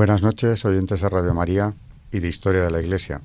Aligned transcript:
Buenas 0.00 0.22
noches, 0.22 0.64
oyentes 0.64 1.02
de 1.02 1.10
Radio 1.10 1.34
María 1.34 1.74
y 2.10 2.20
de 2.20 2.28
Historia 2.28 2.62
de 2.62 2.70
la 2.70 2.80
Iglesia. 2.80 3.20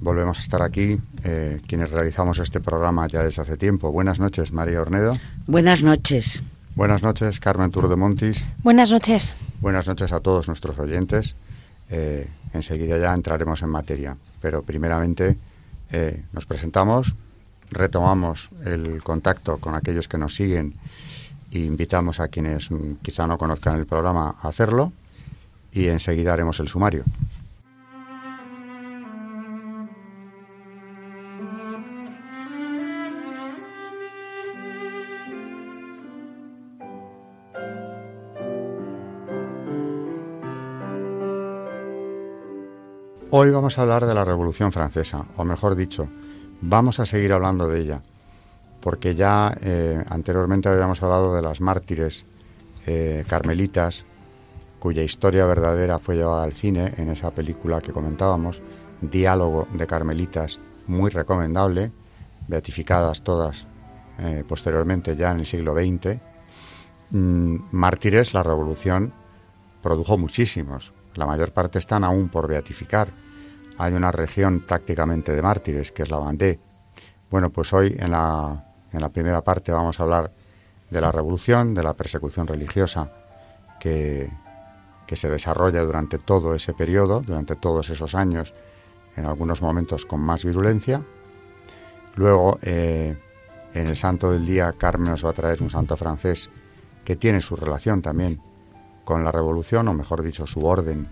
Volvemos 0.00 0.38
a 0.38 0.40
estar 0.40 0.62
aquí, 0.62 0.98
eh, 1.24 1.60
quienes 1.66 1.90
realizamos 1.90 2.38
este 2.38 2.58
programa 2.58 3.06
ya 3.06 3.22
desde 3.22 3.42
hace 3.42 3.58
tiempo. 3.58 3.92
Buenas 3.92 4.18
noches, 4.18 4.50
María 4.50 4.80
Ornedo. 4.80 5.12
Buenas 5.46 5.82
noches. 5.82 6.42
Buenas 6.74 7.02
noches, 7.02 7.38
Carmen 7.38 7.70
Tour 7.70 7.90
de 7.90 7.96
Montis. 7.96 8.46
Buenas 8.62 8.90
noches. 8.90 9.34
Buenas 9.60 9.86
noches 9.86 10.10
a 10.12 10.20
todos 10.20 10.48
nuestros 10.48 10.78
oyentes. 10.78 11.36
Eh, 11.90 12.26
enseguida 12.54 12.96
ya 12.96 13.12
entraremos 13.12 13.60
en 13.60 13.68
materia, 13.68 14.16
pero 14.40 14.62
primeramente 14.62 15.36
eh, 15.92 16.24
nos 16.32 16.46
presentamos, 16.46 17.14
retomamos 17.70 18.48
el 18.64 19.02
contacto 19.02 19.58
con 19.58 19.74
aquellos 19.74 20.08
que 20.08 20.16
nos 20.16 20.34
siguen 20.34 20.76
e 21.52 21.58
invitamos 21.58 22.20
a 22.20 22.28
quienes 22.28 22.70
mm, 22.70 23.02
quizá 23.02 23.26
no 23.26 23.36
conozcan 23.36 23.76
el 23.76 23.84
programa 23.84 24.34
a 24.40 24.48
hacerlo 24.48 24.94
y 25.78 25.88
enseguida 25.88 26.32
haremos 26.32 26.58
el 26.58 26.68
sumario. 26.68 27.04
Hoy 43.30 43.50
vamos 43.50 43.78
a 43.78 43.82
hablar 43.82 44.06
de 44.06 44.14
la 44.14 44.24
Revolución 44.24 44.72
Francesa, 44.72 45.26
o 45.36 45.44
mejor 45.44 45.76
dicho, 45.76 46.08
vamos 46.60 46.98
a 46.98 47.06
seguir 47.06 47.32
hablando 47.32 47.68
de 47.68 47.80
ella, 47.80 48.02
porque 48.80 49.14
ya 49.14 49.56
eh, 49.60 50.02
anteriormente 50.08 50.68
habíamos 50.68 51.02
hablado 51.02 51.36
de 51.36 51.42
las 51.42 51.60
mártires 51.60 52.24
eh, 52.86 53.24
carmelitas 53.28 54.06
cuya 54.78 55.02
historia 55.02 55.46
verdadera 55.46 55.98
fue 55.98 56.16
llevada 56.16 56.44
al 56.44 56.52
cine 56.52 56.94
en 56.96 57.08
esa 57.08 57.30
película 57.30 57.80
que 57.80 57.92
comentábamos, 57.92 58.60
Diálogo 59.00 59.68
de 59.72 59.86
Carmelitas, 59.86 60.58
muy 60.86 61.10
recomendable, 61.10 61.92
beatificadas 62.46 63.22
todas 63.22 63.66
eh, 64.18 64.44
posteriormente 64.46 65.14
ya 65.16 65.30
en 65.30 65.40
el 65.40 65.46
siglo 65.46 65.74
XX. 65.74 66.18
Mm, 67.10 67.56
mártires, 67.70 68.34
la 68.34 68.42
revolución 68.42 69.12
produjo 69.80 70.18
muchísimos, 70.18 70.92
la 71.14 71.26
mayor 71.26 71.52
parte 71.52 71.78
están 71.78 72.04
aún 72.04 72.28
por 72.28 72.48
beatificar. 72.48 73.10
Hay 73.78 73.94
una 73.94 74.10
región 74.10 74.60
prácticamente 74.60 75.32
de 75.32 75.42
mártires, 75.42 75.92
que 75.92 76.02
es 76.02 76.10
la 76.10 76.18
Vendée. 76.18 76.58
Bueno, 77.30 77.50
pues 77.50 77.72
hoy 77.72 77.94
en 77.98 78.10
la, 78.10 78.64
en 78.92 79.00
la 79.00 79.08
primera 79.08 79.42
parte 79.42 79.70
vamos 79.70 80.00
a 80.00 80.02
hablar 80.02 80.32
de 80.90 81.00
la 81.00 81.12
revolución, 81.12 81.74
de 81.74 81.82
la 81.84 81.94
persecución 81.94 82.46
religiosa 82.46 83.12
que, 83.78 84.28
que 85.08 85.16
se 85.16 85.30
desarrolla 85.30 85.82
durante 85.82 86.18
todo 86.18 86.54
ese 86.54 86.74
periodo, 86.74 87.22
durante 87.22 87.56
todos 87.56 87.88
esos 87.88 88.14
años, 88.14 88.52
en 89.16 89.24
algunos 89.24 89.62
momentos 89.62 90.04
con 90.04 90.20
más 90.20 90.44
virulencia. 90.44 91.02
Luego, 92.14 92.58
eh, 92.60 93.16
en 93.72 93.86
el 93.86 93.96
Santo 93.96 94.30
del 94.30 94.44
Día, 94.44 94.74
Carmen 94.76 95.12
nos 95.12 95.24
va 95.24 95.30
a 95.30 95.32
traer 95.32 95.62
un 95.62 95.70
santo 95.70 95.96
francés 95.96 96.50
que 97.06 97.16
tiene 97.16 97.40
su 97.40 97.56
relación 97.56 98.02
también 98.02 98.38
con 99.04 99.24
la 99.24 99.32
Revolución, 99.32 99.88
o 99.88 99.94
mejor 99.94 100.22
dicho, 100.22 100.46
su 100.46 100.66
orden 100.66 101.08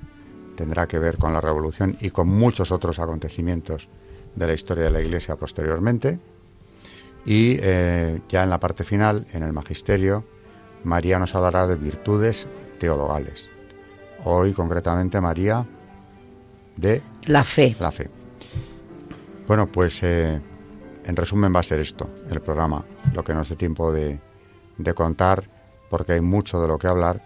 tendrá 0.57 0.87
que 0.87 0.99
ver 0.99 1.17
con 1.17 1.33
la 1.33 1.41
Revolución 1.41 1.97
y 1.99 2.11
con 2.11 2.29
muchos 2.29 2.73
otros 2.73 2.99
acontecimientos 2.99 3.89
de 4.35 4.47
la 4.47 4.53
historia 4.53 4.85
de 4.85 4.91
la 4.91 5.01
Iglesia 5.01 5.37
posteriormente. 5.37 6.21
Y 7.25 7.57
eh, 7.61 8.21
ya 8.29 8.43
en 8.43 8.51
la 8.51 8.61
parte 8.61 8.85
final, 8.85 9.27
en 9.33 9.43
el 9.43 9.55
Magisterio, 9.55 10.23
María 10.85 11.19
nos 11.19 11.35
hablará 11.35 11.67
de 11.67 11.77
virtudes 11.77 12.47
teologales. 12.79 13.49
Hoy 14.25 14.53
concretamente 14.53 15.21
María 15.21 15.67
de 16.77 17.03
la 17.27 17.45
fe. 17.45 17.77
La 17.81 17.93
fe. 17.93 18.09
Bueno, 19.47 19.67
pues 19.67 20.03
eh, 20.03 20.41
en 21.05 21.17
resumen 21.17 21.55
va 21.55 21.61
a 21.61 21.63
ser 21.63 21.81
esto, 21.81 22.11
el 22.29 22.41
programa, 22.41 22.85
lo 23.15 23.23
que 23.23 23.33
nos 23.33 23.49
dé 23.49 23.57
tiempo 23.57 23.93
de, 23.93 24.19
de 24.77 24.95
contar, 24.95 25.49
porque 25.89 26.13
hay 26.13 26.21
mucho 26.21 26.61
de 26.61 26.69
lo 26.69 26.79
que 26.79 26.89
hablar 26.89 27.23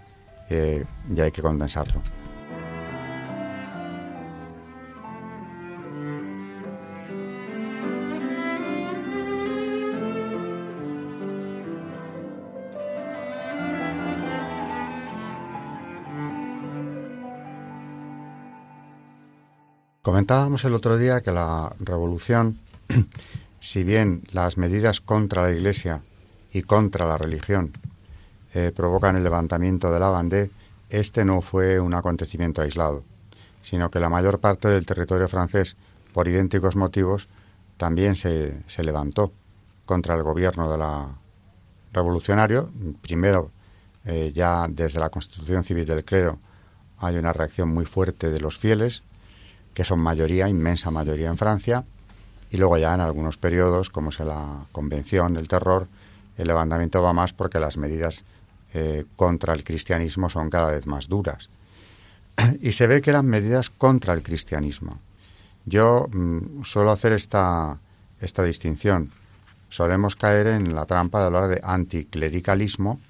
eh, 0.51 0.85
y 1.15 1.21
hay 1.21 1.33
que 1.33 1.43
condensarlo. 1.43 2.03
Comentábamos 20.11 20.65
el 20.65 20.75
otro 20.75 20.99
día 20.99 21.21
que 21.21 21.31
la 21.31 21.73
revolución, 21.79 22.59
si 23.61 23.85
bien 23.85 24.25
las 24.33 24.59
medidas 24.59 25.01
contra 25.01 25.43
la 25.43 25.53
Iglesia 25.53 26.03
y 26.53 26.63
contra 26.63 27.07
la 27.07 27.17
religión 27.17 27.71
eh, 28.53 28.73
provocan 28.75 29.15
el 29.15 29.23
levantamiento 29.23 29.93
de 29.93 30.01
la 30.01 30.11
Vendée, 30.11 30.51
este 30.89 31.25
no 31.25 31.43
fue 31.43 31.79
un 31.79 31.95
acontecimiento 31.95 32.61
aislado, 32.61 33.05
sino 33.63 33.93
que 33.93 34.01
la 34.01 34.09
mayor 34.09 34.41
parte 34.41 34.67
del 34.67 34.85
territorio 34.85 35.29
francés, 35.29 35.77
por 36.13 36.27
idénticos 36.27 36.75
motivos, 36.75 37.29
también 37.77 38.17
se, 38.17 38.65
se 38.67 38.83
levantó 38.83 39.33
contra 39.87 40.17
el 40.17 40.25
gobierno 40.25 40.73
de 40.73 40.79
la 40.79 41.09
revolucionario. 41.93 42.69
Primero, 43.01 43.53
eh, 44.05 44.33
ya 44.35 44.67
desde 44.69 44.99
la 44.99 45.11
Constitución 45.11 45.63
Civil 45.63 45.87
del 45.87 46.05
Clero 46.05 46.41
hay 46.99 47.17
una 47.17 47.33
reacción 47.33 47.69
muy 47.69 47.85
fuerte 47.85 48.29
de 48.31 48.41
los 48.41 48.59
fieles, 48.59 49.05
que 49.75 49.85
son 49.85 50.01
mayoría, 50.01 50.49
inmensa 50.49 50.91
mayoría 50.91 51.29
en 51.29 51.37
Francia, 51.37 51.85
y 52.51 52.57
luego 52.57 52.79
ya 52.79 52.95
en 52.95 53.01
algunos 53.01 53.37
periodos, 53.37 53.91
como 53.91 54.11
es 54.11 54.19
la 54.21 54.65
Convención, 54.73 55.37
el 55.37 55.49
terror, 55.49 55.87
el 56.37 56.49
levantamiento 56.49 57.03
va 57.03 57.13
más 57.13 57.33
porque 57.33 57.61
las 57.61 57.77
medidas 57.77 58.25
eh, 58.75 59.05
contra 59.17 59.55
el 59.55 59.65
cristianismo 59.65 60.31
son 60.31 60.51
cada 60.51 60.71
vez 60.71 60.87
más 60.87 61.09
duras. 61.09 61.49
Y 62.61 62.73
se 62.73 62.87
ve 62.87 63.01
que 63.01 63.11
eran 63.11 63.27
medidas 63.27 63.71
contra 63.71 64.15
el 64.15 64.23
cristianismo. 64.23 64.99
Yo 65.65 66.07
mm, 66.11 66.63
suelo 66.65 66.91
hacer 66.91 67.13
esta, 67.13 67.79
esta 68.21 68.43
distinción. 68.43 69.13
Solemos 69.69 70.17
caer 70.17 70.49
en 70.49 70.75
la 70.75 70.87
trampa 70.87 71.21
de 71.21 71.27
hablar 71.27 71.49
de 71.49 71.61
anticlericalismo 71.63 73.01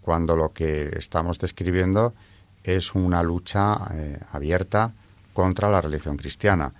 cuando 0.00 0.34
lo 0.34 0.52
que 0.52 0.90
estamos 0.96 1.38
describiendo 1.38 2.14
es 2.64 2.94
una 2.94 3.22
lucha 3.22 3.78
eh, 3.94 4.18
abierta 4.32 4.92
contra 5.40 5.70
la 5.70 5.80
religión 5.80 6.18
cristiana. 6.18 6.70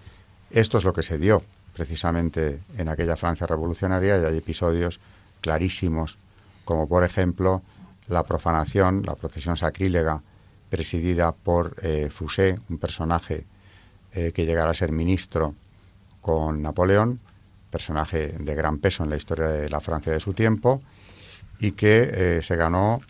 Esto 0.51 0.77
es 0.77 0.85
lo 0.85 0.93
que 0.93 1.03
se 1.03 1.17
dio 1.17 1.43
precisamente 1.73 2.61
en 2.77 2.91
aquella 2.91 3.17
Francia 3.17 3.47
revolucionaria 3.47 4.21
y 4.21 4.25
hay 4.27 4.37
episodios 4.37 5.01
clarísimos, 5.41 6.19
como 6.67 6.87
por 6.87 7.03
ejemplo 7.03 7.63
la 8.07 8.23
profanación, 8.23 9.03
la 9.07 9.15
procesión 9.15 9.57
sacrílega 9.57 10.21
presidida 10.69 11.33
por 11.33 11.75
eh, 11.83 12.11
un 12.69 12.77
personaje 12.77 13.47
eh, 14.13 14.33
que 14.35 14.45
llegará 14.45 14.73
a 14.73 14.75
ser 14.75 14.93
ministro 14.93 15.55
con 16.21 16.61
Napoleón, 16.61 17.19
personaje 17.71 18.35
de 18.39 18.55
gran 18.55 18.77
peso 18.77 19.05
en 19.05 19.11
la 19.11 19.17
historia 19.17 19.47
de 19.47 19.71
la 19.71 19.81
Francia 19.81 20.13
de 20.13 20.21
su 20.21 20.35
tiempo, 20.35 20.83
y 21.59 21.73
que 21.73 22.11
eh, 22.13 22.43
se 22.43 22.57
ganó 22.57 23.01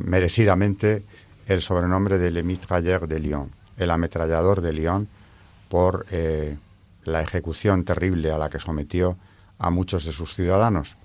merecidamente 0.00 1.02
el 1.46 1.62
sobrenombre 1.62 2.18
de 2.18 2.30
Le 2.30 2.42
Mitrailleur 2.42 3.08
de 3.08 3.20
Lyon 3.20 3.59
el 3.76 3.90
ametrallador 3.90 4.60
de 4.60 4.72
Lyon 4.72 5.08
por 5.68 6.06
eh, 6.10 6.56
la 7.04 7.22
ejecución 7.22 7.84
terrible 7.84 8.30
a 8.30 8.38
la 8.38 8.50
que 8.50 8.58
sometió 8.58 9.16
a 9.58 9.70
muchos 9.70 10.04
de 10.04 10.12
sus 10.12 10.34
ciudadanos. 10.34 10.96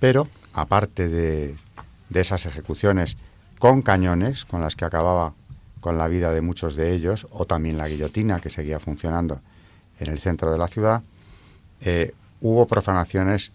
Pero, 0.00 0.28
aparte 0.52 1.08
de, 1.08 1.56
de 2.08 2.20
esas 2.20 2.46
ejecuciones 2.46 3.16
con 3.58 3.82
cañones, 3.82 4.44
con 4.44 4.60
las 4.60 4.76
que 4.76 4.84
acababa 4.84 5.32
con 5.80 5.98
la 5.98 6.08
vida 6.08 6.32
de 6.32 6.40
muchos 6.40 6.74
de 6.74 6.92
ellos, 6.92 7.26
o 7.30 7.46
también 7.46 7.78
la 7.78 7.88
guillotina 7.88 8.40
que 8.40 8.50
seguía 8.50 8.80
funcionando 8.80 9.40
en 10.00 10.10
el 10.10 10.18
centro 10.18 10.50
de 10.50 10.58
la 10.58 10.68
ciudad, 10.68 11.02
eh, 11.80 12.12
hubo 12.40 12.66
profanaciones 12.66 13.52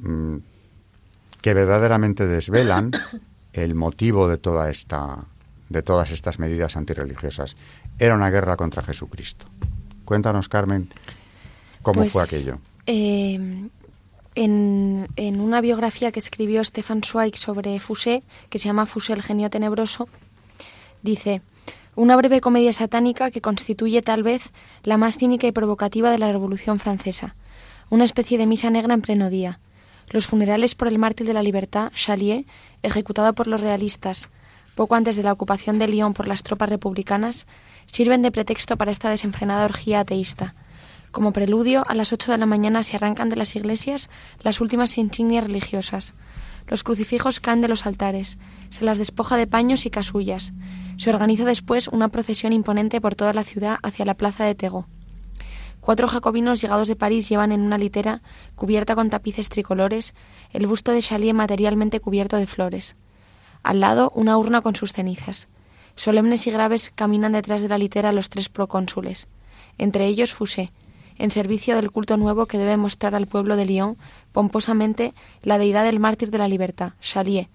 mm, 0.00 0.36
que 1.40 1.54
verdaderamente 1.54 2.26
desvelan 2.26 2.90
el 3.52 3.74
motivo 3.74 4.28
de 4.28 4.38
toda 4.38 4.70
esta 4.70 5.24
de 5.68 5.82
todas 5.82 6.10
estas 6.10 6.38
medidas 6.38 6.76
antirreligiosas. 6.76 7.56
Era 7.98 8.14
una 8.14 8.30
guerra 8.30 8.56
contra 8.56 8.82
Jesucristo. 8.82 9.46
Cuéntanos, 10.04 10.48
Carmen, 10.48 10.88
cómo 11.82 12.00
Pues, 12.00 12.12
fue 12.12 12.22
aquello. 12.22 12.58
eh, 12.86 13.68
en, 14.34 15.08
en 15.16 15.40
una 15.40 15.60
biografía 15.60 16.12
que 16.12 16.20
escribió 16.20 16.62
Stefan 16.64 17.02
Zweig 17.02 17.36
sobre 17.36 17.78
Fouché, 17.80 18.22
que 18.50 18.58
se 18.58 18.66
llama 18.66 18.86
Fouché 18.86 19.12
el 19.12 19.22
genio 19.22 19.50
tenebroso, 19.50 20.08
dice, 21.02 21.42
una 21.96 22.16
breve 22.16 22.40
comedia 22.40 22.72
satánica 22.72 23.30
que 23.30 23.40
constituye 23.40 24.02
tal 24.02 24.22
vez 24.22 24.52
la 24.84 24.96
más 24.96 25.16
cínica 25.18 25.46
y 25.48 25.52
provocativa 25.52 26.10
de 26.10 26.18
la 26.18 26.30
Revolución 26.30 26.78
Francesa, 26.78 27.34
una 27.90 28.04
especie 28.04 28.38
de 28.38 28.46
misa 28.46 28.70
negra 28.70 28.94
en 28.94 29.00
pleno 29.02 29.28
día. 29.30 29.58
Los 30.10 30.26
funerales 30.26 30.74
por 30.74 30.88
el 30.88 30.98
mártir 30.98 31.26
de 31.26 31.34
la 31.34 31.42
libertad, 31.42 31.90
Chalier, 31.94 32.44
ejecutado 32.82 33.34
por 33.34 33.46
los 33.46 33.60
realistas 33.60 34.28
poco 34.78 34.94
antes 34.94 35.16
de 35.16 35.24
la 35.24 35.32
ocupación 35.32 35.80
de 35.80 35.88
Lyon 35.88 36.14
por 36.14 36.28
las 36.28 36.44
tropas 36.44 36.68
republicanas, 36.68 37.48
sirven 37.86 38.22
de 38.22 38.30
pretexto 38.30 38.76
para 38.76 38.92
esta 38.92 39.10
desenfrenada 39.10 39.64
orgía 39.64 39.98
ateísta. 39.98 40.54
Como 41.10 41.32
preludio, 41.32 41.84
a 41.88 41.96
las 41.96 42.12
8 42.12 42.30
de 42.30 42.38
la 42.38 42.46
mañana 42.46 42.84
se 42.84 42.94
arrancan 42.94 43.28
de 43.28 43.34
las 43.34 43.56
iglesias 43.56 44.08
las 44.40 44.60
últimas 44.60 44.96
insignias 44.96 45.44
religiosas. 45.44 46.14
Los 46.68 46.84
crucifijos 46.84 47.40
caen 47.40 47.60
de 47.60 47.66
los 47.66 47.86
altares, 47.86 48.38
se 48.70 48.84
las 48.84 48.98
despoja 48.98 49.36
de 49.36 49.48
paños 49.48 49.84
y 49.84 49.90
casullas. 49.90 50.52
Se 50.96 51.10
organiza 51.10 51.44
después 51.44 51.88
una 51.88 52.08
procesión 52.08 52.52
imponente 52.52 53.00
por 53.00 53.16
toda 53.16 53.32
la 53.32 53.42
ciudad 53.42 53.78
hacia 53.82 54.04
la 54.04 54.14
plaza 54.14 54.44
de 54.44 54.54
Tego. 54.54 54.86
Cuatro 55.80 56.06
jacobinos 56.06 56.60
llegados 56.60 56.86
de 56.86 56.94
París 56.94 57.28
llevan 57.28 57.50
en 57.50 57.62
una 57.62 57.78
litera, 57.78 58.22
cubierta 58.54 58.94
con 58.94 59.10
tapices 59.10 59.48
tricolores, 59.48 60.14
el 60.52 60.68
busto 60.68 60.92
de 60.92 61.02
Chalier 61.02 61.34
materialmente 61.34 61.98
cubierto 61.98 62.36
de 62.36 62.46
flores. 62.46 62.94
Al 63.62 63.80
lado, 63.80 64.12
una 64.14 64.36
urna 64.38 64.60
con 64.60 64.76
sus 64.76 64.92
cenizas. 64.92 65.48
Solemnes 65.94 66.46
y 66.46 66.50
graves 66.50 66.92
caminan 66.94 67.32
detrás 67.32 67.60
de 67.60 67.68
la 67.68 67.78
litera 67.78 68.12
los 68.12 68.28
tres 68.28 68.48
procónsules, 68.48 69.26
entre 69.78 70.06
ellos 70.06 70.32
Fouché, 70.32 70.72
en 71.16 71.30
servicio 71.30 71.74
del 71.74 71.90
culto 71.90 72.16
nuevo 72.16 72.46
que 72.46 72.58
debe 72.58 72.76
mostrar 72.76 73.14
al 73.14 73.26
pueblo 73.26 73.56
de 73.56 73.64
Lyon 73.64 73.98
pomposamente 74.32 75.12
la 75.42 75.58
deidad 75.58 75.84
del 75.84 75.98
mártir 75.98 76.30
de 76.30 76.38
la 76.38 76.48
libertad, 76.48 76.92
Chalier, 77.00 77.48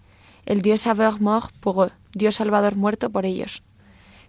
el 0.45 0.61
dios 0.61 0.81
sauveur 0.81 1.21
mort 1.21 1.53
pour 1.61 1.85
eux, 1.85 1.94
dios 2.13 2.35
salvador 2.35 2.75
muerto 2.75 3.09
por 3.09 3.25
ellos. 3.25 3.63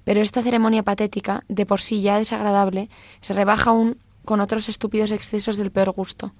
Pero 0.04 0.20
esta 0.20 0.42
ceremonia 0.42 0.82
patética, 0.82 1.44
de 1.48 1.66
por 1.66 1.80
sí 1.80 2.02
ya 2.02 2.18
desagradable, 2.18 2.88
se 3.20 3.32
rebaja 3.32 3.70
aún 3.70 3.98
con 4.24 4.40
otros 4.40 4.68
estúpidos 4.68 5.10
excesos 5.10 5.56
del 5.56 5.72
peor 5.72 5.90
gusto. 5.90 6.32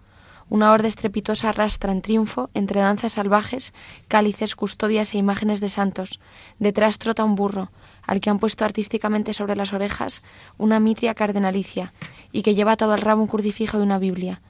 Una 0.51 0.73
horde 0.73 0.89
estrepitosa 0.89 1.49
arrastra 1.49 1.91
en 1.93 2.03
triunfo, 2.03 2.51
entre 2.55 2.81
danzas 2.81 3.13
salvajes, 3.13 3.73
cálices, 4.09 4.55
custodias 4.55 5.15
e 5.15 5.19
imágenes 5.19 5.61
de 5.61 5.69
santos. 5.69 6.21
Detrás 6.59 6.99
trota 6.99 7.25
un 7.25 7.35
burro, 7.35 7.71
al 8.07 8.21
que 8.21 8.31
han 8.31 8.39
puesto 8.39 8.65
artísticamente 8.65 9.33
sobre 9.33 9.57
las 9.57 9.73
orejas 9.73 10.23
una 10.59 10.81
mitria 10.81 11.15
cardenalicia, 11.15 11.93
y 12.31 12.43
que 12.43 12.55
lleva 12.55 12.73
atado 12.73 12.93
al 12.93 13.01
rabo 13.01 13.23
un 13.23 13.29
crucifijo 13.29 13.79
de 13.79 13.85
una 13.85 13.99
Biblia. 13.99 14.43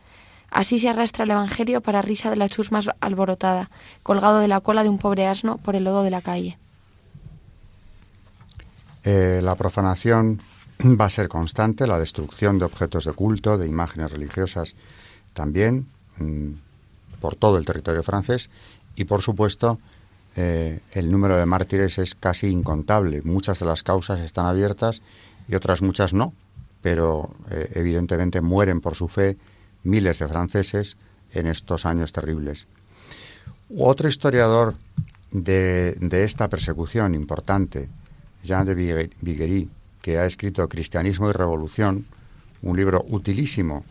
Así 0.50 0.78
se 0.78 0.88
arrastra 0.88 1.24
el 1.24 1.30
Evangelio 1.30 1.80
para 1.80 2.02
risa 2.02 2.30
de 2.30 2.36
la 2.36 2.48
chusma 2.48 2.80
alborotada, 3.00 3.70
colgado 4.02 4.40
de 4.40 4.48
la 4.48 4.60
cola 4.60 4.82
de 4.82 4.88
un 4.88 4.98
pobre 4.98 5.26
asno 5.26 5.58
por 5.58 5.76
el 5.76 5.84
lodo 5.84 6.02
de 6.02 6.10
la 6.10 6.20
calle. 6.20 6.58
Eh, 9.04 9.40
la 9.42 9.54
profanación 9.54 10.40
va 10.82 11.06
a 11.06 11.10
ser 11.10 11.28
constante, 11.28 11.86
la 11.86 11.98
destrucción 11.98 12.58
de 12.58 12.64
objetos 12.64 13.04
de 13.04 13.12
culto, 13.12 13.58
de 13.58 13.68
imágenes 13.68 14.10
religiosas 14.10 14.74
también, 15.34 15.86
mm, 16.18 16.52
por 17.20 17.36
todo 17.36 17.58
el 17.58 17.66
territorio 17.66 18.02
francés 18.02 18.48
y, 18.96 19.04
por 19.04 19.22
supuesto, 19.22 19.78
eh, 20.36 20.80
el 20.92 21.10
número 21.10 21.36
de 21.36 21.46
mártires 21.46 21.98
es 21.98 22.14
casi 22.14 22.48
incontable. 22.48 23.22
Muchas 23.22 23.60
de 23.60 23.66
las 23.66 23.82
causas 23.82 24.20
están 24.20 24.46
abiertas 24.46 25.02
y 25.48 25.54
otras 25.54 25.82
muchas 25.82 26.12
no, 26.12 26.32
pero 26.82 27.30
eh, 27.50 27.70
evidentemente 27.74 28.40
mueren 28.40 28.80
por 28.80 28.94
su 28.94 29.08
fe 29.08 29.36
miles 29.84 30.18
de 30.18 30.28
franceses 30.28 30.96
en 31.32 31.46
estos 31.46 31.86
años 31.86 32.12
terribles. 32.12 32.66
Otro 33.76 34.08
historiador 34.08 34.74
de, 35.30 35.92
de 36.00 36.24
esta 36.24 36.48
persecución 36.48 37.14
importante, 37.14 37.88
Jean 38.42 38.66
de 38.66 39.08
Viguerie, 39.20 39.68
que 40.02 40.18
ha 40.18 40.26
escrito 40.26 40.68
Cristianismo 40.68 41.30
y 41.30 41.32
Revolución, 41.32 42.06
un 42.62 42.76
libro 42.76 43.04
utilísimo 43.08 43.84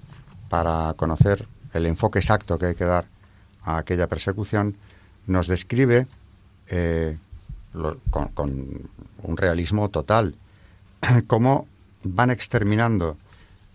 para 0.53 0.94
conocer 0.94 1.47
el 1.73 1.88
enfoque 1.88 2.19
exacto 2.19 2.59
que 2.59 2.67
hay 2.67 2.75
que 2.75 2.85
dar 2.85 3.07
a 3.63 3.79
aquella 3.79 4.05
persecución, 4.05 4.77
nos 5.25 5.47
describe 5.47 6.05
eh, 6.67 7.17
con, 8.11 8.88
un 9.23 9.35
realismo 9.35 9.89
total 9.89 10.35
cómo 11.25 11.67
van 12.03 12.29
exterminando 12.29 13.17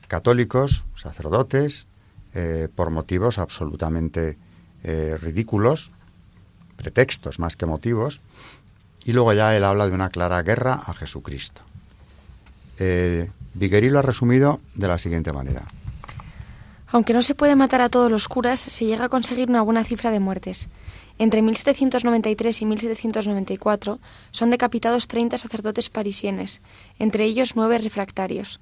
católicos, 0.06 0.84
sacerdotes, 0.94 1.88
eh, 2.32 2.68
por 2.72 2.90
motivos 2.90 3.38
absolutamente 3.38 4.38
eh, 4.84 5.18
ridículos, 5.20 5.90
pretextos 6.76 7.40
más 7.40 7.56
que 7.56 7.66
motivos, 7.66 8.20
y 9.04 9.14
luego 9.14 9.32
ya 9.32 9.56
él 9.56 9.64
habla 9.64 9.88
de 9.88 9.96
una 9.96 10.10
clara 10.10 10.40
guerra 10.42 10.74
a 10.74 10.94
Jesucristo. 10.94 11.62
Viguerí 12.78 13.90
lo 13.90 13.98
ha 13.98 14.02
resumido 14.02 14.60
de 14.76 14.86
la 14.86 14.98
siguiente 14.98 15.32
manera. 15.32 15.66
Aunque 16.90 17.12
no 17.12 17.22
se 17.22 17.34
puede 17.34 17.54
matar 17.54 17.82
a 17.82 17.90
todos 17.90 18.10
los 18.10 18.28
curas, 18.28 18.58
se 18.58 18.86
llega 18.86 19.04
a 19.04 19.08
conseguir 19.10 19.50
una 19.50 19.60
buena 19.60 19.84
cifra 19.84 20.10
de 20.10 20.20
muertes. 20.20 20.68
Entre 21.18 21.42
1793 21.42 22.62
y 22.62 22.66
1794 22.66 23.98
son 24.30 24.50
decapitados 24.50 25.06
30 25.08 25.36
sacerdotes 25.36 25.90
parisienes, 25.90 26.62
entre 26.98 27.24
ellos 27.24 27.56
nueve 27.56 27.76
refractarios. 27.78 28.60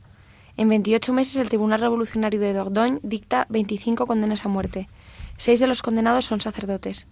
En 0.56 0.68
28 0.68 1.12
meses 1.12 1.36
el 1.36 1.48
Tribunal 1.48 1.80
Revolucionario 1.80 2.40
de 2.40 2.52
Dordogne 2.52 2.98
dicta 3.02 3.46
25 3.50 4.06
condenas 4.06 4.44
a 4.44 4.48
muerte. 4.48 4.88
Seis 5.36 5.60
de 5.60 5.66
los 5.66 5.82
condenados 5.82 6.24
son 6.24 6.40
sacerdotes. 6.40 7.06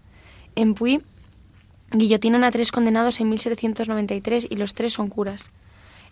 En 0.56 0.74
Puy 0.74 1.02
guillotinan 1.92 2.42
a 2.42 2.50
tres 2.50 2.72
condenados 2.72 3.20
en 3.20 3.28
1793 3.28 4.48
y 4.50 4.56
los 4.56 4.74
tres 4.74 4.94
son 4.94 5.08
curas. 5.08 5.52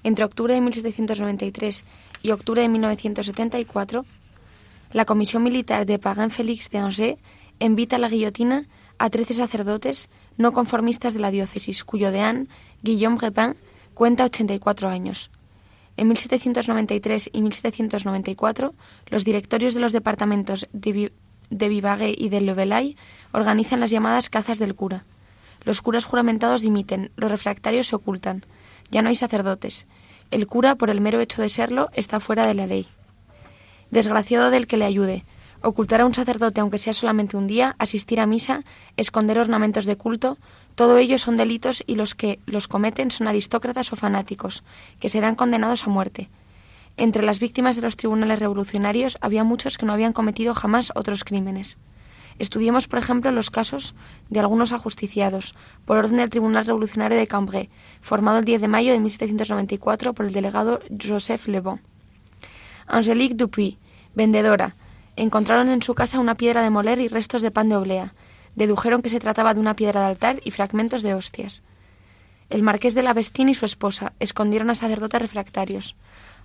Entre 0.04 0.24
octubre 0.24 0.52
de 0.52 0.60
1793 0.60 1.84
y 2.22 2.30
octubre 2.32 2.60
de 2.60 2.68
1974, 2.68 4.04
la 4.92 5.04
Comisión 5.04 5.42
Militar 5.42 5.86
de 5.86 5.98
Pagan 5.98 6.30
Félix 6.30 6.70
de 6.70 6.78
Angers 6.78 7.18
invita 7.58 7.96
a 7.96 7.98
la 7.98 8.08
guillotina 8.08 8.66
a 8.98 9.10
13 9.10 9.34
sacerdotes 9.34 10.10
no 10.36 10.52
conformistas 10.52 11.14
de 11.14 11.20
la 11.20 11.30
diócesis, 11.30 11.84
cuyo 11.84 12.10
deán, 12.10 12.48
Guillaume 12.82 13.18
Repin, 13.18 13.56
cuenta 13.94 14.24
84 14.24 14.88
años. 14.88 15.30
En 15.96 16.08
1793 16.08 17.30
y 17.32 17.42
1794, 17.42 18.74
los 19.06 19.24
directorios 19.24 19.74
de 19.74 19.80
los 19.80 19.92
departamentos 19.92 20.68
de, 20.72 21.12
de 21.50 22.14
y 22.16 22.28
de 22.28 22.40
Levelay 22.40 22.96
organizan 23.32 23.80
las 23.80 23.90
llamadas 23.90 24.30
cazas 24.30 24.58
del 24.58 24.74
cura. 24.74 25.04
Los 25.64 25.82
curas 25.82 26.04
juramentados 26.04 26.62
dimiten, 26.62 27.12
los 27.16 27.30
refractarios 27.30 27.88
se 27.88 27.96
ocultan. 27.96 28.44
Ya 28.90 29.02
no 29.02 29.10
hay 29.10 29.16
sacerdotes. 29.16 29.86
El 30.30 30.46
cura, 30.46 30.74
por 30.76 30.90
el 30.90 31.00
mero 31.00 31.20
hecho 31.20 31.42
de 31.42 31.48
serlo, 31.48 31.90
está 31.92 32.20
fuera 32.20 32.46
de 32.46 32.54
la 32.54 32.66
ley. 32.66 32.88
Desgraciado 33.92 34.50
del 34.50 34.66
que 34.66 34.78
le 34.78 34.86
ayude. 34.86 35.26
Ocultar 35.60 36.00
a 36.00 36.06
un 36.06 36.14
sacerdote, 36.14 36.62
aunque 36.62 36.78
sea 36.78 36.94
solamente 36.94 37.36
un 37.36 37.46
día, 37.46 37.76
asistir 37.78 38.20
a 38.20 38.26
misa, 38.26 38.64
esconder 38.96 39.38
ornamentos 39.38 39.84
de 39.84 39.96
culto, 39.96 40.38
todo 40.76 40.96
ello 40.96 41.18
son 41.18 41.36
delitos 41.36 41.84
y 41.86 41.96
los 41.96 42.14
que 42.14 42.40
los 42.46 42.68
cometen 42.68 43.10
son 43.10 43.28
aristócratas 43.28 43.92
o 43.92 43.96
fanáticos, 43.96 44.64
que 44.98 45.10
serán 45.10 45.34
condenados 45.34 45.86
a 45.86 45.90
muerte. 45.90 46.30
Entre 46.96 47.22
las 47.22 47.38
víctimas 47.38 47.76
de 47.76 47.82
los 47.82 47.98
tribunales 47.98 48.38
revolucionarios 48.38 49.18
había 49.20 49.44
muchos 49.44 49.76
que 49.76 49.84
no 49.84 49.92
habían 49.92 50.14
cometido 50.14 50.54
jamás 50.54 50.90
otros 50.94 51.22
crímenes. 51.22 51.76
Estudiemos, 52.38 52.88
por 52.88 52.98
ejemplo, 52.98 53.30
los 53.30 53.50
casos 53.50 53.94
de 54.30 54.40
algunos 54.40 54.72
ajusticiados, 54.72 55.54
por 55.84 55.98
orden 55.98 56.16
del 56.16 56.30
Tribunal 56.30 56.64
Revolucionario 56.64 57.18
de 57.18 57.26
Cambrai, 57.26 57.68
formado 58.00 58.38
el 58.38 58.46
10 58.46 58.62
de 58.62 58.68
mayo 58.68 58.92
de 58.92 59.00
1794 59.00 60.14
por 60.14 60.24
el 60.24 60.32
delegado 60.32 60.80
Joseph 60.98 61.46
Le 61.46 61.60
Bon. 61.60 61.91
Angélique 62.86 63.34
Dupuy, 63.34 63.78
vendedora. 64.14 64.74
Encontraron 65.16 65.68
en 65.68 65.82
su 65.82 65.94
casa 65.94 66.18
una 66.18 66.36
piedra 66.36 66.62
de 66.62 66.70
moler 66.70 67.00
y 67.00 67.08
restos 67.08 67.42
de 67.42 67.50
pan 67.50 67.68
de 67.68 67.76
oblea. 67.76 68.14
Dedujeron 68.54 69.02
que 69.02 69.10
se 69.10 69.20
trataba 69.20 69.54
de 69.54 69.60
una 69.60 69.76
piedra 69.76 70.00
de 70.00 70.06
altar 70.06 70.40
y 70.44 70.50
fragmentos 70.50 71.02
de 71.02 71.14
hostias. 71.14 71.62
El 72.50 72.62
marqués 72.62 72.94
de 72.94 73.02
la 73.02 73.14
Vestine 73.14 73.52
y 73.52 73.54
su 73.54 73.64
esposa 73.64 74.12
escondieron 74.20 74.68
a 74.70 74.74
sacerdotes 74.74 75.22
refractarios. 75.22 75.96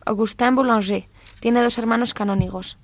Augustin 0.05 0.55
Boulanger 0.55 1.07
tiene 1.41 1.61
dos 1.61 1.77
hermanos 1.77 2.13
canónigos. 2.13 2.77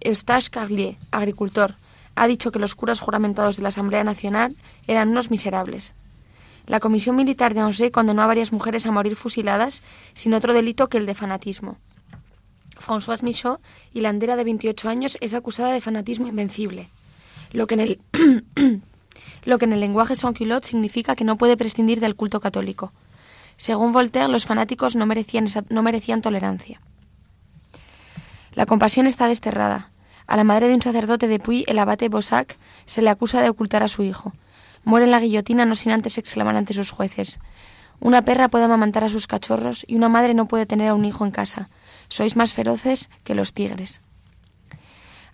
Eustache 0.00 0.50
Carlier, 0.50 0.96
agricultor, 1.10 1.76
ha 2.14 2.26
dicho 2.26 2.52
que 2.52 2.58
los 2.58 2.74
curas 2.74 3.00
juramentados 3.00 3.56
de 3.56 3.62
la 3.62 3.68
Asamblea 3.68 4.04
Nacional 4.04 4.56
eran 4.86 5.10
unos 5.10 5.30
miserables. 5.30 5.94
La 6.66 6.80
Comisión 6.80 7.16
Militar 7.16 7.52
de 7.52 7.60
Angers 7.60 7.92
condenó 7.92 8.22
a 8.22 8.26
varias 8.26 8.52
mujeres 8.52 8.86
a 8.86 8.92
morir 8.92 9.16
fusiladas 9.16 9.82
sin 10.14 10.32
otro 10.32 10.54
delito 10.54 10.88
que 10.88 10.96
el 10.96 11.06
de 11.06 11.14
fanatismo. 11.14 11.76
Françoise 12.78 13.22
Michaud, 13.22 13.58
hilandera 13.92 14.36
de 14.36 14.44
28 14.44 14.88
años, 14.88 15.18
es 15.20 15.34
acusada 15.34 15.72
de 15.72 15.80
fanatismo 15.80 16.26
invencible, 16.26 16.88
lo 17.52 17.66
que 17.66 17.74
en 17.74 17.80
el, 17.80 18.00
lenguaje 19.80 20.16
sans-culotte 20.16 20.66
significa 20.66 21.14
que 21.14 21.24
no 21.24 21.36
puede 21.36 21.56
prescindir 21.56 22.00
del 22.00 22.16
culto 22.16 22.40
católico. 22.40 22.92
Según 23.56 23.92
Voltaire, 23.92 24.28
los 24.28 24.46
fanáticos 24.46 24.96
no 24.96 25.06
merecían, 25.06 25.46
no 25.68 25.82
merecían 25.82 26.22
tolerancia. 26.22 26.80
La 28.54 28.66
compasión 28.66 29.06
está 29.06 29.26
desterrada. 29.28 29.90
A 30.26 30.36
la 30.36 30.44
madre 30.44 30.68
de 30.68 30.74
un 30.74 30.82
sacerdote 30.82 31.28
de 31.28 31.38
Puy, 31.38 31.64
el 31.66 31.78
abate 31.78 32.08
Bossac, 32.08 32.56
se 32.86 33.02
le 33.02 33.10
acusa 33.10 33.42
de 33.42 33.50
ocultar 33.50 33.82
a 33.82 33.88
su 33.88 34.02
hijo. 34.02 34.32
Muere 34.84 35.04
en 35.04 35.10
la 35.10 35.20
guillotina 35.20 35.66
no 35.66 35.74
sin 35.74 35.92
antes 35.92 36.18
exclamar 36.18 36.56
ante 36.56 36.72
sus 36.72 36.90
jueces. 36.90 37.40
Una 38.00 38.22
perra 38.22 38.48
puede 38.48 38.64
amamantar 38.64 39.04
a 39.04 39.08
sus 39.08 39.26
cachorros 39.26 39.84
y 39.86 39.96
una 39.96 40.08
madre 40.08 40.34
no 40.34 40.46
puede 40.46 40.66
tener 40.66 40.88
a 40.88 40.94
un 40.94 41.04
hijo 41.04 41.24
en 41.24 41.30
casa. 41.30 41.68
Sois 42.08 42.36
más 42.36 42.52
feroces 42.52 43.10
que 43.24 43.34
los 43.34 43.54
tigres. 43.54 44.00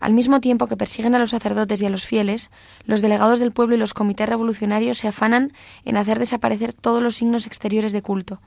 Al 0.01 0.15
mismo 0.15 0.41
tiempo 0.41 0.67
que 0.67 0.79
persiguen 0.79 1.15
a 1.15 1.19
los 1.19 1.31
sacerdotes 1.31 1.83
y 1.83 1.87
a 1.87 1.91
los 1.91 2.07
fieles, 2.07 2.51
los 2.85 3.03
delegados 3.03 3.39
del 3.39 3.53
pueblo 3.53 3.75
y 3.75 3.79
los 3.79 3.93
comités 3.93 4.29
revolucionarios 4.29 4.97
se 4.97 5.09
afanan 5.09 5.53
en 5.85 5.99
hacer 5.99 6.19
desaparecer 6.19 6.73
todos 6.73 7.03
los 7.03 7.17
signos 7.17 7.47
exteriores 7.47 7.93
de 7.93 8.01
culto. 8.01 8.41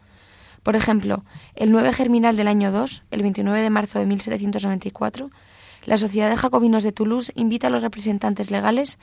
Por 0.64 0.76
ejemplo, 0.76 1.24
el 1.56 1.72
9 1.72 1.94
germinal 1.94 2.36
del 2.38 2.48
año 2.48 2.72
2, 2.72 3.04
el 3.12 3.22
29 3.22 3.62
de 3.62 3.70
marzo 3.70 4.00
de 4.00 4.08
1794, 4.08 5.30
la 5.86 5.98
Sociedad 5.98 6.30
de 6.30 6.38
Jacobinos 6.38 6.84
de 6.84 6.94
Toulouse 6.94 7.32
invita 7.36 7.68
a 7.68 7.70
los 7.70 7.84
representantes 7.84 8.50
legales 8.50 8.98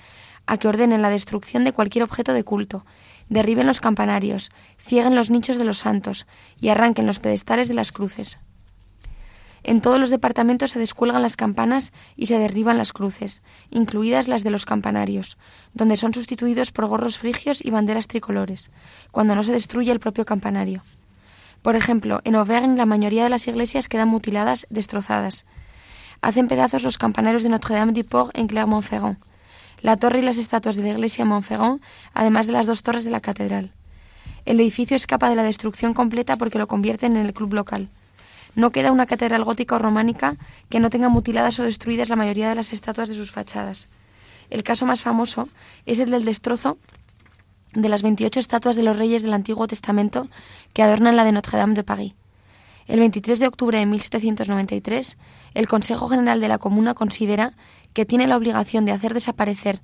a 0.47 0.57
que 0.57 0.67
ordenen 0.67 1.03
la 1.03 1.11
destrucción 1.11 1.62
de 1.62 1.73
cualquier 1.73 2.03
objeto 2.03 2.33
de 2.33 2.43
culto, 2.43 2.85
derriben 3.29 3.67
los 3.67 3.81
campanarios, 3.81 4.50
cieguen 4.79 5.15
los 5.15 5.31
nichos 5.31 5.59
de 5.59 5.65
los 5.65 5.79
santos 5.79 6.27
y 6.61 6.71
arranquen 6.71 7.07
los 7.07 7.19
pedestales 7.19 7.69
de 7.69 7.75
las 7.75 7.93
cruces. 7.93 8.41
En 9.62 9.81
todos 9.81 9.99
los 9.99 10.11
departamentos 10.11 10.71
se 10.71 10.79
descuelgan 10.79 11.23
las 11.23 11.37
campanas 11.37 11.93
y 12.17 12.26
se 12.26 12.38
derriban 12.38 12.79
las 12.79 12.93
cruces, 12.93 13.43
incluidas 13.71 14.29
las 14.29 14.43
de 14.43 14.50
los 14.50 14.64
campanarios, 14.64 15.37
donde 15.75 15.97
son 15.97 16.14
sustituidos 16.14 16.73
por 16.73 16.87
gorros 16.87 17.19
frigios 17.19 17.64
y 17.64 17.71
banderas 17.71 18.09
tricolores, 18.09 18.71
cuando 19.11 19.35
no 19.35 19.43
se 19.43 19.52
destruye 19.52 19.93
el 19.93 20.00
propio 20.00 20.25
campanario. 20.25 20.83
Por 21.62 21.76
ejemplo, 21.76 22.21
en 22.25 22.37
Auvergne 22.37 22.76
la 22.76 22.87
mayoría 22.87 23.25
de 23.25 23.31
las 23.31 23.47
iglesias 23.47 23.88
quedan 23.88 24.09
mutiladas, 24.09 24.67
destrozadas. 24.71 25.45
Hacen 26.23 26.49
pedazos 26.49 26.83
los 26.83 26.99
campanarios 26.99 27.43
de 27.43 27.50
Notre-Dame-du-Port 27.50 28.37
en 28.37 28.47
Clermont-Ferrand, 28.47 29.19
la 29.83 29.97
torre 29.97 30.19
y 30.19 30.23
las 30.23 30.38
estatuas 30.38 30.76
de 30.76 30.83
la 30.83 30.90
iglesia 30.90 31.25
Montferrand, 31.25 31.81
además 32.12 32.47
de 32.47 32.52
las 32.52 32.67
dos 32.67 32.83
torres 32.83 33.05
de 33.05 33.11
la 33.11 33.21
catedral. 33.21 33.73
El 34.45 34.61
edificio 34.61 34.97
escapa 34.97 35.29
de 35.29 35.37
la 35.37 35.43
destrucción 35.43 35.95
completa 35.95 36.37
porque 36.37 36.59
lo 36.59 36.67
convierten 36.67 37.17
en 37.17 37.26
el 37.26 37.33
club 37.33 37.55
local. 37.55 37.88
No 38.54 38.71
queda 38.71 38.92
una 38.92 39.07
catedral 39.07 39.45
gótica 39.45 39.76
o 39.76 39.78
románica 39.78 40.37
que 40.69 40.80
no 40.80 40.90
tenga 40.90 41.09
mutiladas 41.09 41.59
o 41.61 41.64
destruidas 41.64 42.09
la 42.09 42.16
mayoría 42.16 42.49
de 42.49 42.54
las 42.54 42.73
estatuas 42.73 43.09
de 43.09 43.14
sus 43.14 43.30
fachadas. 43.30 43.88
El 44.50 44.62
caso 44.62 44.87
más 44.87 45.02
famoso 45.02 45.49
es 45.87 46.00
el 46.00 46.11
del 46.11 46.25
destrozo 46.25 46.78
de 47.73 47.88
las 47.88 48.02
28 48.02 48.40
estatuas 48.40 48.76
de 48.76 48.83
los 48.83 48.97
reyes 48.97 49.23
del 49.23 49.33
Antiguo 49.33 49.66
Testamento 49.66 50.28
que 50.73 50.83
adornan 50.83 51.16
la 51.16 51.25
de 51.25 51.33
Notre-Dame 51.33 51.75
de 51.75 51.85
París. 51.85 52.14
El 52.87 52.99
23 52.99 53.38
de 53.38 53.47
octubre 53.47 53.78
de 53.78 53.87
1793, 53.87 55.16
el 55.54 55.69
Consejo 55.69 56.09
General 56.09 56.40
de 56.40 56.49
la 56.49 56.59
Comuna 56.59 56.95
considera 56.95 57.54
que 57.92 58.04
tiene 58.04 58.26
la 58.26 58.37
obligación 58.37 58.85
de 58.85 58.92
hacer 58.92 59.14
desaparecer 59.14 59.80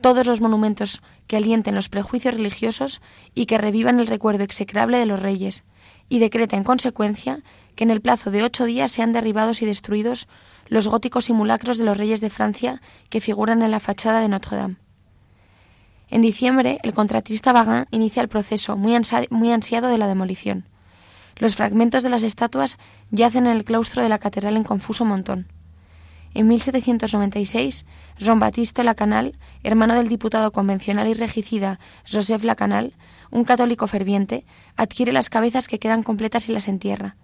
todos 0.00 0.26
los 0.26 0.40
monumentos 0.40 1.00
que 1.26 1.36
alienten 1.36 1.74
los 1.74 1.88
prejuicios 1.88 2.34
religiosos 2.34 3.00
y 3.34 3.46
que 3.46 3.58
revivan 3.58 4.00
el 4.00 4.06
recuerdo 4.06 4.44
execrable 4.44 4.98
de 4.98 5.06
los 5.06 5.20
reyes, 5.20 5.64
y 6.08 6.18
decreta 6.18 6.56
en 6.56 6.64
consecuencia 6.64 7.42
que 7.78 7.84
en 7.84 7.92
el 7.92 8.00
plazo 8.00 8.32
de 8.32 8.42
ocho 8.42 8.64
días 8.64 8.90
sean 8.90 9.12
derribados 9.12 9.62
y 9.62 9.64
destruidos 9.64 10.26
los 10.66 10.88
góticos 10.88 11.26
simulacros 11.26 11.78
de 11.78 11.84
los 11.84 11.96
reyes 11.96 12.20
de 12.20 12.28
Francia 12.28 12.82
que 13.08 13.20
figuran 13.20 13.62
en 13.62 13.70
la 13.70 13.78
fachada 13.78 14.20
de 14.20 14.28
Notre 14.28 14.56
Dame. 14.56 14.76
En 16.08 16.20
diciembre, 16.20 16.80
el 16.82 16.92
contratista 16.92 17.52
Vagin 17.52 17.86
inicia 17.92 18.20
el 18.20 18.28
proceso 18.28 18.76
muy, 18.76 19.00
muy 19.30 19.52
ansiado 19.52 19.86
de 19.86 19.96
la 19.96 20.08
demolición. 20.08 20.64
Los 21.36 21.54
fragmentos 21.54 22.02
de 22.02 22.10
las 22.10 22.24
estatuas 22.24 22.78
yacen 23.12 23.46
en 23.46 23.52
el 23.52 23.62
claustro 23.62 24.02
de 24.02 24.08
la 24.08 24.18
catedral 24.18 24.56
en 24.56 24.64
confuso 24.64 25.04
montón. 25.04 25.46
En 26.34 26.48
1796, 26.48 27.86
Jean-Baptiste 28.18 28.82
Lacanal, 28.82 29.38
hermano 29.62 29.94
del 29.94 30.08
diputado 30.08 30.50
convencional 30.50 31.06
y 31.06 31.14
regicida 31.14 31.78
Joseph 32.10 32.42
Lacanal, 32.42 32.94
un 33.30 33.44
católico 33.44 33.86
ferviente, 33.86 34.44
adquiere 34.74 35.12
las 35.12 35.30
cabezas 35.30 35.68
que 35.68 35.78
quedan 35.78 36.02
completas 36.02 36.48
y 36.48 36.52
las 36.52 36.66
entierra. 36.66 37.14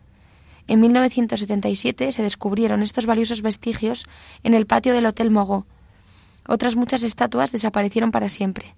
En 0.66 0.80
1977 0.80 2.11
se 2.12 2.23
descubrieron 2.23 2.83
estos 2.83 3.04
valiosos 3.04 3.42
vestigios 3.42 4.06
en 4.42 4.54
el 4.54 4.66
patio 4.66 4.94
del 4.94 5.04
Hotel 5.04 5.30
Mogot. 5.30 5.66
Otras 6.47 6.75
muchas 6.75 7.02
estatuas 7.02 7.52
desaparecieron 7.52 8.11
para 8.11 8.30
siempre. 8.30 8.75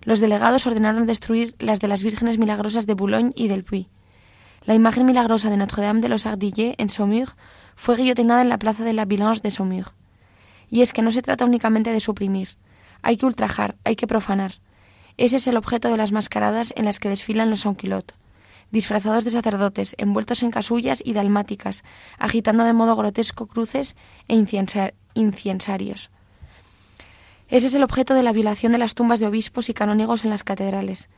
Los 0.00 0.20
delegados 0.20 0.66
ordenaron 0.66 1.06
destruir 1.06 1.54
las 1.58 1.80
de 1.80 1.88
las 1.88 2.02
vírgenes 2.02 2.38
milagrosas 2.38 2.86
de 2.86 2.94
Boulogne 2.94 3.32
y 3.34 3.48
del 3.48 3.64
Puy. 3.64 3.88
La 4.64 4.74
imagen 4.74 5.04
milagrosa 5.04 5.50
de 5.50 5.56
Notre-Dame 5.58 6.00
de 6.00 6.08
los 6.08 6.24
Ardillés 6.24 6.74
en 6.78 6.88
Saumur 6.88 7.34
fue 7.76 7.96
guillotinada 7.96 8.40
en 8.40 8.48
la 8.48 8.58
plaza 8.58 8.84
de 8.84 8.92
la 8.94 9.04
Village 9.04 9.40
de 9.42 9.50
Saumur. 9.50 9.92
Y 10.70 10.80
es 10.80 10.92
que 10.92 11.02
no 11.02 11.10
se 11.10 11.22
trata 11.22 11.44
únicamente 11.44 11.92
de 11.92 12.00
suprimir. 12.00 12.56
Hay 13.02 13.16
que 13.16 13.26
ultrajar, 13.26 13.76
hay 13.84 13.96
que 13.96 14.06
profanar. 14.06 14.54
Ese 15.18 15.36
es 15.36 15.46
el 15.46 15.56
objeto 15.56 15.88
de 15.88 15.96
las 15.96 16.12
mascaradas 16.12 16.72
en 16.76 16.84
las 16.84 17.00
que 17.00 17.08
desfilan 17.08 17.50
los 17.50 17.60
Sonquilot 17.60 18.14
disfrazados 18.70 19.24
de 19.24 19.30
sacerdotes, 19.30 19.94
envueltos 19.98 20.42
en 20.42 20.50
casullas 20.50 21.02
y 21.04 21.12
dalmáticas, 21.12 21.84
agitando 22.18 22.64
de 22.64 22.72
modo 22.72 22.96
grotesco 22.96 23.46
cruces 23.46 23.96
e 24.28 24.34
incensarios. 25.14 26.10
Ese 27.48 27.66
es 27.66 27.74
el 27.74 27.82
objeto 27.82 28.14
de 28.14 28.22
la 28.22 28.32
violación 28.32 28.72
de 28.72 28.78
las 28.78 28.94
tumbas 28.94 29.20
de 29.20 29.26
obispos 29.26 29.68
y 29.68 29.74
canónigos 29.74 30.24
en 30.24 30.30
las 30.30 30.44
catedrales. 30.44 31.08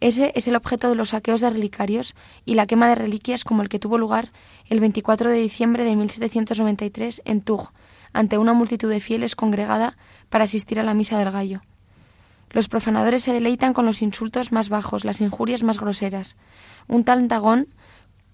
Ese 0.00 0.32
es 0.34 0.46
el 0.46 0.56
objeto 0.56 0.88
de 0.88 0.94
los 0.94 1.10
saqueos 1.10 1.40
de 1.40 1.48
relicarios 1.48 2.14
y 2.44 2.54
la 2.54 2.66
quema 2.66 2.88
de 2.88 2.96
reliquias 2.96 3.44
como 3.44 3.62
el 3.62 3.68
que 3.68 3.78
tuvo 3.78 3.96
lugar 3.96 4.32
el 4.66 4.80
24 4.80 5.30
de 5.30 5.38
diciembre 5.38 5.84
de 5.84 5.96
1793 5.96 7.22
en 7.24 7.40
Tours, 7.40 7.70
ante 8.12 8.36
una 8.36 8.52
multitud 8.52 8.90
de 8.90 9.00
fieles 9.00 9.36
congregada 9.36 9.96
para 10.28 10.44
asistir 10.44 10.80
a 10.80 10.82
la 10.82 10.94
misa 10.94 11.18
del 11.18 11.30
gallo. 11.30 11.62
Los 12.56 12.68
profanadores 12.68 13.22
se 13.22 13.34
deleitan 13.34 13.74
con 13.74 13.84
los 13.84 14.00
insultos 14.00 14.50
más 14.50 14.70
bajos, 14.70 15.04
las 15.04 15.20
injurias 15.20 15.62
más 15.62 15.78
groseras. 15.78 16.36
Un 16.88 17.04
tal 17.04 17.28
Dagón, 17.28 17.68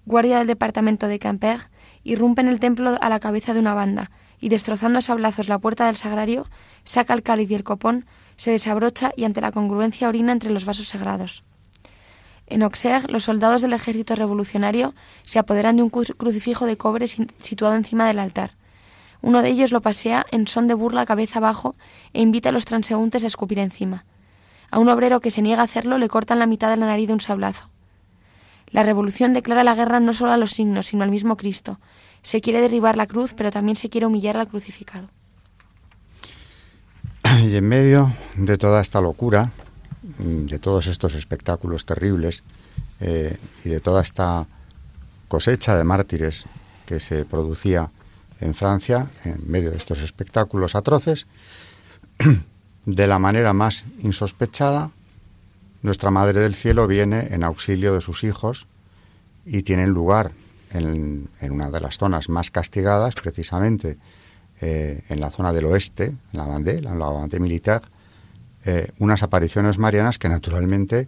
guardia 0.05 0.37
del 0.37 0.47
departamento 0.47 1.09
de 1.09 1.19
Camper, 1.19 1.69
irrumpe 2.05 2.39
en 2.39 2.47
el 2.47 2.61
templo 2.61 2.97
a 3.01 3.09
la 3.09 3.19
cabeza 3.19 3.53
de 3.53 3.59
una 3.59 3.73
banda 3.73 4.11
y, 4.39 4.47
destrozando 4.47 4.99
a 4.99 5.01
sablazos 5.01 5.49
la 5.49 5.59
puerta 5.59 5.87
del 5.87 5.97
sagrario, 5.97 6.47
saca 6.85 7.13
el 7.13 7.21
cáliz 7.21 7.51
y 7.51 7.55
el 7.55 7.65
copón, 7.65 8.05
se 8.37 8.51
desabrocha 8.51 9.11
y 9.17 9.25
ante 9.25 9.41
la 9.41 9.51
congruencia 9.51 10.07
orina 10.07 10.31
entre 10.31 10.51
los 10.51 10.63
vasos 10.63 10.87
sagrados. 10.87 11.43
En 12.47 12.63
Auxerre, 12.63 13.11
los 13.11 13.25
soldados 13.25 13.61
del 13.61 13.73
ejército 13.73 14.15
revolucionario 14.15 14.95
se 15.23 15.37
apoderan 15.37 15.75
de 15.75 15.83
un 15.83 15.89
crucifijo 15.89 16.65
de 16.65 16.77
cobre 16.77 17.07
situado 17.07 17.75
encima 17.75 18.07
del 18.07 18.19
altar. 18.19 18.51
Uno 19.21 19.41
de 19.41 19.49
ellos 19.49 19.73
lo 19.73 19.81
pasea 19.81 20.25
en 20.31 20.47
son 20.47 20.67
de 20.67 20.75
burla 20.75 21.05
cabeza 21.05 21.39
abajo 21.39 21.75
e 22.13 22.21
invita 22.21 22.47
a 22.47 22.51
los 22.53 22.63
transeúntes 22.63 23.25
a 23.25 23.27
escupir 23.27 23.59
encima. 23.59 24.05
A 24.73 24.79
un 24.79 24.89
obrero 24.89 25.19
que 25.19 25.29
se 25.29 25.43
niega 25.43 25.61
a 25.61 25.65
hacerlo 25.65 25.99
le 25.99 26.09
cortan 26.09 26.39
la 26.39 26.47
mitad 26.47 26.67
de 26.71 26.77
la 26.77 26.87
nariz 26.87 27.05
de 27.05 27.13
un 27.13 27.19
sablazo. 27.19 27.69
La 28.71 28.81
revolución 28.81 29.31
declara 29.31 29.63
la 29.63 29.75
guerra 29.75 29.99
no 29.99 30.13
solo 30.13 30.31
a 30.31 30.37
los 30.37 30.49
signos, 30.49 30.87
sino 30.87 31.03
al 31.03 31.11
mismo 31.11 31.37
Cristo. 31.37 31.79
Se 32.23 32.41
quiere 32.41 32.59
derribar 32.59 32.97
la 32.97 33.05
cruz, 33.05 33.35
pero 33.37 33.51
también 33.51 33.75
se 33.75 33.91
quiere 33.91 34.07
humillar 34.07 34.35
al 34.35 34.47
crucificado. 34.47 35.09
Y 37.43 37.55
en 37.55 37.67
medio 37.67 38.15
de 38.35 38.57
toda 38.57 38.81
esta 38.81 38.99
locura, 38.99 39.51
de 40.17 40.57
todos 40.57 40.87
estos 40.87 41.13
espectáculos 41.13 41.85
terribles 41.85 42.41
eh, 42.99 43.37
y 43.63 43.69
de 43.69 43.79
toda 43.79 44.01
esta 44.01 44.47
cosecha 45.27 45.77
de 45.77 45.83
mártires 45.83 46.45
que 46.87 46.99
se 46.99 47.25
producía 47.25 47.91
en 48.39 48.55
Francia, 48.55 49.05
en 49.23 49.39
medio 49.45 49.69
de 49.69 49.77
estos 49.77 50.01
espectáculos 50.01 50.73
atroces, 50.73 51.27
de 52.85 53.07
la 53.07 53.19
manera 53.19 53.53
más 53.53 53.85
insospechada, 53.99 54.91
nuestra 55.81 56.11
Madre 56.11 56.39
del 56.39 56.55
Cielo 56.55 56.87
viene 56.87 57.27
en 57.31 57.43
auxilio 57.43 57.93
de 57.93 58.01
sus 58.01 58.23
hijos 58.23 58.67
y 59.45 59.63
tienen 59.63 59.89
lugar 59.89 60.31
en, 60.71 61.29
una 61.41 61.69
de 61.69 61.79
las 61.79 61.97
zonas 61.97 62.29
más 62.29 62.51
castigadas, 62.51 63.15
precisamente 63.15 63.97
eh, 64.61 65.03
en 65.09 65.19
la 65.19 65.29
zona 65.29 65.53
del 65.53 65.65
oeste, 65.65 66.05
en 66.05 66.17
la 66.31 66.47
Vendée, 66.47 66.77
en 66.77 66.99
la 66.99 67.09
Vendée 67.09 67.39
militar, 67.39 67.83
eh, 68.65 68.91
unas 68.99 69.23
apariciones 69.23 69.77
marianas 69.77 70.17
que 70.17 70.29
naturalmente 70.29 71.07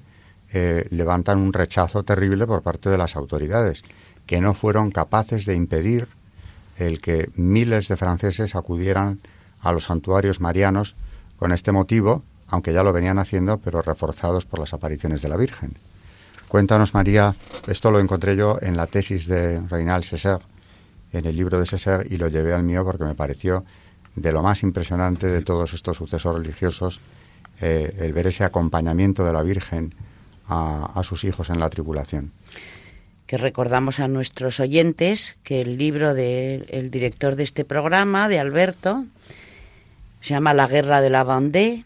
eh, 0.51 0.87
levantan 0.91 1.39
un 1.39 1.53
rechazo 1.53 2.03
terrible 2.03 2.45
por 2.45 2.61
parte 2.61 2.89
de 2.89 2.97
las 2.97 3.15
autoridades, 3.15 3.83
que 4.25 4.41
no 4.41 4.53
fueron 4.53 4.91
capaces 4.91 5.45
de 5.45 5.55
impedir 5.55 6.07
el 6.77 6.99
que 7.01 7.29
miles 7.35 7.87
de 7.87 7.95
franceses 7.95 8.55
acudieran 8.55 9.19
a 9.61 9.71
los 9.71 9.85
santuarios 9.85 10.41
marianos 10.41 10.95
con 11.37 11.51
este 11.51 11.71
motivo, 11.71 12.23
aunque 12.47 12.73
ya 12.73 12.83
lo 12.83 12.93
venían 12.93 13.19
haciendo, 13.19 13.57
pero 13.57 13.81
reforzados 13.81 14.45
por 14.45 14.59
las 14.59 14.73
apariciones 14.73 15.21
de 15.21 15.29
la 15.29 15.37
Virgen. 15.37 15.73
Cuéntanos, 16.47 16.93
María, 16.93 17.35
esto 17.67 17.91
lo 17.91 17.99
encontré 17.99 18.35
yo 18.35 18.59
en 18.61 18.77
la 18.77 18.87
tesis 18.87 19.27
de 19.27 19.61
Reinald 19.61 20.03
César, 20.03 20.41
en 21.11 21.25
el 21.25 21.35
libro 21.35 21.59
de 21.59 21.65
César, 21.65 22.05
y 22.09 22.17
lo 22.17 22.27
llevé 22.27 22.53
al 22.53 22.63
mío 22.63 22.85
porque 22.85 23.03
me 23.03 23.15
pareció 23.15 23.65
de 24.15 24.31
lo 24.31 24.41
más 24.41 24.63
impresionante 24.63 25.27
de 25.27 25.41
todos 25.41 25.73
estos 25.73 25.97
sucesos 25.97 26.35
religiosos 26.35 27.01
eh, 27.61 27.95
el 27.99 28.13
ver 28.13 28.27
ese 28.27 28.43
acompañamiento 28.43 29.25
de 29.25 29.33
la 29.33 29.41
Virgen 29.41 29.93
a, 30.47 31.01
sus 31.03 31.23
hijos 31.23 31.49
en 31.49 31.59
la 31.59 31.69
tribulación. 31.69 32.31
Que 33.25 33.37
recordamos 33.37 33.99
a 33.99 34.07
nuestros 34.07 34.59
oyentes 34.59 35.37
que 35.43 35.61
el 35.61 35.77
libro 35.77 36.13
del 36.13 36.91
director 36.91 37.35
de 37.35 37.43
este 37.43 37.65
programa, 37.65 38.29
de 38.29 38.39
Alberto, 38.39 39.05
se 40.25 40.33
llama 40.33 40.55
La 40.55 40.65
Guerra 40.65 41.01
de 41.01 41.11
la 41.11 41.23
Vendée, 41.23 41.85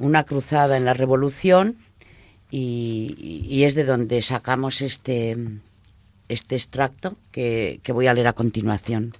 una 0.00 0.24
cruzada 0.24 0.76
en 0.76 0.84
la 0.84 0.94
Revolución, 0.94 1.76
y, 2.50 3.62
es 3.62 3.76
de 3.76 3.84
donde 3.84 4.20
sacamos 4.20 4.82
este, 4.82 5.36
este 6.28 6.56
extracto 6.56 7.16
que, 7.30 7.78
que 7.84 7.92
voy 7.92 8.08
a 8.08 8.14
leer 8.14 8.26
a 8.26 8.32
continuación. 8.32 9.14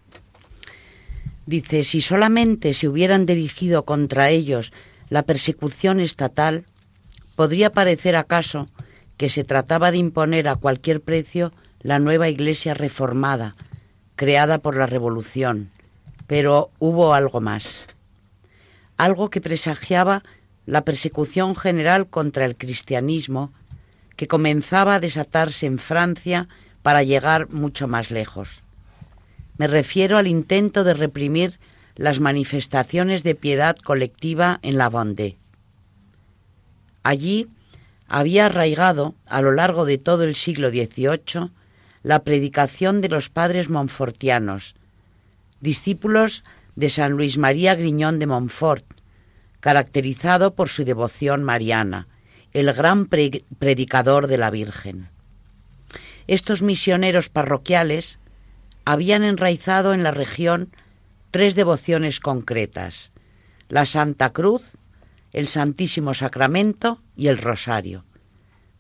Dice, 1.47 1.85
si 1.85 2.01
solamente 2.01 2.75
se 2.75 2.89
hubieran 2.89 3.27
dirigido 3.27 3.85
contra 3.85 4.31
ellos 4.31 4.73
la 5.09 5.23
persecución 5.23 6.01
estatal, 6.01 6.65
podría 7.37 7.71
parecer 7.71 8.17
acaso 8.17 8.67
que 9.17 9.29
se 9.29 9.45
trataba 9.45 9.93
de 9.93 9.99
imponer 9.99 10.49
a 10.49 10.57
cualquier 10.57 11.01
precio 11.01 11.53
la 11.81 12.01
nueva 12.01 12.29
iglesia 12.29 12.75
reformada, 12.75 13.55
creada 14.17 14.59
por 14.59 14.77
la 14.77 14.89
Revolución, 14.89 15.71
pero 16.27 16.73
hubo 16.81 17.15
algo 17.15 17.41
más, 17.41 17.87
algo 18.97 19.31
que 19.31 19.41
presagiaba 19.41 20.23
la 20.65 20.85
persecución 20.85 21.55
general 21.55 22.09
contra 22.09 22.45
el 22.45 22.57
cristianismo 22.57 23.53
que 24.17 24.27
comenzaba 24.27 24.97
a 24.97 25.01
desatarse 25.01 25.67
en 25.67 25.79
Francia 25.79 26.49
para 26.83 27.03
llegar 27.03 27.51
mucho 27.51 27.87
más 27.89 28.11
lejos. 28.11 28.63
Me 29.59 29.67
refiero 29.67 30.19
al 30.19 30.27
intento 30.27 30.85
de 30.85 30.95
reprimir 30.95 31.59
las 31.95 32.21
manifestaciones 32.21 33.23
de 33.23 33.35
piedad 33.35 33.77
colectiva 33.77 34.59
en 34.63 34.77
la 34.77 34.91
Vendée. 34.91 35.37
Allí 37.03 37.49
había 38.09 38.47
arraigado 38.47 39.15
a 39.27 39.41
lo 39.41 39.53
largo 39.53 39.85
de 39.85 39.99
todo 39.99 40.25
el 40.25 40.35
siglo 40.35 40.71
XVIII 40.71 41.51
la 42.03 42.23
predicación 42.23 43.01
de 43.01 43.09
los 43.09 43.31
padres 43.31 43.69
monfortianos, 43.69 44.75
discípulos 45.61 46.45
de 46.77 46.91
San 46.91 47.13
Luis 47.13 47.39
María 47.39 47.75
Griñón 47.75 48.19
de 48.19 48.27
Montfort, 48.27 48.85
caracterizado 49.61 50.55
por 50.55 50.69
su 50.69 50.85
devoción 50.85 51.43
mariana, 51.43 52.07
el 52.53 52.73
gran 52.73 53.07
predicador 53.07 54.29
de 54.29 54.39
la 54.39 54.51
Virgen. 54.51 55.09
Estos 56.27 56.63
misioneros 56.63 57.29
parroquiales 57.29 58.19
habían 58.85 59.25
enraizado 59.25 59.93
en 59.95 60.03
la 60.03 60.11
región 60.11 60.71
tres 61.31 61.55
devociones 61.55 62.21
concretas, 62.21 63.11
la 63.69 63.85
Santa 63.85 64.33
Cruz, 64.33 64.77
el 65.33 65.49
Santísimo 65.49 66.15
Sacramento 66.15 67.03
y 67.17 67.29
el 67.29 67.39
Rosario, 67.39 68.05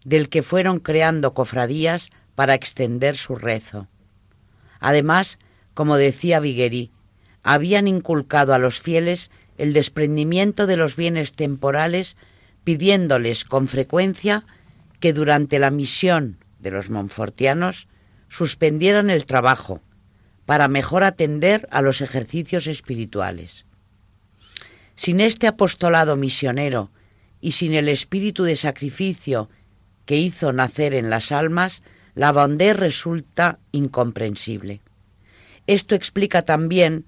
del 0.04 0.28
que 0.28 0.42
fueron 0.42 0.78
creando 0.78 1.34
cofradías 1.34 2.10
para 2.34 2.54
extender 2.54 3.16
su 3.16 3.34
rezo. 3.34 3.88
Además, 4.80 5.38
como 5.74 5.96
decía 5.96 6.40
Viguerí, 6.40 6.92
habían 7.46 7.86
inculcado 7.86 8.54
a 8.54 8.58
los 8.58 8.80
fieles 8.80 9.30
el 9.56 9.72
desprendimiento 9.72 10.66
de 10.66 10.76
los 10.76 10.96
bienes 10.96 11.32
temporales, 11.32 12.16
pidiéndoles 12.64 13.44
con 13.44 13.68
frecuencia 13.68 14.44
que 14.98 15.12
durante 15.12 15.60
la 15.60 15.70
misión 15.70 16.38
de 16.58 16.72
los 16.72 16.90
monfortianos 16.90 17.86
suspendieran 18.28 19.10
el 19.10 19.26
trabajo 19.26 19.80
para 20.44 20.66
mejor 20.66 21.04
atender 21.04 21.68
a 21.70 21.82
los 21.82 22.00
ejercicios 22.00 22.66
espirituales. 22.66 23.64
Sin 24.96 25.20
este 25.20 25.46
apostolado 25.46 26.16
misionero 26.16 26.90
y 27.40 27.52
sin 27.52 27.74
el 27.74 27.88
espíritu 27.88 28.42
de 28.42 28.56
sacrificio 28.56 29.48
que 30.04 30.16
hizo 30.16 30.52
nacer 30.52 30.94
en 30.94 31.10
las 31.10 31.30
almas, 31.30 31.84
la 32.16 32.32
bondad 32.32 32.74
resulta 32.74 33.60
incomprensible. 33.70 34.80
Esto 35.68 35.94
explica 35.94 36.42
también 36.42 37.04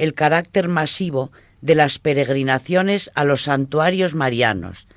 el 0.00 0.14
carácter 0.14 0.68
masivo 0.68 1.30
de 1.60 1.74
las 1.74 1.98
peregrinaciones 1.98 3.10
a 3.14 3.24
los 3.24 3.42
santuarios 3.42 4.14
marianos, 4.14 4.88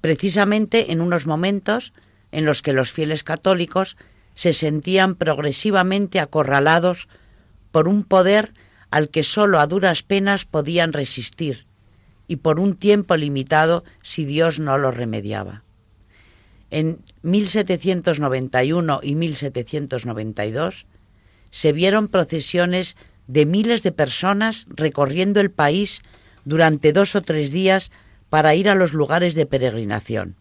precisamente 0.00 0.90
en 0.90 1.00
unos 1.00 1.26
momentos 1.26 1.92
en 2.32 2.44
los 2.44 2.60
que 2.60 2.72
los 2.72 2.90
fieles 2.90 3.22
católicos 3.22 3.96
se 4.34 4.52
sentían 4.52 5.14
progresivamente 5.14 6.18
acorralados 6.18 7.08
por 7.70 7.86
un 7.86 8.02
poder 8.02 8.52
al 8.90 9.10
que 9.10 9.22
sólo 9.22 9.60
a 9.60 9.68
duras 9.68 10.02
penas 10.02 10.44
podían 10.44 10.92
resistir 10.92 11.66
y 12.26 12.36
por 12.36 12.58
un 12.58 12.74
tiempo 12.74 13.16
limitado 13.16 13.84
si 14.02 14.24
Dios 14.24 14.58
no 14.58 14.76
lo 14.76 14.90
remediaba. 14.90 15.62
En 16.70 16.98
1791 17.22 19.00
y 19.04 19.14
1792 19.14 20.86
se 21.50 21.72
vieron 21.72 22.08
procesiones 22.08 22.96
de 23.28 23.46
miles 23.46 23.82
de 23.84 23.92
personas 23.92 24.66
recorriendo 24.68 25.40
el 25.40 25.52
país 25.52 26.02
durante 26.44 26.92
dos 26.92 27.14
o 27.14 27.20
tres 27.20 27.52
días 27.52 27.92
para 28.30 28.54
ir 28.54 28.68
a 28.68 28.74
los 28.74 28.94
lugares 28.94 29.34
de 29.34 29.46
peregrinación, 29.46 30.34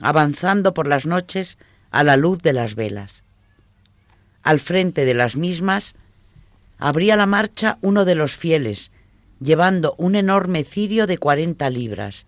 avanzando 0.00 0.72
por 0.74 0.86
las 0.86 1.06
noches 1.06 1.58
a 1.90 2.04
la 2.04 2.16
luz 2.16 2.38
de 2.38 2.52
las 2.52 2.74
velas. 2.74 3.24
Al 4.42 4.60
frente 4.60 5.04
de 5.04 5.14
las 5.14 5.36
mismas 5.36 5.94
abría 6.78 7.16
la 7.16 7.26
marcha 7.26 7.78
uno 7.80 8.04
de 8.04 8.14
los 8.14 8.36
fieles, 8.36 8.92
llevando 9.40 9.94
un 9.98 10.14
enorme 10.14 10.64
cirio 10.64 11.06
de 11.06 11.18
cuarenta 11.18 11.70
libras, 11.70 12.26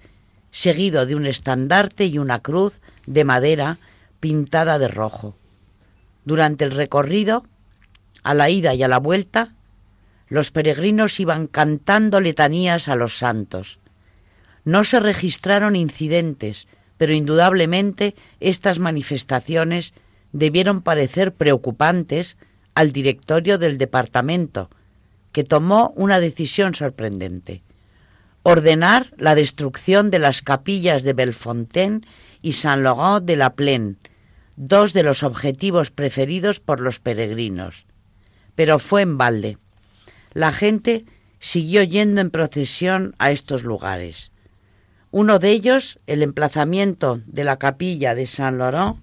seguido 0.50 1.06
de 1.06 1.14
un 1.14 1.26
estandarte 1.26 2.06
y 2.06 2.18
una 2.18 2.40
cruz 2.40 2.80
de 3.06 3.24
madera 3.24 3.78
pintada 4.20 4.78
de 4.78 4.88
rojo. 4.88 5.34
Durante 6.24 6.64
el 6.64 6.70
recorrido, 6.70 7.44
a 8.22 8.34
la 8.34 8.48
ida 8.50 8.74
y 8.74 8.82
a 8.82 8.88
la 8.88 8.98
vuelta, 8.98 9.54
los 10.32 10.50
peregrinos 10.50 11.20
iban 11.20 11.46
cantando 11.46 12.18
letanías 12.18 12.88
a 12.88 12.96
los 12.96 13.18
santos. 13.18 13.80
No 14.64 14.82
se 14.82 14.98
registraron 14.98 15.76
incidentes, 15.76 16.68
pero 16.96 17.12
indudablemente 17.12 18.14
estas 18.40 18.78
manifestaciones 18.78 19.92
debieron 20.32 20.80
parecer 20.80 21.34
preocupantes 21.34 22.38
al 22.74 22.92
directorio 22.92 23.58
del 23.58 23.76
departamento, 23.76 24.70
que 25.32 25.44
tomó 25.44 25.92
una 25.96 26.18
decisión 26.18 26.74
sorprendente. 26.74 27.62
Ordenar 28.42 29.12
la 29.18 29.34
destrucción 29.34 30.08
de 30.10 30.18
las 30.18 30.40
capillas 30.40 31.02
de 31.02 31.12
Belfontaine 31.12 32.00
y 32.40 32.52
Saint-Laurent 32.52 33.26
de 33.26 33.36
la 33.36 33.54
Plaine, 33.54 33.96
dos 34.56 34.94
de 34.94 35.02
los 35.02 35.24
objetivos 35.24 35.90
preferidos 35.90 36.58
por 36.58 36.80
los 36.80 37.00
peregrinos. 37.00 37.84
Pero 38.54 38.78
fue 38.78 39.02
en 39.02 39.18
balde 39.18 39.58
la 40.34 40.52
gente 40.52 41.04
siguió 41.38 41.82
yendo 41.82 42.20
en 42.20 42.30
procesión 42.30 43.14
a 43.18 43.30
estos 43.30 43.64
lugares. 43.64 44.30
Uno 45.10 45.38
de 45.38 45.50
ellos, 45.50 45.98
el 46.06 46.22
emplazamiento 46.22 47.20
de 47.26 47.44
la 47.44 47.58
capilla 47.58 48.14
de 48.14 48.26
Saint 48.26 48.58
Laurent, 48.58 48.96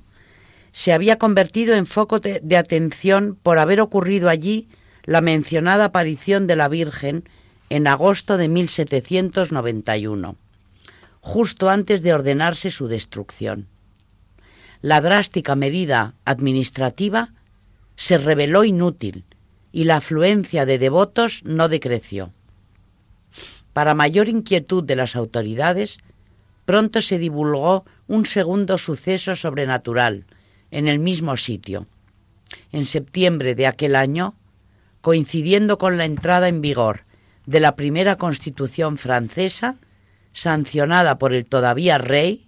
se 0.71 0.93
había 0.93 1.17
convertido 1.17 1.75
en 1.75 1.85
foco 1.85 2.19
de, 2.19 2.57
atención 2.57 3.37
por 3.41 3.59
haber 3.59 3.81
ocurrido 3.81 4.29
allí 4.29 4.69
la 5.03 5.21
mencionada 5.21 5.85
aparición 5.85 6.47
de 6.47 6.55
la 6.55 6.67
Virgen 6.67 7.27
en 7.69 7.87
agosto 7.87 8.37
de 8.37 8.47
1791, 8.47 10.35
justo 11.21 11.69
antes 11.69 12.01
de 12.01 12.13
ordenarse 12.13 12.71
su 12.71 12.87
destrucción. 12.87 13.67
La 14.81 15.01
drástica 15.01 15.55
medida 15.55 16.15
administrativa 16.25 17.33
se 17.95 18.17
reveló 18.17 18.63
inútil 18.63 19.25
y 19.71 19.83
la 19.83 19.97
afluencia 19.97 20.65
de 20.65 20.79
devotos 20.79 21.41
no 21.43 21.69
decreció. 21.69 22.31
Para 23.73 23.93
mayor 23.93 24.29
inquietud 24.29 24.83
de 24.83 24.95
las 24.95 25.15
autoridades, 25.15 25.99
pronto 26.65 27.01
se 27.01 27.17
divulgó 27.17 27.85
un 28.07 28.25
segundo 28.25 28.77
suceso 28.77 29.35
sobrenatural 29.35 30.25
en 30.71 30.87
el 30.87 30.99
mismo 30.99 31.37
sitio. 31.37 31.87
En 32.71 32.85
septiembre 32.85 33.55
de 33.55 33.67
aquel 33.67 33.95
año, 33.95 34.35
coincidiendo 35.01 35.77
con 35.77 35.97
la 35.97 36.05
entrada 36.05 36.47
en 36.47 36.61
vigor 36.61 37.05
de 37.45 37.59
la 37.59 37.75
primera 37.75 38.17
constitución 38.17 38.97
francesa, 38.97 39.77
sancionada 40.33 41.17
por 41.17 41.33
el 41.33 41.45
todavía 41.45 41.97
rey, 41.97 42.47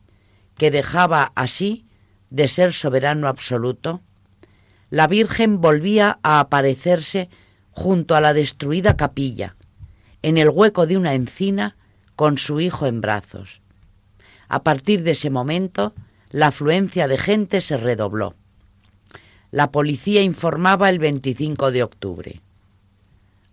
que 0.57 0.69
dejaba 0.69 1.31
así 1.35 1.85
de 2.29 2.47
ser 2.47 2.73
soberano 2.73 3.27
absoluto, 3.27 4.01
la 4.91 5.07
Virgen 5.07 5.61
volvía 5.61 6.19
a 6.21 6.41
aparecerse 6.41 7.29
junto 7.71 8.15
a 8.15 8.21
la 8.21 8.33
destruida 8.33 8.97
capilla, 8.97 9.55
en 10.21 10.37
el 10.37 10.49
hueco 10.49 10.85
de 10.85 10.97
una 10.97 11.15
encina, 11.15 11.77
con 12.17 12.37
su 12.37 12.59
hijo 12.59 12.85
en 12.85 12.99
brazos. 12.99 13.61
A 14.49 14.63
partir 14.63 15.01
de 15.03 15.11
ese 15.11 15.29
momento, 15.29 15.95
la 16.29 16.47
afluencia 16.47 17.07
de 17.07 17.17
gente 17.17 17.61
se 17.61 17.77
redobló. 17.77 18.35
La 19.49 19.71
policía 19.71 20.21
informaba 20.21 20.89
el 20.89 20.99
25 20.99 21.71
de 21.71 21.83
octubre. 21.83 22.41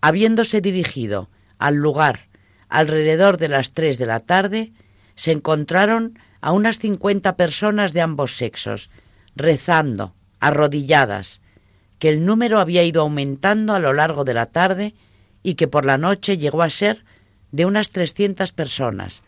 Habiéndose 0.01 0.61
dirigido 0.61 1.31
al 1.59 1.77
lugar 1.77 2.29
alrededor 2.68 3.38
de 3.38 3.48
las 3.48 3.72
tres 3.72 3.96
de 3.98 4.07
la 4.07 4.20
tarde, 4.20 4.72
se 5.14 5.31
encontraron 5.31 6.18
a 6.40 6.51
unas 6.51 6.81
cincuenta 6.81 7.37
personas 7.37 7.92
de 7.92 8.01
ambos 8.01 8.37
sexos, 8.37 8.90
rezando, 9.37 10.14
arrodilladas, 10.40 11.40
que 11.98 12.09
el 12.09 12.24
número 12.24 12.61
había 12.61 12.85
ido 12.85 13.03
aumentando 13.03 13.74
a 13.74 13.79
lo 13.79 13.92
largo 13.92 14.24
de 14.24 14.35
la 14.35 14.46
tarde 14.46 14.94
y 15.42 15.55
que 15.55 15.68
por 15.68 15.85
la 15.85 15.98
noche 15.98 16.38
llegó 16.38 16.62
a 16.62 16.70
ser 16.70 17.05
de 17.53 17.64
unas 17.64 17.90
trescientas 17.90 18.53
personas, 18.53 19.22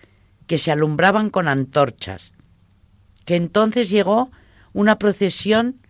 que 0.46 0.58
se 0.58 0.72
alumbraban 0.72 1.30
con 1.30 1.48
antorchas, 1.48 2.32
que 3.24 3.36
entonces 3.36 3.90
llegó 3.90 4.30
una 4.72 4.98
procesión 4.98 5.80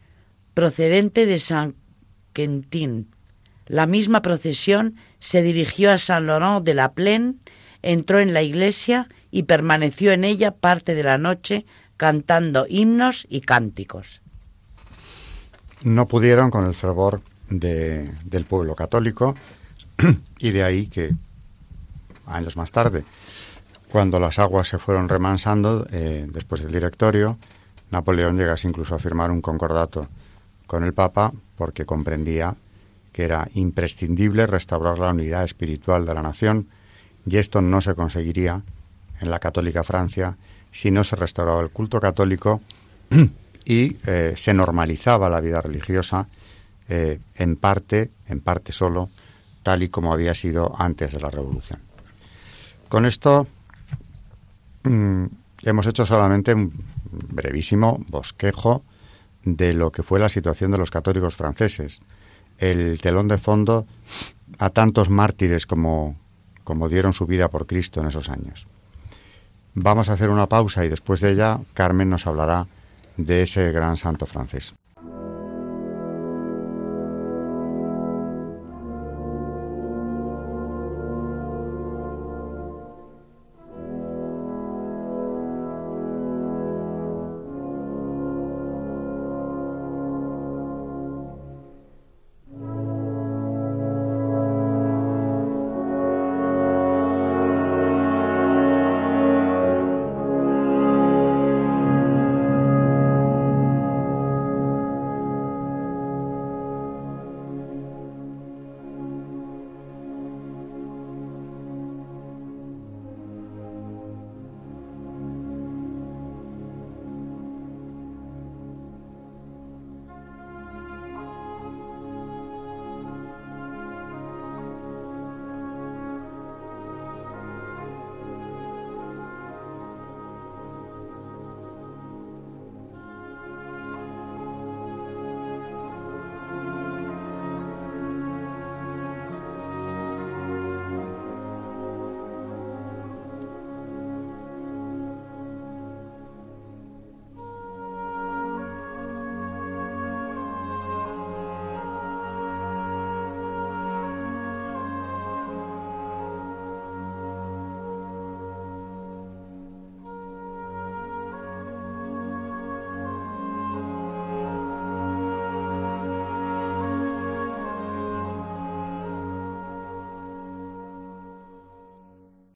procedente 0.54 1.26
de 1.26 1.38
San 1.38 1.76
Quentin. 2.32 3.14
La 3.66 3.86
misma 3.86 4.20
procesión 4.22 4.96
se 5.18 5.42
dirigió 5.42 5.90
a 5.90 5.98
San 5.98 6.26
Laurent 6.26 6.64
de 6.64 6.74
la 6.74 6.92
Plaine, 6.92 7.36
entró 7.82 8.18
en 8.18 8.34
la 8.34 8.42
iglesia 8.42 9.08
y 9.30 9.44
permaneció 9.44 10.12
en 10.12 10.24
ella 10.24 10.50
parte 10.50 10.94
de 10.94 11.04
la 11.04 11.18
noche 11.18 11.66
cantando 11.96 12.66
himnos 12.68 13.26
y 13.30 13.40
cánticos. 13.42 14.19
No 15.82 16.06
pudieron 16.06 16.50
con 16.50 16.66
el 16.66 16.74
fervor 16.74 17.22
del 17.48 18.44
pueblo 18.48 18.74
católico 18.74 19.34
y 20.38 20.50
de 20.50 20.62
ahí 20.62 20.86
que 20.86 21.14
años 22.26 22.56
más 22.56 22.70
tarde, 22.70 23.04
cuando 23.90 24.20
las 24.20 24.38
aguas 24.38 24.68
se 24.68 24.78
fueron 24.78 25.08
remansando 25.08 25.86
eh, 25.90 26.26
después 26.30 26.62
del 26.62 26.72
directorio, 26.72 27.38
Napoleón 27.90 28.36
llegase 28.36 28.68
incluso 28.68 28.94
a 28.94 28.98
firmar 28.98 29.30
un 29.30 29.40
concordato 29.40 30.06
con 30.66 30.84
el 30.84 30.94
Papa 30.94 31.32
porque 31.56 31.84
comprendía 31.84 32.56
que 33.12 33.24
era 33.24 33.48
imprescindible 33.54 34.46
restaurar 34.46 34.98
la 34.98 35.10
unidad 35.10 35.44
espiritual 35.44 36.06
de 36.06 36.14
la 36.14 36.22
nación 36.22 36.68
y 37.26 37.38
esto 37.38 37.60
no 37.60 37.80
se 37.80 37.94
conseguiría 37.94 38.62
en 39.20 39.30
la 39.30 39.40
católica 39.40 39.82
Francia 39.82 40.36
si 40.70 40.90
no 40.90 41.02
se 41.02 41.16
restauraba 41.16 41.60
el 41.60 41.70
culto 41.70 42.00
católico 42.00 42.60
y 43.70 43.96
eh, 44.04 44.34
se 44.36 44.52
normalizaba 44.52 45.30
la 45.30 45.40
vida 45.40 45.62
religiosa 45.62 46.26
eh, 46.88 47.20
en 47.36 47.54
parte, 47.54 48.10
en 48.26 48.40
parte 48.40 48.72
solo, 48.72 49.08
tal 49.62 49.84
y 49.84 49.88
como 49.90 50.12
había 50.12 50.34
sido 50.34 50.74
antes 50.76 51.12
de 51.12 51.20
la 51.20 51.30
Revolución. 51.30 51.78
Con 52.88 53.06
esto 53.06 53.46
mm, 54.82 55.24
hemos 55.62 55.86
hecho 55.86 56.04
solamente 56.04 56.52
un 56.52 56.72
brevísimo 57.12 58.04
bosquejo 58.08 58.82
de 59.44 59.72
lo 59.72 59.92
que 59.92 60.02
fue 60.02 60.18
la 60.18 60.28
situación 60.28 60.72
de 60.72 60.78
los 60.78 60.90
católicos 60.90 61.36
franceses, 61.36 62.00
el 62.58 63.00
telón 63.00 63.28
de 63.28 63.38
fondo 63.38 63.86
a 64.58 64.70
tantos 64.70 65.10
mártires 65.10 65.68
como, 65.68 66.16
como 66.64 66.88
dieron 66.88 67.12
su 67.12 67.24
vida 67.24 67.46
por 67.46 67.68
Cristo 67.68 68.00
en 68.00 68.08
esos 68.08 68.30
años. 68.30 68.66
Vamos 69.74 70.08
a 70.08 70.14
hacer 70.14 70.28
una 70.28 70.48
pausa 70.48 70.84
y 70.84 70.88
después 70.88 71.20
de 71.20 71.30
ella 71.30 71.60
Carmen 71.72 72.10
nos 72.10 72.26
hablará 72.26 72.66
de 73.24 73.42
ese 73.42 73.72
gran 73.72 73.96
santo 73.96 74.26
francés. 74.26 74.74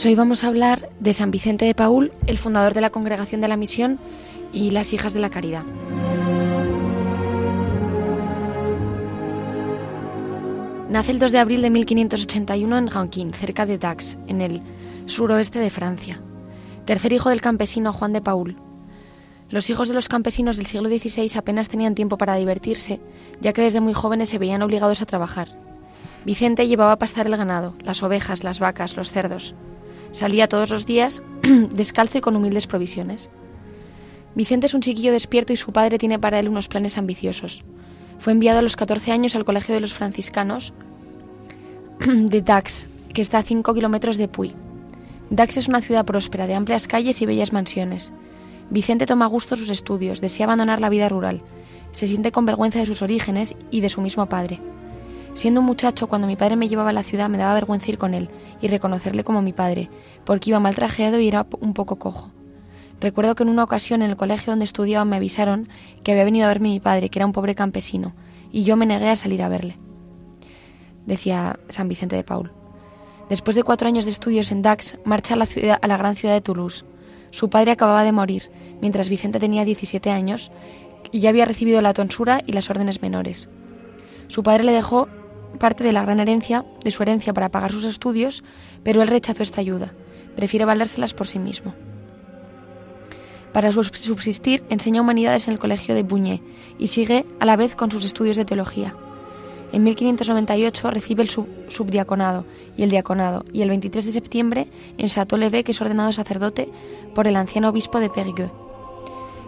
Pues 0.00 0.06
hoy 0.06 0.14
vamos 0.14 0.44
a 0.44 0.46
hablar 0.46 0.88
de 0.98 1.12
San 1.12 1.30
Vicente 1.30 1.66
de 1.66 1.74
Paul, 1.74 2.10
el 2.26 2.38
fundador 2.38 2.72
de 2.72 2.80
la 2.80 2.88
Congregación 2.88 3.42
de 3.42 3.48
la 3.48 3.58
Misión 3.58 3.98
y 4.50 4.70
las 4.70 4.94
Hijas 4.94 5.12
de 5.12 5.20
la 5.20 5.28
Caridad. 5.28 5.62
Nace 10.88 11.12
el 11.12 11.18
2 11.18 11.32
de 11.32 11.38
abril 11.38 11.60
de 11.60 11.68
1581 11.68 12.78
en 12.78 12.86
Rankin, 12.86 13.34
cerca 13.34 13.66
de 13.66 13.76
Dax, 13.76 14.16
en 14.26 14.40
el 14.40 14.62
suroeste 15.04 15.58
de 15.58 15.68
Francia. 15.68 16.22
Tercer 16.86 17.12
hijo 17.12 17.28
del 17.28 17.42
campesino 17.42 17.92
Juan 17.92 18.14
de 18.14 18.22
Paul. 18.22 18.56
Los 19.50 19.68
hijos 19.68 19.90
de 19.90 19.94
los 19.94 20.08
campesinos 20.08 20.56
del 20.56 20.64
siglo 20.64 20.88
XVI 20.88 21.30
apenas 21.36 21.68
tenían 21.68 21.94
tiempo 21.94 22.16
para 22.16 22.36
divertirse, 22.36 23.02
ya 23.42 23.52
que 23.52 23.60
desde 23.60 23.82
muy 23.82 23.92
jóvenes 23.92 24.30
se 24.30 24.38
veían 24.38 24.62
obligados 24.62 25.02
a 25.02 25.06
trabajar. 25.06 25.58
Vicente 26.24 26.68
llevaba 26.68 26.92
a 26.92 26.98
pastar 26.98 27.26
el 27.26 27.36
ganado, 27.36 27.74
las 27.84 28.02
ovejas, 28.02 28.44
las 28.44 28.60
vacas, 28.60 28.96
los 28.96 29.12
cerdos. 29.12 29.54
Salía 30.12 30.48
todos 30.48 30.70
los 30.70 30.86
días 30.86 31.22
descalzo 31.70 32.18
y 32.18 32.20
con 32.20 32.36
humildes 32.36 32.66
provisiones. 32.66 33.30
Vicente 34.34 34.66
es 34.66 34.74
un 34.74 34.80
chiquillo 34.80 35.12
despierto 35.12 35.52
y 35.52 35.56
su 35.56 35.72
padre 35.72 35.98
tiene 35.98 36.18
para 36.18 36.38
él 36.38 36.48
unos 36.48 36.68
planes 36.68 36.98
ambiciosos. 36.98 37.64
Fue 38.18 38.32
enviado 38.32 38.58
a 38.58 38.62
los 38.62 38.76
14 38.76 39.12
años 39.12 39.34
al 39.34 39.44
Colegio 39.44 39.74
de 39.74 39.80
los 39.80 39.94
Franciscanos 39.94 40.72
de 42.00 42.42
Dax, 42.42 42.88
que 43.12 43.22
está 43.22 43.38
a 43.38 43.42
5 43.42 43.72
kilómetros 43.74 44.16
de 44.16 44.28
Puy. 44.28 44.54
Dax 45.30 45.56
es 45.56 45.68
una 45.68 45.80
ciudad 45.80 46.04
próspera, 46.04 46.46
de 46.46 46.54
amplias 46.54 46.88
calles 46.88 47.22
y 47.22 47.26
bellas 47.26 47.52
mansiones. 47.52 48.12
Vicente 48.68 49.06
toma 49.06 49.26
gusto 49.26 49.56
sus 49.56 49.68
estudios, 49.68 50.20
desea 50.20 50.46
abandonar 50.46 50.80
la 50.80 50.88
vida 50.88 51.08
rural, 51.08 51.42
se 51.92 52.06
siente 52.06 52.32
con 52.32 52.46
vergüenza 52.46 52.78
de 52.78 52.86
sus 52.86 53.02
orígenes 53.02 53.54
y 53.70 53.80
de 53.80 53.88
su 53.88 54.00
mismo 54.00 54.26
padre. 54.26 54.60
Siendo 55.32 55.60
un 55.60 55.66
muchacho, 55.66 56.08
cuando 56.08 56.26
mi 56.26 56.36
padre 56.36 56.56
me 56.56 56.68
llevaba 56.68 56.90
a 56.90 56.92
la 56.92 57.02
ciudad 57.02 57.28
me 57.28 57.38
daba 57.38 57.54
vergüenza 57.54 57.90
ir 57.90 57.98
con 57.98 58.14
él 58.14 58.30
y 58.60 58.68
reconocerle 58.68 59.24
como 59.24 59.42
mi 59.42 59.52
padre, 59.52 59.88
porque 60.24 60.50
iba 60.50 60.60
mal 60.60 60.74
trajeado 60.74 61.20
y 61.20 61.28
era 61.28 61.46
un 61.60 61.72
poco 61.72 61.96
cojo. 61.96 62.30
Recuerdo 63.00 63.34
que 63.34 63.44
en 63.44 63.48
una 63.48 63.64
ocasión 63.64 64.02
en 64.02 64.10
el 64.10 64.16
colegio 64.16 64.52
donde 64.52 64.66
estudiaba 64.66 65.04
me 65.04 65.16
avisaron 65.16 65.68
que 66.02 66.12
había 66.12 66.24
venido 66.24 66.44
a 66.44 66.48
verme 66.48 66.68
mi 66.68 66.80
padre, 66.80 67.08
que 67.08 67.18
era 67.18 67.26
un 67.26 67.32
pobre 67.32 67.54
campesino, 67.54 68.14
y 68.52 68.64
yo 68.64 68.76
me 68.76 68.86
negué 68.86 69.08
a 69.08 69.16
salir 69.16 69.42
a 69.42 69.48
verle. 69.48 69.78
decía 71.06 71.58
San 71.68 71.88
Vicente 71.88 72.16
de 72.16 72.24
Paul. 72.24 72.52
Después 73.30 73.56
de 73.56 73.62
cuatro 73.62 73.88
años 73.88 74.04
de 74.04 74.10
estudios 74.10 74.50
en 74.50 74.60
Dax, 74.60 74.98
marcha 75.04 75.34
a 75.34 75.36
la, 75.36 75.46
a 75.80 75.86
la 75.86 75.96
gran 75.96 76.16
ciudad 76.16 76.34
de 76.34 76.40
Toulouse. 76.40 76.84
Su 77.30 77.48
padre 77.48 77.70
acababa 77.70 78.02
de 78.02 78.12
morir, 78.12 78.50
mientras 78.82 79.08
Vicente 79.08 79.38
tenía 79.38 79.64
17 79.64 80.10
años 80.10 80.50
y 81.12 81.20
ya 81.20 81.30
había 81.30 81.44
recibido 81.44 81.80
la 81.80 81.94
tonsura 81.94 82.40
y 82.44 82.52
las 82.52 82.68
órdenes 82.68 83.00
menores. 83.00 83.48
Su 84.26 84.42
padre 84.42 84.64
le 84.64 84.72
dejó 84.72 85.08
parte 85.58 85.84
de 85.84 85.92
la 85.92 86.02
gran 86.02 86.20
herencia, 86.20 86.64
de 86.84 86.90
su 86.90 87.02
herencia 87.02 87.32
para 87.32 87.50
pagar 87.50 87.72
sus 87.72 87.84
estudios, 87.84 88.44
pero 88.82 89.02
él 89.02 89.08
rechazó 89.08 89.42
esta 89.42 89.60
ayuda. 89.60 89.92
Prefiere 90.36 90.64
valérselas 90.64 91.14
por 91.14 91.26
sí 91.26 91.38
mismo. 91.38 91.74
Para 93.52 93.72
subsistir, 93.72 94.62
enseña 94.68 95.00
humanidades 95.00 95.48
en 95.48 95.54
el 95.54 95.58
colegio 95.58 95.94
de 95.94 96.04
Bouñé 96.04 96.40
y 96.78 96.86
sigue 96.86 97.26
a 97.40 97.46
la 97.46 97.56
vez 97.56 97.74
con 97.74 97.90
sus 97.90 98.04
estudios 98.04 98.36
de 98.36 98.44
teología. 98.44 98.94
En 99.72 99.84
1598 99.84 100.90
recibe 100.90 101.22
el 101.22 101.30
subdiaconado 101.30 102.44
y 102.76 102.82
el 102.82 102.90
diaconado 102.90 103.44
y 103.52 103.62
el 103.62 103.68
23 103.68 104.04
de 104.04 104.12
septiembre 104.12 104.68
en 104.98 105.08
Château-Levé 105.08 105.64
que 105.64 105.72
es 105.72 105.80
ordenado 105.80 106.10
sacerdote 106.12 106.68
por 107.14 107.28
el 107.28 107.36
anciano 107.36 107.68
obispo 107.68 108.00
de 108.00 108.10
Périgueux. 108.10 108.69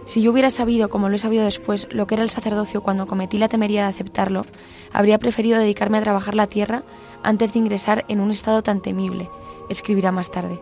Si 0.05 0.21
yo 0.21 0.33
hubiera 0.33 0.51
sabido, 0.51 0.88
como 0.88 1.09
lo 1.09 1.15
he 1.15 1.19
sabido 1.19 1.45
después, 1.45 1.87
lo 1.91 2.07
que 2.07 2.15
era 2.15 2.25
el 2.25 2.31
sacerdocio 2.31 2.83
cuando 2.83 3.07
cometí 3.07 3.38
la 3.38 3.49
temería 3.49 3.83
de 3.83 3.88
aceptarlo, 3.88 4.45
habría 4.93 5.19
preferido 5.19 5.59
dedicarme 5.59 5.99
a 5.99 6.03
trabajar 6.03 6.35
la 6.35 6.49
tierra 6.49 6.83
antes 7.23 7.53
de 7.53 7.61
ingresar 7.61 8.05
en 8.09 8.21
un 8.21 8.31
estado 8.31 8.62
tan 8.62 8.81
temible, 8.81 9.31
escribirá 9.69 10.11
más 10.11 10.31
tarde. 10.31 10.61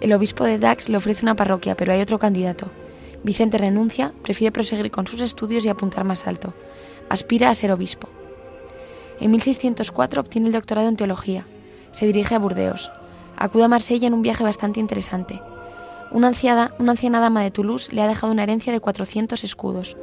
El 0.00 0.12
obispo 0.12 0.44
de 0.44 0.58
Dax 0.58 0.88
le 0.88 0.96
ofrece 0.96 1.24
una 1.24 1.34
parroquia, 1.34 1.76
pero 1.76 1.92
hay 1.92 2.00
otro 2.00 2.18
candidato. 2.18 2.70
Vicente 3.24 3.58
renuncia, 3.58 4.12
prefiere 4.22 4.52
proseguir 4.52 4.90
con 4.90 5.06
sus 5.06 5.20
estudios 5.20 5.64
y 5.64 5.68
apuntar 5.68 6.04
más 6.04 6.26
alto. 6.26 6.54
Aspira 7.08 7.50
a 7.50 7.54
ser 7.54 7.72
obispo. 7.72 8.08
En 9.18 9.30
1604 9.30 10.20
obtiene 10.20 10.48
el 10.48 10.52
doctorado 10.52 10.88
en 10.88 10.96
teología. 10.96 11.46
Se 11.90 12.06
dirige 12.06 12.34
a 12.34 12.38
Burdeos. 12.38 12.90
Acude 13.36 13.64
a 13.64 13.68
Marsella 13.68 14.06
en 14.06 14.14
un 14.14 14.22
viaje 14.22 14.44
bastante 14.44 14.80
interesante. 14.80 15.40
Una, 16.14 16.32
una 16.78 16.92
anciana 16.92 17.18
dama 17.18 17.42
de 17.42 17.50
Toulouse 17.50 17.92
le 17.92 18.00
ha 18.00 18.06
dejado 18.06 18.32
una 18.32 18.44
herencia 18.44 18.72
de 18.72 18.78
400 18.78 19.42
escudos, 19.42 19.96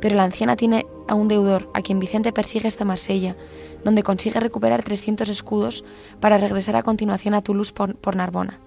pero 0.00 0.16
la 0.16 0.24
anciana 0.24 0.56
tiene 0.56 0.86
a 1.06 1.14
un 1.14 1.28
deudor 1.28 1.70
a 1.74 1.82
quien 1.82 1.98
Vicente 1.98 2.32
persigue 2.32 2.66
hasta 2.66 2.86
Marsella, 2.86 3.36
donde 3.84 4.02
consigue 4.02 4.40
recuperar 4.40 4.82
300 4.82 5.28
escudos 5.28 5.84
para 6.20 6.38
regresar 6.38 6.74
a 6.76 6.82
continuación 6.82 7.34
a 7.34 7.42
Toulouse 7.42 7.74
por 7.74 8.16
Narbona. 8.16 8.60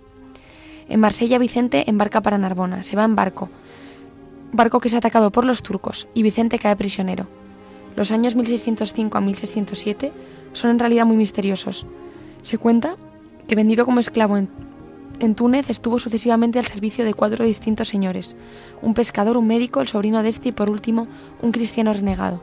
En 0.90 1.00
Marsella 1.00 1.40
Vicente 1.40 1.90
embarca 1.90 2.22
para 2.22 2.38
Narbona, 2.38 2.84
se 2.84 2.96
va 2.96 3.04
en 3.04 3.16
barco, 3.16 3.50
barco 4.52 4.80
que 4.80 4.90
es 4.90 4.94
atacado 4.94 5.32
por 5.32 5.44
los 5.44 5.64
turcos 5.64 6.08
y 6.14 6.22
Vicente 6.22 6.60
cae 6.60 6.76
prisionero. 6.76 7.26
Los 7.96 8.12
años 8.12 8.36
1605 8.36 9.18
a 9.18 9.22
1607 9.22 10.12
son 10.54 10.70
en 10.70 10.78
realidad 10.78 11.08
muy 11.08 11.18
misteriosos. 11.18 11.88
Se 12.44 12.60
cuenta 12.60 12.96
que 13.48 13.56
vendido 13.56 13.86
como 13.86 14.00
esclavo 14.00 14.38
en, 14.38 14.50
en 15.21 15.36
Túnez 15.36 15.69
estuvo 15.69 15.99
sucesivamente 15.99 16.57
al 16.57 16.65
servicio 16.65 17.05
de 17.05 17.13
cuatro 17.13 17.45
distintos 17.45 17.88
señores, 17.88 18.36
un 18.81 18.95
pescador, 18.95 19.38
un 19.38 19.45
médico, 19.45 19.79
el 19.79 19.88
sobrino 19.88 20.23
de 20.23 20.29
este 20.29 20.49
y 20.49 20.51
por 20.51 20.71
último 20.71 21.07
un 21.43 21.51
cristiano 21.51 21.93
renegado. 21.93 22.41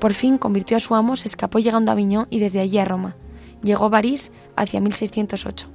Por 0.00 0.14
fin 0.14 0.38
convirtió 0.38 0.78
a 0.78 0.80
su 0.80 0.94
amo, 0.94 1.16
se 1.16 1.28
escapó 1.28 1.58
llegando 1.58 1.90
a 1.90 1.92
Aviñón 1.92 2.26
y 2.30 2.38
desde 2.38 2.60
allí 2.60 2.78
a 2.78 2.86
Roma. 2.86 3.16
Llegó 3.62 3.84
a 3.84 3.90
París 3.90 4.32
hacia 4.56 4.80
1608. 4.80 5.68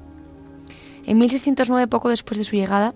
En 1.05 1.19
1609, 1.19 1.87
poco 1.87 2.09
después 2.09 2.39
de 2.39 2.45
su 2.45 2.55
llegada, 2.55 2.95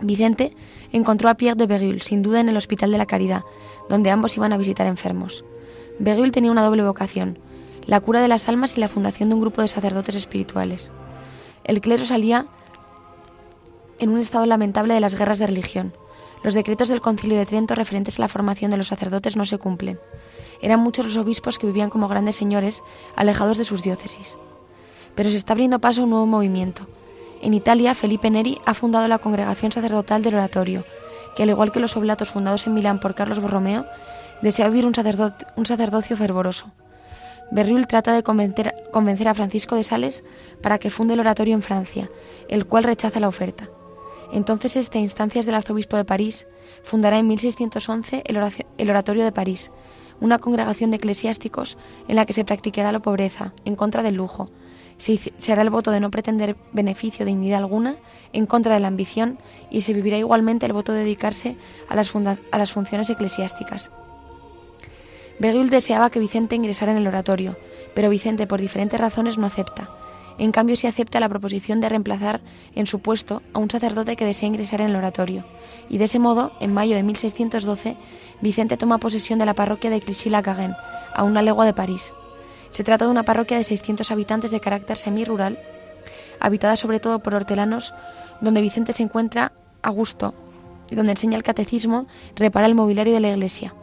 Vicente 0.00 0.54
encontró 0.92 1.30
a 1.30 1.34
Pierre 1.34 1.56
de 1.56 1.66
Berulle, 1.66 2.00
sin 2.00 2.22
duda 2.22 2.38
en 2.38 2.48
el 2.48 2.56
Hospital 2.56 2.92
de 2.92 2.98
la 2.98 3.06
Caridad, 3.06 3.42
donde 3.88 4.10
ambos 4.10 4.36
iban 4.36 4.52
a 4.52 4.58
visitar 4.58 4.86
enfermos. 4.86 5.44
Berulle 5.98 6.30
tenía 6.30 6.52
una 6.52 6.64
doble 6.64 6.84
vocación, 6.84 7.40
la 7.86 7.98
cura 7.98 8.22
de 8.22 8.28
las 8.28 8.48
almas 8.48 8.76
y 8.76 8.80
la 8.80 8.88
fundación 8.88 9.30
de 9.30 9.34
un 9.34 9.40
grupo 9.40 9.62
de 9.62 9.68
sacerdotes 9.68 10.14
espirituales. 10.14 10.92
El 11.64 11.80
clero 11.80 12.04
salía 12.04 12.46
en 13.98 14.10
un 14.10 14.18
estado 14.18 14.46
lamentable 14.46 14.94
de 14.94 15.00
las 15.00 15.14
guerras 15.14 15.38
de 15.38 15.46
religión. 15.46 15.94
Los 16.42 16.54
decretos 16.54 16.88
del 16.88 17.00
Concilio 17.00 17.38
de 17.38 17.46
Trento 17.46 17.74
referentes 17.74 18.18
a 18.18 18.22
la 18.22 18.28
formación 18.28 18.70
de 18.70 18.76
los 18.76 18.88
sacerdotes 18.88 19.36
no 19.36 19.44
se 19.44 19.58
cumplen. 19.58 20.00
Eran 20.60 20.80
muchos 20.80 21.06
los 21.06 21.16
obispos 21.16 21.58
que 21.58 21.66
vivían 21.66 21.90
como 21.90 22.08
grandes 22.08 22.36
señores, 22.36 22.82
alejados 23.14 23.58
de 23.58 23.64
sus 23.64 23.82
diócesis. 23.82 24.38
Pero 25.14 25.30
se 25.30 25.36
está 25.36 25.52
abriendo 25.52 25.80
paso 25.80 26.00
a 26.00 26.04
un 26.04 26.10
nuevo 26.10 26.26
movimiento, 26.26 26.86
en 27.42 27.54
Italia, 27.54 27.96
Felipe 27.96 28.30
Neri 28.30 28.60
ha 28.64 28.72
fundado 28.72 29.08
la 29.08 29.18
Congregación 29.18 29.72
Sacerdotal 29.72 30.22
del 30.22 30.36
Oratorio, 30.36 30.84
que 31.34 31.42
al 31.42 31.50
igual 31.50 31.72
que 31.72 31.80
los 31.80 31.96
oblatos 31.96 32.30
fundados 32.30 32.68
en 32.68 32.74
Milán 32.74 33.00
por 33.00 33.16
Carlos 33.16 33.40
Borromeo, 33.40 33.84
desea 34.42 34.68
vivir 34.68 34.86
un, 34.86 34.94
sacerdocio 34.94 36.16
fervoroso. 36.16 36.70
Berriul 37.52 37.86
trata 37.86 38.14
de 38.14 38.22
convencer, 38.22 39.28
a 39.28 39.34
Francisco 39.34 39.76
de 39.76 39.82
Sales 39.82 40.24
para 40.62 40.78
que 40.78 40.88
funde 40.88 41.14
el 41.14 41.20
oratorio 41.20 41.54
en 41.54 41.60
Francia, 41.60 42.10
el 42.48 42.66
cual 42.66 42.84
rechaza 42.84 43.20
la 43.20 43.28
oferta. 43.28 43.68
Entonces 44.32 44.74
este, 44.76 44.96
a 44.96 45.02
instancias 45.02 45.44
del 45.44 45.54
arzobispo 45.54 45.98
de 45.98 46.06
París, 46.06 46.46
fundará 46.82 47.18
en 47.18 47.26
1611 47.26 48.24
el 48.26 48.90
Oratorio 48.90 49.24
de 49.24 49.32
París, 49.32 49.70
una 50.18 50.38
congregación 50.38 50.90
de 50.90 50.96
eclesiásticos 50.96 51.76
en 52.08 52.16
la 52.16 52.24
que 52.24 52.32
se 52.32 52.44
practicará 52.44 52.90
la 52.90 53.00
pobreza, 53.00 53.52
en 53.66 53.76
contra 53.76 54.02
del 54.02 54.14
lujo, 54.14 54.48
se, 54.96 55.52
hará 55.52 55.62
el 55.62 55.70
voto 55.70 55.90
de 55.90 56.00
no 56.00 56.10
pretender 56.10 56.56
beneficio 56.72 57.26
dignidad 57.26 57.58
alguna 57.58 57.96
en 58.32 58.46
contra 58.46 58.74
de 58.74 58.80
la 58.80 58.88
ambición 58.88 59.38
y 59.68 59.82
se 59.82 59.92
vivirá 59.92 60.16
igualmente 60.16 60.64
el 60.64 60.72
voto 60.72 60.92
de 60.92 61.00
dedicarse 61.00 61.56
a 61.88 61.96
las 61.96 62.72
funciones 62.72 63.10
eclesiásticas. 63.10 63.90
Beguil 65.38 65.70
deseaba 65.70 66.10
que 66.10 66.20
Vicente 66.20 66.56
ingresara 66.56 66.92
en 66.92 66.98
el 66.98 67.06
oratorio, 67.06 67.56
pero 67.94 68.10
Vicente 68.10 68.46
por 68.46 68.60
diferentes 68.60 69.00
razones 69.00 69.38
no 69.38 69.46
acepta. 69.46 69.90
En 70.38 70.52
cambio, 70.52 70.76
sí 70.76 70.86
acepta 70.86 71.20
la 71.20 71.28
proposición 71.28 71.80
de 71.80 71.88
reemplazar 71.88 72.40
en 72.74 72.86
su 72.86 73.00
puesto 73.00 73.42
a 73.52 73.58
un 73.58 73.70
sacerdote 73.70 74.16
que 74.16 74.24
desea 74.24 74.48
ingresar 74.48 74.80
en 74.80 74.88
el 74.88 74.96
oratorio, 74.96 75.44
y 75.88 75.98
de 75.98 76.04
ese 76.04 76.18
modo, 76.18 76.52
en 76.60 76.72
mayo 76.72 76.96
de 76.96 77.02
1612, 77.02 77.96
Vicente 78.40 78.76
toma 78.76 78.98
posesión 78.98 79.38
de 79.38 79.46
la 79.46 79.54
parroquia 79.54 79.90
de 79.90 80.00
Clichy-la-Garenne, 80.00 80.76
a 81.14 81.24
una 81.24 81.42
legua 81.42 81.66
de 81.66 81.74
París. 81.74 82.14
Se 82.70 82.84
trata 82.84 83.04
de 83.04 83.10
una 83.10 83.24
parroquia 83.24 83.58
de 83.58 83.64
600 83.64 84.10
habitantes 84.10 84.50
de 84.50 84.60
carácter 84.60 84.96
semi-rural, 84.96 85.58
habitada 86.40 86.76
sobre 86.76 87.00
todo 87.00 87.18
por 87.18 87.34
hortelanos, 87.34 87.92
donde 88.40 88.62
Vicente 88.62 88.92
se 88.92 89.02
encuentra 89.02 89.52
a 89.82 89.90
gusto 89.90 90.34
y 90.90 90.94
donde 90.94 91.12
enseña 91.12 91.36
el 91.36 91.42
catecismo, 91.42 92.06
repara 92.36 92.66
el 92.66 92.74
mobiliario 92.74 93.14
de 93.14 93.20
la 93.20 93.30
iglesia. 93.30 93.74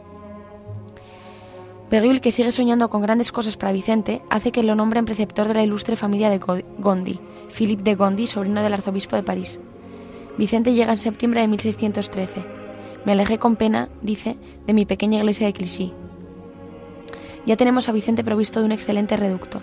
Beguil, 1.90 2.20
que 2.20 2.30
sigue 2.30 2.52
soñando 2.52 2.88
con 2.88 3.02
grandes 3.02 3.32
cosas 3.32 3.56
para 3.56 3.72
Vicente, 3.72 4.22
hace 4.30 4.52
que 4.52 4.62
lo 4.62 4.74
nombren 4.74 5.04
preceptor 5.04 5.48
de 5.48 5.54
la 5.54 5.64
ilustre 5.64 5.96
familia 5.96 6.30
de 6.30 6.38
Gondi, 6.38 7.18
Philippe 7.48 7.82
de 7.82 7.96
Gondi, 7.96 8.26
sobrino 8.26 8.62
del 8.62 8.74
arzobispo 8.74 9.16
de 9.16 9.24
París. 9.24 9.60
Vicente 10.38 10.72
llega 10.72 10.92
en 10.92 10.98
septiembre 10.98 11.40
de 11.40 11.48
1613. 11.48 12.44
Me 13.04 13.12
alejé 13.12 13.38
con 13.38 13.56
pena, 13.56 13.88
dice, 14.02 14.36
de 14.66 14.72
mi 14.72 14.86
pequeña 14.86 15.18
iglesia 15.18 15.46
de 15.46 15.52
Clichy, 15.52 15.92
ya 17.46 17.56
tenemos 17.56 17.88
a 17.88 17.92
Vicente 17.92 18.24
provisto 18.24 18.60
de 18.60 18.66
un 18.66 18.72
excelente 18.72 19.16
reducto. 19.16 19.62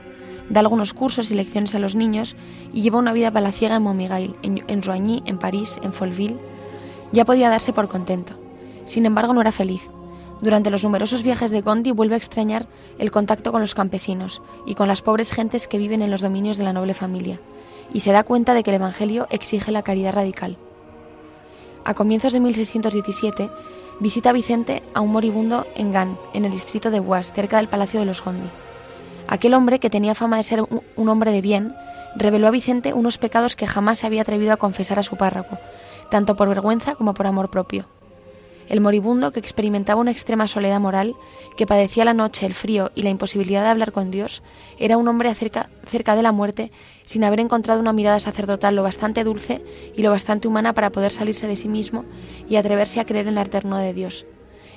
Da 0.50 0.62
algunos 0.62 0.94
cursos 0.94 1.32
y 1.32 1.36
lecciones 1.36 1.76
a 1.76 1.80
los 1.80 1.96
niños 1.96 2.36
y 2.74 2.82
lleva 2.82 3.00
una 3.00 3.14
vida 3.14 3.32
palaciega 3.32 3.76
en 3.76 3.84
Montmirail, 3.84 4.36
en, 4.42 4.64
en 4.68 4.82
en 5.26 5.38
París, 5.38 5.80
en 5.84 5.94
Folleville. 5.94 6.40
Ya 7.12 7.26
podía 7.26 7.50
darse 7.50 7.74
por 7.74 7.88
contento. 7.88 8.34
Sin 8.86 9.06
embargo, 9.06 9.34
no 9.34 9.42
era 9.42 9.52
feliz. 9.52 9.90
Durante 10.42 10.70
los 10.70 10.84
numerosos 10.84 11.24
viajes 11.24 11.50
de 11.50 11.62
Gondi 11.62 11.92
vuelve 11.92 12.16
a 12.16 12.18
extrañar 12.18 12.68
el 13.00 13.12
contacto 13.12 13.52
con 13.52 13.62
los 13.62 13.74
campesinos 13.74 14.42
y 14.66 14.76
con 14.76 14.88
las 14.88 15.02
pobres 15.02 15.32
gentes 15.32 15.68
que 15.68 15.80
viven 15.80 16.02
en 16.02 16.12
los 16.12 16.22
dominios 16.22 16.58
de 16.58 16.64
la 16.64 16.74
noble 16.74 16.94
familia, 16.94 17.40
y 17.92 18.02
se 18.02 18.12
da 18.12 18.24
cuenta 18.24 18.54
de 18.54 18.64
que 18.64 18.70
el 18.70 18.76
Evangelio 18.76 19.28
exige 19.32 19.72
la 19.72 19.82
caridad 19.82 20.14
radical. 20.14 20.58
A 21.86 21.94
comienzos 21.96 22.34
de 22.34 22.40
1617, 22.40 23.50
visita 24.00 24.32
Vicente 24.32 24.84
a 24.94 25.02
un 25.02 25.12
moribundo 25.12 25.66
en 25.76 25.92
Gan, 25.92 26.20
en 26.34 26.46
el 26.46 26.52
distrito 26.52 26.92
de 26.92 27.00
Huas, 27.00 27.34
cerca 27.34 27.58
del 27.58 27.70
Palacio 27.70 28.00
de 28.00 28.06
los 28.06 28.24
Gondi. 28.24 28.50
Aquel 29.28 29.54
hombre, 29.56 29.80
que 29.80 29.90
tenía 29.90 30.14
fama 30.14 30.38
de 30.38 30.44
ser 30.44 30.62
un 30.62 31.10
hombre 31.10 31.32
de 31.32 31.42
bien, 31.42 31.76
reveló 32.16 32.48
a 32.48 32.52
Vicente 32.52 32.94
unos 32.94 33.18
pecados 33.18 33.56
que 33.56 33.68
jamás 33.68 34.00
se 34.00 34.08
había 34.08 34.22
atrevido 34.22 34.54
a 34.54 34.58
confesar 34.58 35.00
a 35.00 35.04
su 35.04 35.18
párroco, 35.18 35.58
tanto 36.10 36.36
por 36.36 36.48
vergüenza 36.48 36.96
como 36.96 37.14
por 37.14 37.28
amor 37.28 37.50
propio. 37.50 37.88
El 38.68 38.82
moribundo, 38.82 39.32
que 39.32 39.40
experimentaba 39.40 40.02
una 40.02 40.12
extrema 40.12 40.48
soledad 40.48 40.82
moral, 40.82 41.16
que 41.56 41.66
padecía 41.66 42.04
la 42.04 42.14
noche, 42.14 42.46
el 42.46 42.54
frío 42.54 42.92
y 42.96 43.04
la 43.04 43.10
imposibilidad 43.10 43.64
de 43.64 43.70
hablar 43.70 43.94
con 43.94 44.12
Dios, 44.12 44.44
era 44.78 44.98
un 44.98 45.08
hombre 45.08 45.34
cerca, 45.34 45.70
de 46.16 46.22
la 46.22 46.34
muerte 46.34 46.72
sin 47.04 47.24
haber 47.24 47.40
encontrado 47.40 47.80
una 47.80 47.94
mirada 47.94 48.20
sacerdotal 48.20 48.76
lo 48.76 48.84
bastante 48.84 49.24
dulce 49.24 49.64
y 49.96 50.02
lo 50.02 50.12
bastante 50.12 50.50
humana 50.50 50.74
para 50.74 50.92
poder 50.92 51.12
salirse 51.12 51.48
de 51.48 51.56
sí 51.56 51.70
mismo 51.70 52.04
y 52.50 52.58
atreverse 52.58 53.00
a 53.00 53.06
creer 53.06 53.28
en 53.28 53.36
la 53.36 53.46
ternura 53.46 53.80
de 53.80 53.94
Dios. 53.94 54.26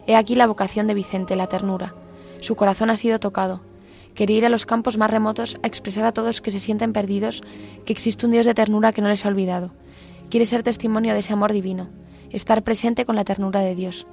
He 0.06 0.14
aquí 0.14 0.36
la 0.36 0.46
vocación 0.46 0.86
de 0.86 0.94
Vicente, 0.94 1.34
la 1.34 1.48
ternura. 1.48 1.94
Su 2.40 2.54
corazón 2.54 2.90
ha 2.90 2.96
sido 2.96 3.18
tocado. 3.18 3.60
Quería 4.14 4.38
ir 4.38 4.46
a 4.46 4.50
los 4.50 4.66
campos 4.66 4.98
más 4.98 5.10
remotos 5.10 5.58
a 5.62 5.66
expresar 5.66 6.04
a 6.04 6.12
todos 6.12 6.40
que 6.40 6.52
se 6.52 6.60
sienten 6.60 6.92
perdidos 6.92 7.42
que 7.84 7.92
existe 7.92 8.24
un 8.24 8.32
Dios 8.32 8.46
de 8.46 8.54
ternura 8.54 8.92
que 8.92 9.02
no 9.02 9.08
les 9.08 9.24
ha 9.26 9.28
olvidado. 9.28 9.72
Quiere 10.30 10.46
ser 10.46 10.62
testimonio 10.62 11.12
de 11.12 11.20
ese 11.20 11.32
amor 11.32 11.52
divino 11.52 11.99
estar 12.30 12.62
presente 12.62 13.04
con 13.04 13.16
la 13.16 13.24
ternura 13.24 13.60
de 13.60 13.74
Dios. 13.74 14.06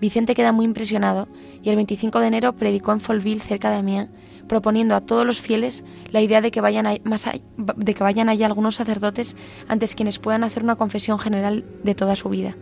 Vicente 0.00 0.34
queda 0.34 0.52
muy 0.52 0.64
impresionado 0.64 1.28
y 1.62 1.70
el 1.70 1.76
25 1.76 2.20
de 2.20 2.26
enero 2.26 2.52
predicó 2.54 2.92
en 2.92 3.00
Folville, 3.00 3.40
cerca 3.40 3.70
de 3.70 3.76
Amiens, 3.76 4.10
proponiendo 4.48 4.94
a 4.94 5.00
todos 5.00 5.26
los 5.26 5.40
fieles 5.40 5.84
la 6.10 6.20
idea 6.20 6.40
de 6.40 6.50
que 6.50 6.60
vayan, 6.60 7.00
más 7.04 7.26
de 7.56 7.94
que 7.94 8.02
vayan 8.02 8.28
allá 8.28 8.46
algunos 8.46 8.76
sacerdotes 8.76 9.36
antes 9.68 9.94
quienes 9.94 10.18
puedan 10.18 10.44
hacer 10.44 10.62
una 10.62 10.76
confesión 10.76 11.18
general 11.18 11.64
de 11.82 11.94
toda 11.94 12.16
su 12.16 12.28
vida. 12.28 12.56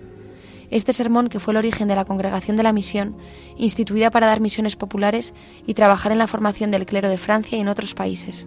Este 0.71 0.93
sermón, 0.93 1.29
que 1.29 1.39
fue 1.39 1.53
el 1.53 1.59
origen 1.59 1.89
de 1.89 1.97
la 1.97 2.07
Congregación 2.07 2.57
de 2.57 2.63
la 2.63 2.73
Misión, 2.73 3.17
instituida 3.57 4.11
para 4.11 4.27
dar 4.27 4.41
misiones 4.41 4.77
populares 4.77 5.35
y 5.67 5.75
trabajar 5.75 6.13
en 6.13 6.19
la 6.19 6.27
formación 6.27 6.71
del 6.71 6.87
clero 6.87 7.11
de 7.11 7.19
Francia 7.19 7.59
y 7.59 7.61
en 7.61 7.69
otros 7.69 7.95
países. 7.95 8.47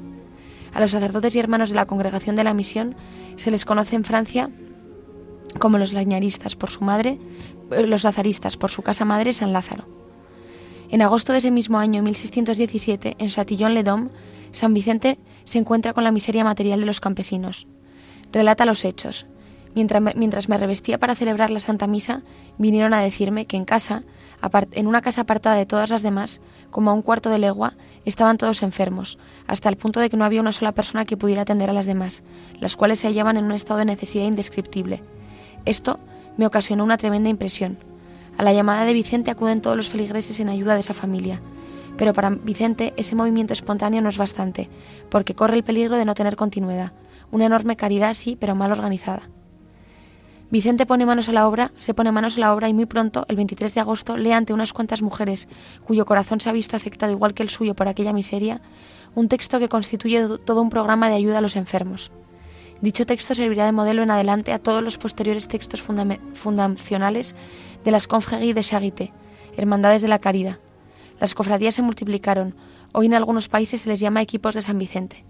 A 0.73 0.79
los 0.79 0.91
sacerdotes 0.91 1.35
y 1.35 1.39
hermanos 1.39 1.69
de 1.69 1.75
la 1.75 1.85
Congregación 1.85 2.35
de 2.35 2.43
la 2.43 2.55
Misión 2.55 2.95
se 3.35 3.51
les 3.51 3.63
conoce 3.63 3.95
en 3.95 4.05
Francia 4.05 4.49
como 5.59 5.77
los 5.77 5.93
lañaristas 5.93 6.55
por 6.55 6.69
su 6.69 6.83
madre, 6.83 7.19
eh, 7.71 7.87
los 7.87 8.03
lazaristas 8.03 8.57
por 8.57 8.71
su 8.71 8.81
casa 8.81 9.05
madre 9.05 9.33
San 9.33 9.53
Lázaro. 9.53 9.85
En 10.89 11.01
agosto 11.01 11.31
de 11.31 11.39
ese 11.39 11.51
mismo 11.51 11.79
año, 11.79 12.03
1617, 12.03 13.15
en 13.17 13.27
Chatillon-le-Dôme, 13.27 14.09
San 14.51 14.73
Vicente 14.73 15.17
se 15.43 15.57
encuentra 15.57 15.93
con 15.93 16.03
la 16.03 16.11
miseria 16.11 16.43
material 16.43 16.79
de 16.79 16.85
los 16.85 16.99
campesinos. 16.99 17.67
Relata 18.31 18.65
los 18.65 18.85
hechos. 18.85 19.25
Mientras, 19.73 20.15
mientras 20.15 20.47
me 20.47 20.57
revestía 20.57 20.99
para 20.99 21.15
celebrar 21.15 21.51
la 21.51 21.59
Santa 21.59 21.87
Misa, 21.87 22.21
vinieron 22.57 22.93
a 22.93 23.01
decirme 23.01 23.45
que 23.45 23.57
en 23.57 23.65
casa, 23.65 24.03
en 24.71 24.87
una 24.87 25.01
casa 25.01 25.21
apartada 25.21 25.57
de 25.57 25.65
todas 25.65 25.89
las 25.89 26.01
demás, 26.01 26.39
como 26.69 26.91
a 26.91 26.93
un 26.93 27.01
cuarto 27.01 27.29
de 27.29 27.39
legua, 27.39 27.73
estaban 28.05 28.37
todos 28.37 28.63
enfermos, 28.63 29.17
hasta 29.47 29.67
el 29.67 29.75
punto 29.75 29.99
de 29.99 30.09
que 30.09 30.15
no 30.15 30.23
había 30.23 30.39
una 30.39 30.53
sola 30.53 30.71
persona 30.71 31.03
que 31.03 31.17
pudiera 31.17 31.41
atender 31.41 31.69
a 31.69 31.73
las 31.73 31.85
demás, 31.85 32.23
las 32.61 32.77
cuales 32.77 32.99
se 32.99 33.07
hallaban 33.07 33.35
en 33.35 33.45
un 33.45 33.51
estado 33.51 33.79
de 33.79 33.85
necesidad 33.85 34.25
indescriptible. 34.25 35.03
Esto 35.65 35.99
me 36.37 36.45
ocasionó 36.45 36.83
una 36.83 36.97
tremenda 36.97 37.29
impresión. 37.29 37.77
A 38.37 38.43
la 38.43 38.53
llamada 38.53 38.85
de 38.85 38.93
Vicente 38.93 39.31
acuden 39.31 39.61
todos 39.61 39.77
los 39.77 39.89
feligreses 39.89 40.39
en 40.39 40.49
ayuda 40.49 40.73
de 40.73 40.81
esa 40.81 40.93
familia. 40.93 41.41
Pero 41.97 42.13
para 42.13 42.29
Vicente 42.29 42.93
ese 42.97 43.15
movimiento 43.15 43.53
espontáneo 43.53 44.01
no 44.01 44.09
es 44.09 44.17
bastante, 44.17 44.69
porque 45.09 45.35
corre 45.35 45.55
el 45.55 45.63
peligro 45.63 45.97
de 45.97 46.05
no 46.05 46.13
tener 46.13 46.35
continuidad. 46.35 46.91
Una 47.31 47.45
enorme 47.45 47.75
caridad 47.75 48.13
sí, 48.13 48.37
pero 48.39 48.55
mal 48.55 48.71
organizada. 48.71 49.29
Vicente 50.51 50.85
pone 50.85 51.05
manos 51.05 51.27
a 51.27 51.31
la 51.31 51.47
obra, 51.47 51.71
se 51.77 51.93
pone 51.93 52.11
manos 52.11 52.37
a 52.37 52.39
la 52.39 52.53
obra 52.53 52.69
y 52.69 52.73
muy 52.73 52.85
pronto, 52.85 53.25
el 53.27 53.35
23 53.35 53.73
de 53.73 53.81
agosto, 53.81 54.15
lee 54.15 54.31
ante 54.31 54.53
unas 54.53 54.73
cuantas 54.73 55.01
mujeres 55.01 55.47
cuyo 55.85 56.05
corazón 56.05 56.39
se 56.39 56.49
ha 56.49 56.53
visto 56.53 56.75
afectado 56.75 57.11
igual 57.11 57.33
que 57.33 57.41
el 57.41 57.49
suyo 57.49 57.75
por 57.75 57.87
aquella 57.87 58.13
miseria, 58.13 58.61
un 59.15 59.27
texto 59.27 59.59
que 59.59 59.69
constituye 59.69 60.37
todo 60.45 60.61
un 60.61 60.69
programa 60.69 61.09
de 61.09 61.15
ayuda 61.15 61.39
a 61.39 61.41
los 61.41 61.55
enfermos. 61.55 62.11
Dicho 62.81 63.05
texto 63.05 63.33
servirá 63.33 63.65
de 63.65 63.71
modelo 63.71 64.03
en 64.03 64.11
adelante 64.11 64.51
a 64.51 64.59
todos 64.59 64.83
los 64.83 64.97
posteriores 64.97 65.47
textos 65.47 65.81
fundacionales 65.81 67.35
de 67.83 67.91
las 67.91 68.07
Confréries 68.07 68.55
de 68.55 68.63
Charité, 68.63 69.13
Hermandades 69.55 70.01
de 70.01 70.09
la 70.09 70.19
Caridad. 70.19 70.59
Las 71.19 71.33
cofradías 71.33 71.75
se 71.75 71.81
multiplicaron. 71.81 72.55
Hoy 72.91 73.05
en 73.05 73.13
algunos 73.13 73.47
países 73.47 73.81
se 73.81 73.89
les 73.89 74.01
llama 74.01 74.21
equipos 74.21 74.55
de 74.55 74.61
San 74.61 74.77
Vicente. 74.77 75.25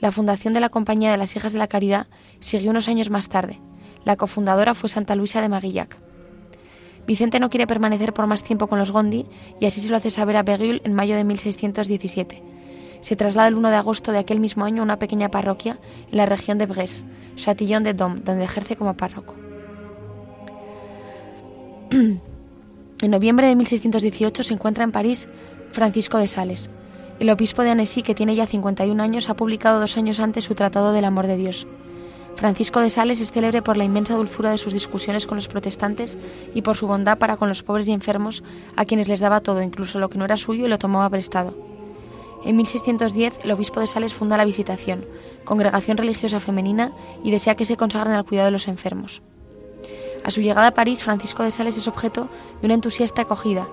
La 0.00 0.10
fundación 0.10 0.52
de 0.52 0.60
la 0.60 0.68
Compañía 0.68 1.12
de 1.12 1.16
las 1.16 1.36
Hijas 1.36 1.52
de 1.52 1.60
la 1.60 1.68
Caridad 1.68 2.08
siguió 2.40 2.70
unos 2.70 2.88
años 2.88 3.10
más 3.10 3.28
tarde. 3.28 3.60
La 4.04 4.16
cofundadora 4.16 4.74
fue 4.74 4.88
Santa 4.88 5.14
Luisa 5.14 5.40
de 5.40 5.48
Magillac. 5.48 5.96
Vicente 7.06 7.38
no 7.38 7.50
quiere 7.50 7.68
permanecer 7.68 8.12
por 8.12 8.26
más 8.26 8.42
tiempo 8.42 8.66
con 8.66 8.80
los 8.80 8.90
Gondi 8.90 9.26
y 9.60 9.66
así 9.66 9.80
se 9.80 9.90
lo 9.90 9.96
hace 9.96 10.10
saber 10.10 10.36
a 10.36 10.42
Beguil 10.42 10.82
en 10.84 10.94
mayo 10.94 11.14
de 11.14 11.24
1617 11.24 12.51
se 13.02 13.16
traslada 13.16 13.48
el 13.48 13.56
1 13.56 13.68
de 13.68 13.76
agosto 13.76 14.12
de 14.12 14.18
aquel 14.18 14.40
mismo 14.40 14.64
año 14.64 14.80
a 14.80 14.84
una 14.84 14.98
pequeña 14.98 15.28
parroquia 15.28 15.78
en 16.10 16.16
la 16.16 16.24
región 16.24 16.56
de 16.56 16.66
Bresse, 16.66 17.04
Chatillon 17.34 17.82
de 17.82 17.94
Dôme, 17.94 18.20
donde 18.20 18.44
ejerce 18.44 18.76
como 18.76 18.96
párroco. 18.96 19.34
en 21.90 22.20
noviembre 23.10 23.48
de 23.48 23.56
1618 23.56 24.44
se 24.44 24.54
encuentra 24.54 24.84
en 24.84 24.92
París 24.92 25.28
Francisco 25.72 26.16
de 26.16 26.28
Sales. 26.28 26.70
El 27.18 27.28
obispo 27.30 27.62
de 27.62 27.70
Annecy, 27.70 28.02
que 28.02 28.14
tiene 28.14 28.36
ya 28.36 28.46
51 28.46 29.02
años, 29.02 29.28
ha 29.28 29.34
publicado 29.34 29.80
dos 29.80 29.96
años 29.96 30.20
antes 30.20 30.44
su 30.44 30.54
Tratado 30.54 30.92
del 30.92 31.04
Amor 31.04 31.26
de 31.26 31.36
Dios. 31.36 31.66
Francisco 32.36 32.80
de 32.80 32.88
Sales 32.88 33.20
es 33.20 33.32
célebre 33.32 33.62
por 33.62 33.76
la 33.76 33.84
inmensa 33.84 34.14
dulzura 34.14 34.50
de 34.50 34.58
sus 34.58 34.72
discusiones 34.72 35.26
con 35.26 35.36
los 35.36 35.48
protestantes 35.48 36.18
y 36.54 36.62
por 36.62 36.76
su 36.76 36.86
bondad 36.86 37.18
para 37.18 37.36
con 37.36 37.48
los 37.48 37.62
pobres 37.62 37.88
y 37.88 37.92
enfermos, 37.92 38.44
a 38.76 38.84
quienes 38.84 39.08
les 39.08 39.20
daba 39.20 39.40
todo, 39.40 39.60
incluso 39.60 39.98
lo 39.98 40.08
que 40.08 40.18
no 40.18 40.24
era 40.24 40.36
suyo, 40.36 40.66
y 40.66 40.68
lo 40.68 40.78
tomaba 40.78 41.10
prestado. 41.10 41.71
En 42.44 42.56
1610 42.56 43.44
el 43.44 43.52
obispo 43.52 43.80
de 43.80 43.86
Sales 43.86 44.14
funda 44.14 44.36
la 44.36 44.44
Visitación, 44.44 45.04
congregación 45.44 45.96
religiosa 45.96 46.40
femenina, 46.40 46.92
y 47.22 47.30
desea 47.30 47.54
que 47.54 47.64
se 47.64 47.76
consagren 47.76 48.14
al 48.14 48.24
cuidado 48.24 48.46
de 48.46 48.52
los 48.52 48.68
enfermos. 48.68 49.22
A 50.24 50.30
su 50.30 50.40
llegada 50.40 50.68
a 50.68 50.74
París, 50.74 51.02
Francisco 51.02 51.42
de 51.42 51.50
Sales 51.50 51.76
es 51.76 51.88
objeto 51.88 52.28
de 52.60 52.66
una 52.66 52.74
entusiasta 52.74 53.22
acogida. 53.22 53.68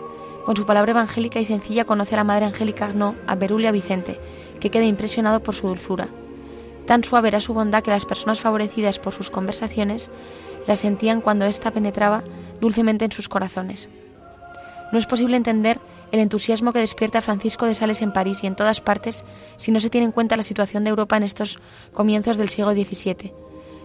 Con 0.45 0.55
su 0.55 0.65
palabra 0.65 0.91
evangélica 0.91 1.39
y 1.39 1.45
sencilla 1.45 1.85
conoce 1.85 2.15
a 2.15 2.17
la 2.17 2.23
Madre 2.23 2.45
Angélica 2.45 2.85
Arnaud, 2.85 3.15
a 3.27 3.35
Berul 3.35 3.63
y 3.63 3.67
a 3.67 3.71
Vicente, 3.71 4.19
que 4.59 4.69
queda 4.69 4.85
impresionado 4.85 5.41
por 5.41 5.55
su 5.55 5.67
dulzura. 5.67 6.07
Tan 6.85 7.03
suave 7.03 7.27
era 7.27 7.39
su 7.39 7.53
bondad 7.53 7.83
que 7.83 7.91
las 7.91 8.05
personas 8.05 8.39
favorecidas 8.39 8.97
por 8.97 9.13
sus 9.13 9.29
conversaciones 9.29 10.09
la 10.65 10.75
sentían 10.75 11.21
cuando 11.21 11.45
ésta 11.45 11.71
penetraba 11.71 12.23
dulcemente 12.59 13.05
en 13.05 13.11
sus 13.11 13.29
corazones. 13.29 13.89
No 14.91 14.97
es 14.97 15.05
posible 15.05 15.37
entender 15.37 15.79
el 16.11 16.19
entusiasmo 16.19 16.73
que 16.73 16.79
despierta 16.79 17.21
Francisco 17.21 17.65
de 17.65 17.73
Sales 17.75 18.01
en 18.01 18.13
París 18.13 18.43
y 18.43 18.47
en 18.47 18.55
todas 18.55 18.81
partes 18.81 19.25
si 19.57 19.71
no 19.71 19.79
se 19.79 19.89
tiene 19.89 20.05
en 20.05 20.11
cuenta 20.11 20.37
la 20.37 20.43
situación 20.43 20.83
de 20.83 20.89
Europa 20.89 21.17
en 21.17 21.23
estos 21.23 21.59
comienzos 21.93 22.37
del 22.37 22.49
siglo 22.49 22.71
XVII. 22.71 23.33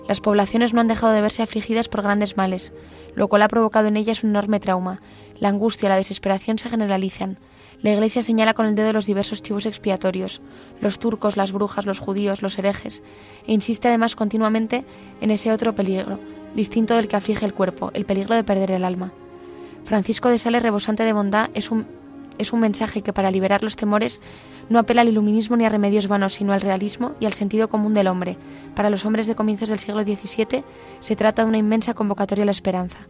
Las 0.08 0.20
poblaciones 0.20 0.74
no 0.74 0.80
han 0.80 0.88
dejado 0.88 1.12
de 1.12 1.22
verse 1.22 1.42
afligidas 1.42 1.88
por 1.88 2.02
grandes 2.02 2.37
males, 2.37 2.72
lo 3.14 3.28
cual 3.28 3.42
ha 3.42 3.48
provocado 3.48 3.88
en 3.88 3.96
ellas 3.96 4.22
un 4.22 4.30
enorme 4.30 4.60
trauma. 4.60 5.00
La 5.38 5.48
angustia 5.48 5.88
la 5.88 5.96
desesperación 5.96 6.58
se 6.58 6.68
generalizan. 6.68 7.38
La 7.80 7.92
Iglesia 7.92 8.22
señala 8.22 8.54
con 8.54 8.66
el 8.66 8.74
dedo 8.74 8.92
los 8.92 9.06
diversos 9.06 9.42
chivos 9.42 9.66
expiatorios, 9.66 10.42
los 10.80 10.98
turcos, 10.98 11.37
las 11.37 11.52
brujas, 11.52 11.87
los 11.87 11.98
judíos, 11.98 12.42
los 12.42 12.58
herejes, 12.58 13.02
e 13.46 13.52
insiste 13.52 13.88
además 13.88 14.16
continuamente 14.16 14.84
en 15.20 15.30
ese 15.30 15.52
otro 15.52 15.74
peligro, 15.74 16.18
distinto 16.54 16.94
del 16.94 17.08
que 17.08 17.16
aflige 17.16 17.44
el 17.44 17.54
cuerpo, 17.54 17.90
el 17.94 18.04
peligro 18.04 18.34
de 18.34 18.44
perder 18.44 18.70
el 18.70 18.84
alma. 18.84 19.12
Francisco 19.84 20.28
de 20.28 20.38
Sales, 20.38 20.62
rebosante 20.62 21.02
de 21.02 21.12
bondad, 21.12 21.50
es 21.54 21.70
un 21.70 21.87
es 22.38 22.52
un 22.52 22.60
mensaje 22.60 23.02
que 23.02 23.12
para 23.12 23.30
liberar 23.30 23.62
los 23.62 23.76
temores 23.76 24.20
no 24.68 24.78
apela 24.78 25.02
al 25.02 25.08
iluminismo 25.08 25.56
ni 25.56 25.64
a 25.64 25.68
remedios 25.68 26.08
vanos, 26.08 26.34
sino 26.34 26.52
al 26.52 26.60
realismo 26.60 27.14
y 27.20 27.26
al 27.26 27.32
sentido 27.32 27.68
común 27.68 27.94
del 27.94 28.08
hombre. 28.08 28.36
Para 28.74 28.90
los 28.90 29.04
hombres 29.04 29.26
de 29.26 29.34
comienzos 29.34 29.68
del 29.68 29.78
siglo 29.78 30.02
XVII 30.02 30.64
se 31.00 31.16
trata 31.16 31.42
de 31.42 31.48
una 31.48 31.58
inmensa 31.58 31.94
convocatoria 31.94 32.42
a 32.42 32.46
la 32.46 32.50
esperanza. 32.50 33.06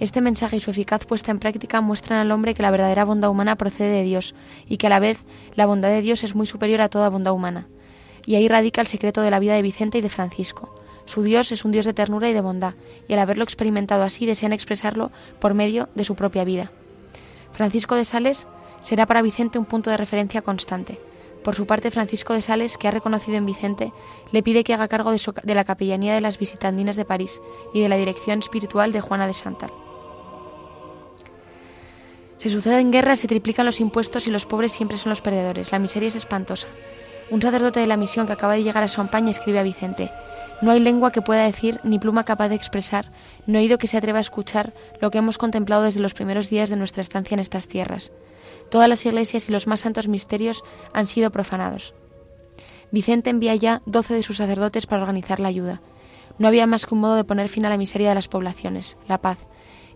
Este 0.00 0.20
mensaje 0.20 0.56
y 0.56 0.60
su 0.60 0.70
eficaz 0.70 1.06
puesta 1.06 1.32
en 1.32 1.40
práctica 1.40 1.80
muestran 1.80 2.20
al 2.20 2.30
hombre 2.30 2.54
que 2.54 2.62
la 2.62 2.70
verdadera 2.70 3.04
bondad 3.04 3.30
humana 3.30 3.56
procede 3.56 3.90
de 3.90 4.04
Dios 4.04 4.34
y 4.68 4.76
que 4.76 4.86
a 4.86 4.90
la 4.90 5.00
vez 5.00 5.24
la 5.56 5.66
bondad 5.66 5.88
de 5.88 6.02
Dios 6.02 6.22
es 6.22 6.36
muy 6.36 6.46
superior 6.46 6.80
a 6.80 6.88
toda 6.88 7.08
bondad 7.08 7.32
humana. 7.32 7.66
Y 8.24 8.36
ahí 8.36 8.46
radica 8.46 8.80
el 8.80 8.86
secreto 8.86 9.22
de 9.22 9.30
la 9.30 9.40
vida 9.40 9.54
de 9.54 9.62
Vicente 9.62 9.98
y 9.98 10.00
de 10.00 10.10
Francisco. 10.10 10.74
Su 11.06 11.22
Dios 11.22 11.50
es 11.50 11.64
un 11.64 11.72
Dios 11.72 11.86
de 11.86 11.94
ternura 11.94 12.28
y 12.28 12.34
de 12.34 12.42
bondad, 12.42 12.74
y 13.08 13.14
al 13.14 13.18
haberlo 13.18 13.42
experimentado 13.42 14.02
así 14.02 14.26
desean 14.26 14.52
expresarlo 14.52 15.10
por 15.40 15.54
medio 15.54 15.88
de 15.94 16.04
su 16.04 16.14
propia 16.14 16.44
vida. 16.44 16.70
Francisco 17.50 17.94
de 17.96 18.04
Sales 18.04 18.46
será 18.80 19.06
para 19.06 19.22
Vicente 19.22 19.58
un 19.58 19.64
punto 19.64 19.90
de 19.90 19.96
referencia 19.96 20.42
constante. 20.42 20.98
Por 21.44 21.54
su 21.54 21.66
parte, 21.66 21.90
Francisco 21.90 22.34
de 22.34 22.42
Sales, 22.42 22.76
que 22.76 22.88
ha 22.88 22.90
reconocido 22.90 23.38
en 23.38 23.46
Vicente, 23.46 23.92
le 24.32 24.42
pide 24.42 24.64
que 24.64 24.74
haga 24.74 24.88
cargo 24.88 25.12
de, 25.12 25.54
la 25.54 25.64
capellanía 25.64 26.14
de 26.14 26.20
las 26.20 26.38
visitandinas 26.38 26.96
de 26.96 27.04
París 27.04 27.40
y 27.72 27.80
de 27.80 27.88
la 27.88 27.96
dirección 27.96 28.40
espiritual 28.40 28.92
de 28.92 29.00
Juana 29.00 29.26
de 29.26 29.32
Santal. 29.32 29.70
Se 32.36 32.50
suceden 32.50 32.92
guerras, 32.92 33.20
se 33.20 33.28
triplican 33.28 33.66
los 33.66 33.80
impuestos 33.80 34.26
y 34.26 34.30
los 34.30 34.46
pobres 34.46 34.72
siempre 34.72 34.96
son 34.96 35.10
los 35.10 35.22
perdedores. 35.22 35.72
La 35.72 35.78
miseria 35.78 36.08
es 36.08 36.14
espantosa. 36.14 36.68
Un 37.30 37.42
sacerdote 37.42 37.80
de 37.80 37.86
la 37.86 37.96
misión 37.96 38.26
que 38.26 38.32
acaba 38.32 38.54
de 38.54 38.62
llegar 38.62 38.82
a 38.82 38.88
Champagne 38.88 39.30
escribe 39.30 39.58
a 39.58 39.64
Vicente: 39.64 40.10
No 40.62 40.70
hay 40.70 40.80
lengua 40.80 41.12
que 41.12 41.22
pueda 41.22 41.44
decir, 41.44 41.80
ni 41.82 41.98
pluma 41.98 42.24
capaz 42.24 42.48
de 42.48 42.54
expresar, 42.54 43.10
no 43.46 43.58
oído 43.58 43.78
que 43.78 43.86
se 43.86 43.96
atreva 43.96 44.18
a 44.18 44.20
escuchar 44.20 44.72
lo 45.00 45.10
que 45.10 45.18
hemos 45.18 45.36
contemplado 45.36 45.82
desde 45.82 46.00
los 46.00 46.14
primeros 46.14 46.48
días 46.48 46.70
de 46.70 46.76
nuestra 46.76 47.00
estancia 47.00 47.34
en 47.34 47.40
estas 47.40 47.66
tierras. 47.66 48.12
Todas 48.70 48.88
las 48.88 49.04
iglesias 49.06 49.48
y 49.48 49.52
los 49.52 49.66
más 49.66 49.80
santos 49.80 50.08
misterios 50.08 50.62
han 50.92 51.06
sido 51.06 51.30
profanados. 51.30 51.94
Vicente 52.90 53.30
envía 53.30 53.54
ya 53.54 53.82
doce 53.86 54.14
de 54.14 54.22
sus 54.22 54.38
sacerdotes 54.38 54.86
para 54.86 55.02
organizar 55.02 55.40
la 55.40 55.48
ayuda. 55.48 55.80
No 56.38 56.48
había 56.48 56.66
más 56.66 56.86
que 56.86 56.94
un 56.94 57.00
modo 57.00 57.16
de 57.16 57.24
poner 57.24 57.48
fin 57.48 57.66
a 57.66 57.70
la 57.70 57.78
miseria 57.78 58.10
de 58.10 58.14
las 58.14 58.28
poblaciones, 58.28 58.96
la 59.08 59.18
paz. 59.18 59.38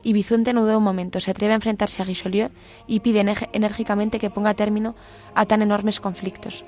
Y 0.02 0.12
Vicente 0.12 0.52
no 0.52 0.62
duda 0.62 0.78
un 0.78 0.84
momento, 0.84 1.20
se 1.20 1.30
atreve 1.30 1.52
a 1.52 1.56
enfrentarse 1.56 2.02
a 2.02 2.04
Richelieu 2.04 2.50
y 2.86 3.00
pide 3.00 3.24
enérgicamente 3.52 4.18
que 4.18 4.30
ponga 4.30 4.54
término 4.54 4.96
a 5.34 5.46
tan 5.46 5.62
enormes 5.62 6.00
conflictos. 6.00 6.64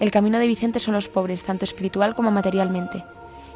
El 0.00 0.10
camino 0.10 0.38
de 0.38 0.46
Vicente 0.46 0.78
son 0.78 0.94
los 0.94 1.08
pobres, 1.08 1.42
tanto 1.42 1.64
espiritual 1.64 2.14
como 2.14 2.30
materialmente. 2.30 3.04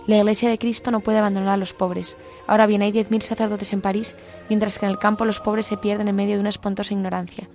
La 0.07 0.19
Iglesia 0.19 0.51
de 0.51 0.59
Cristo 0.59 0.91
no 0.91 1.01
puede 1.01 1.19
abandonar 1.19 1.55
a 1.55 1.57
los 1.57 1.73
pobres. 1.73 2.17
Ahora 2.47 2.67
bien, 2.67 2.83
hay 2.83 2.93
diez 2.93 3.11
mil 3.11 3.23
sacerdotes 3.23 3.73
en 3.73 3.81
París, 3.81 4.15
mientras 4.49 4.79
que 4.79 4.87
en 4.87 4.93
el 4.93 4.99
campo 4.99 5.25
los 5.25 5.41
pobres 5.41 5.67
se 5.67 5.77
pierden 5.77 6.07
en 6.07 6.15
medio 6.15 6.35
de 6.35 6.41
una 6.41 6.51
espantosa 6.51 6.95
ignorancia. 6.95 7.49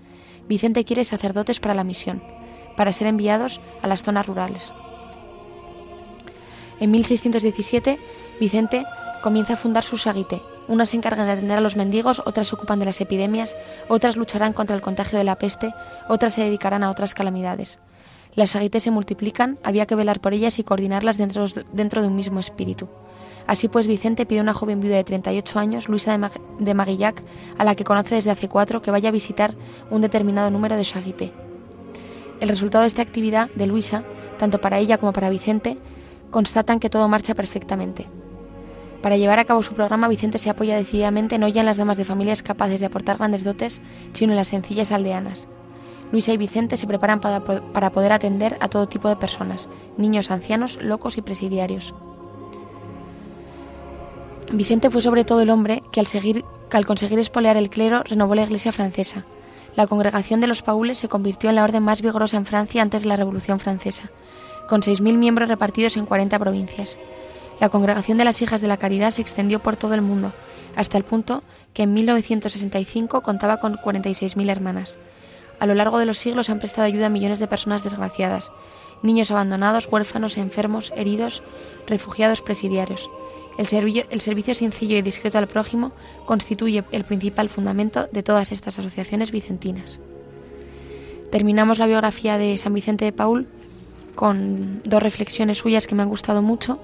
Vicente 0.52 0.84
quiere 0.84 1.06
sacerdotes 1.06 1.62
para 1.62 1.74
la 1.74 1.86
misión, 1.86 2.22
para 2.76 2.91
ser 2.91 3.08
enviados 3.08 3.62
a 3.82 3.88
las 3.88 4.04
zonas 4.04 4.26
rurales. 4.26 4.74
En 6.82 6.91
1617, 6.91 7.97
Vicente 8.38 8.84
comienza 9.24 9.54
a 9.54 9.56
fundar 9.56 9.86
su 9.86 9.95
Sagité, 9.95 10.41
Unas 10.68 10.89
se 10.89 10.97
encargan 10.97 11.28
de 11.28 11.32
atender 11.32 11.58
a 11.58 11.62
los 11.62 11.78
mendigos, 11.78 12.22
otras 12.26 12.49
se 12.49 12.56
ocupan 12.56 12.80
de 12.80 12.86
las 12.86 12.99
epidemias, 12.99 13.56
otras 13.88 14.18
lucharán 14.18 14.52
contra 14.52 14.76
el 14.76 14.82
contagio 14.82 15.18
de 15.18 15.24
la 15.24 15.38
peste, 15.38 15.74
otras 16.10 16.34
se 16.34 16.43
dedicarán 16.43 16.84
a 16.84 16.89
otras 16.89 17.14
calamidades. 17.14 17.80
Las 18.36 18.49
saguites 18.49 18.84
se 18.84 18.91
multiplican, 18.91 19.58
había 19.64 19.86
que 19.86 19.95
velar 19.95 20.20
por 20.20 20.34
ellas 20.34 20.60
y 20.60 20.66
coordinarlas 20.66 21.18
dentro 21.18 22.02
de 22.02 22.08
un 22.08 22.16
mismo 22.18 22.41
espíritu. 22.41 22.89
Así 23.47 23.67
pues, 23.67 23.87
Vicente 23.87 24.25
pide 24.25 24.39
a 24.39 24.43
una 24.43 24.53
joven 24.53 24.79
viuda 24.79 24.95
de 24.95 25.03
38 25.03 25.59
años, 25.59 25.89
Luisa 25.89 26.17
de, 26.59 26.73
Maguillac, 26.73 27.23
a 27.57 27.63
la 27.63 27.75
que 27.75 27.83
conoce 27.83 28.15
desde 28.15 28.31
hace 28.31 28.47
cuatro, 28.47 28.81
que 28.81 28.91
vaya 28.91 29.09
a 29.09 29.11
visitar 29.11 29.55
un 29.89 30.01
determinado 30.01 30.51
número 30.51 30.75
de 30.75 30.83
Chaguité. 30.83 31.33
El 32.39 32.49
resultado 32.49 32.83
de 32.83 32.87
esta 32.87 33.01
actividad 33.01 33.49
de 33.55 33.67
Luisa, 33.67 34.03
tanto 34.37 34.59
para 34.61 34.79
ella 34.79 34.97
como 34.97 35.13
para 35.13 35.29
Vicente, 35.29 35.77
constatan 36.29 36.79
que 36.79 36.89
todo 36.89 37.07
marcha 37.07 37.35
perfectamente. 37.35 38.07
Para 39.01 39.17
llevar 39.17 39.39
a 39.39 39.45
cabo 39.45 39.63
su 39.63 39.73
programa, 39.73 40.07
Vicente 40.07 40.37
se 40.37 40.49
apoya 40.49 40.75
decididamente 40.75 41.39
no 41.39 41.47
ya 41.47 41.61
en 41.61 41.65
las 41.65 41.77
damas 41.77 41.97
de 41.97 42.05
familias 42.05 42.43
capaces 42.43 42.79
de 42.79 42.85
aportar 42.85 43.17
grandes 43.17 43.43
dotes, 43.43 43.81
sino 44.13 44.33
en 44.33 44.37
las 44.37 44.49
sencillas 44.49 44.91
aldeanas. 44.91 45.47
Luisa 46.11 46.33
y 46.33 46.37
Vicente 46.37 46.77
se 46.77 46.87
preparan 46.87 47.19
para, 47.21 47.43
para 47.43 47.91
poder 47.91 48.11
atender 48.11 48.57
a 48.59 48.67
todo 48.67 48.87
tipo 48.87 49.07
de 49.07 49.15
personas, 49.15 49.69
niños, 49.97 50.29
ancianos, 50.29 50.77
locos 50.81 51.17
y 51.17 51.21
presidiarios. 51.21 51.93
Vicente 54.53 54.89
fue 54.89 55.01
sobre 55.01 55.23
todo 55.23 55.41
el 55.41 55.49
hombre 55.49 55.81
que 55.91 55.99
al, 55.99 56.07
seguir, 56.07 56.43
al 56.71 56.85
conseguir 56.85 57.19
espolear 57.19 57.57
el 57.57 57.69
clero 57.69 58.03
renovó 58.03 58.35
la 58.35 58.43
Iglesia 58.43 58.71
francesa. 58.71 59.25
La 59.75 59.87
congregación 59.87 60.41
de 60.41 60.47
los 60.47 60.61
Paules 60.61 60.97
se 60.97 61.07
convirtió 61.07 61.49
en 61.49 61.55
la 61.55 61.63
orden 61.63 61.83
más 61.83 62.01
vigorosa 62.01 62.35
en 62.35 62.45
Francia 62.45 62.81
antes 62.81 63.03
de 63.03 63.07
la 63.07 63.15
Revolución 63.15 63.59
Francesa, 63.59 64.11
con 64.67 64.81
6.000 64.81 65.17
miembros 65.17 65.47
repartidos 65.47 65.95
en 65.95 66.05
40 66.05 66.37
provincias. 66.39 66.97
La 67.61 67.69
congregación 67.69 68.17
de 68.17 68.25
las 68.25 68.41
Hijas 68.41 68.59
de 68.59 68.67
la 68.67 68.77
Caridad 68.77 69.11
se 69.11 69.21
extendió 69.21 69.61
por 69.61 69.77
todo 69.77 69.93
el 69.93 70.01
mundo, 70.01 70.33
hasta 70.75 70.97
el 70.97 71.05
punto 71.05 71.43
que 71.73 71.83
en 71.83 71.93
1965 71.93 73.21
contaba 73.21 73.57
con 73.57 73.75
46.000 73.75 74.49
hermanas. 74.49 74.99
A 75.59 75.67
lo 75.67 75.75
largo 75.75 75.99
de 75.99 76.07
los 76.07 76.17
siglos 76.17 76.49
han 76.49 76.59
prestado 76.59 76.87
ayuda 76.87 77.05
a 77.05 77.09
millones 77.09 77.39
de 77.39 77.47
personas 77.47 77.83
desgraciadas, 77.83 78.51
niños 79.03 79.31
abandonados, 79.31 79.87
huérfanos, 79.89 80.37
enfermos, 80.37 80.91
heridos, 80.95 81.43
refugiados, 81.87 82.41
presidiarios. 82.41 83.09
El 83.58 83.66
servicio, 83.66 84.56
sencillo 84.56 84.97
y 84.97 85.02
discreto 85.02 85.38
al 85.38 85.47
prójimo 85.47 85.91
constituye 86.26 86.84
el 86.91 87.04
principal 87.04 87.49
fundamento 87.49 88.08
de 88.12 88.24
todas 88.24 88.52
estas 88.52 88.80
asociaciones 88.80 89.32
vicentinas. 89.32 89.99
Terminamos 91.32 91.80
la 91.80 91.88
biografía 91.88 92.38
de 92.38 92.58
San 92.58 92.74
Vicente 92.74 93.06
de 93.06 93.12
Paul 93.12 93.47
con 94.16 94.82
dos 94.84 95.02
reflexiones 95.02 95.60
suyas 95.60 95.88
que 95.88 95.95
me 95.95 96.04
han 96.04 96.10
gustado 96.10 96.41
mucho. 96.41 96.80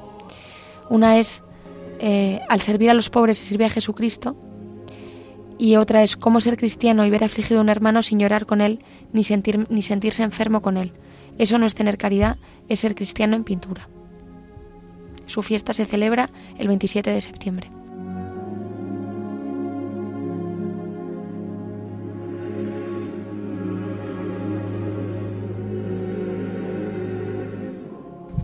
Una 0.89 1.17
es, 1.17 1.43
eh, 1.99 2.41
al 2.47 2.61
servir 2.61 2.89
a 2.89 2.93
los 2.93 3.09
pobres 3.09 3.37
se 3.37 3.45
sirve 3.45 3.65
a 3.65 3.69
Jesucristo. 3.69 4.35
Y 5.57 5.75
otra 5.75 6.03
es, 6.03 6.15
cómo 6.15 6.39
ser 6.39 6.55
cristiano 6.55 7.05
y 7.05 7.09
ver 7.09 7.23
afligido 7.23 7.59
a 7.59 7.63
un 7.63 7.69
hermano 7.69 8.03
sin 8.03 8.19
llorar 8.19 8.45
con 8.45 8.61
él 8.61 8.79
ni, 9.11 9.23
sentir, 9.23 9.65
ni 9.69 9.81
sentirse 9.81 10.23
enfermo 10.23 10.61
con 10.61 10.77
él. 10.77 10.93
Eso 11.37 11.57
no 11.57 11.65
es 11.65 11.75
tener 11.75 11.97
caridad, 11.97 12.37
es 12.69 12.79
ser 12.79 12.93
cristiano 12.93 13.35
en 13.35 13.43
pintura. 13.43 13.89
Su 15.27 15.41
fiesta 15.41 15.73
se 15.73 15.85
celebra 15.85 16.29
el 16.57 16.67
27 16.69 17.11
de 17.11 17.19
septiembre. 17.21 17.69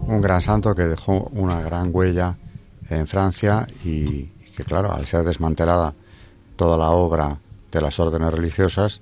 Un 0.06 0.22
gran 0.22 0.42
santo 0.42 0.76
que 0.76 0.84
dejó 0.84 1.30
una 1.32 1.62
gran 1.62 1.90
huella 1.94 2.36
en 2.90 3.08
Francia 3.08 3.66
y, 3.86 4.26
que, 4.56 4.66
claro, 4.66 4.92
al 4.92 5.08
ser 5.08 5.24
desmantelada 5.24 5.94
toda 6.58 6.78
la 6.78 6.90
obra 6.90 7.40
de 7.72 7.82
las 7.82 7.98
órdenes 7.98 8.32
religiosas, 8.34 9.00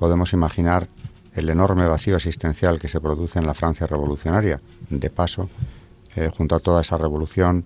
podemos 0.00 0.32
imaginar 0.32 0.88
el 1.34 1.48
enorme 1.48 1.86
vacío 1.86 2.16
existencial 2.16 2.80
que 2.80 2.88
se 2.88 3.00
produce 3.00 3.38
en 3.38 3.46
la 3.46 3.54
Francia 3.54 3.86
revolucionaria. 3.86 4.60
De 4.90 5.10
paso, 5.10 5.48
eh, 6.16 6.30
junto 6.36 6.54
a 6.54 6.60
toda 6.60 6.80
esa 6.80 6.96
revolución, 6.96 7.64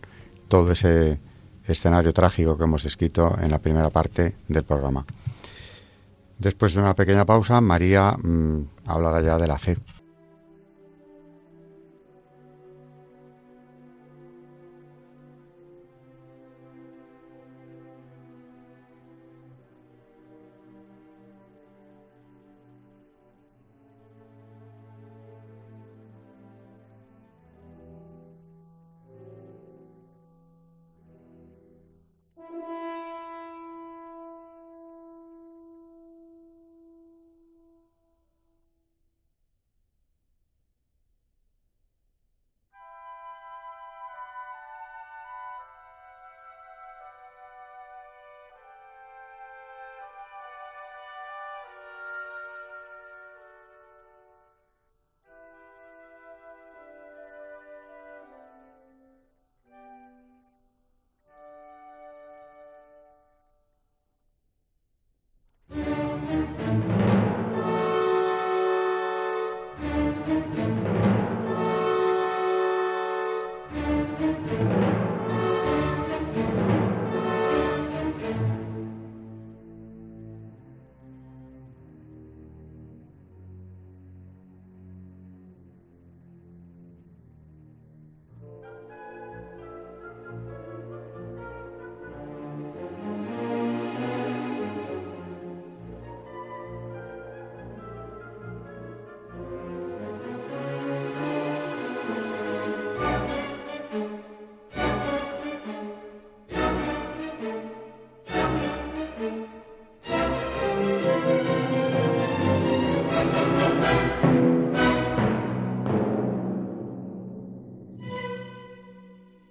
todo 0.49 0.73
ese 0.73 1.21
escenario 1.67 2.13
trágico 2.13 2.57
que 2.57 2.65
hemos 2.65 2.83
descrito 2.83 3.37
en 3.41 3.51
la 3.51 3.59
primera 3.59 3.91
parte 3.91 4.37
del 4.49 4.65
programa. 4.65 5.05
Después 6.39 6.75
de 6.75 6.81
una 6.81 6.95
pequeña 6.95 7.27
pausa, 7.27 7.61
María 7.61 8.13
mm, 8.13 8.63
hablará 8.87 9.21
ya 9.21 9.39
de 9.39 9.47
la 9.47 9.59
fe. 9.59 9.77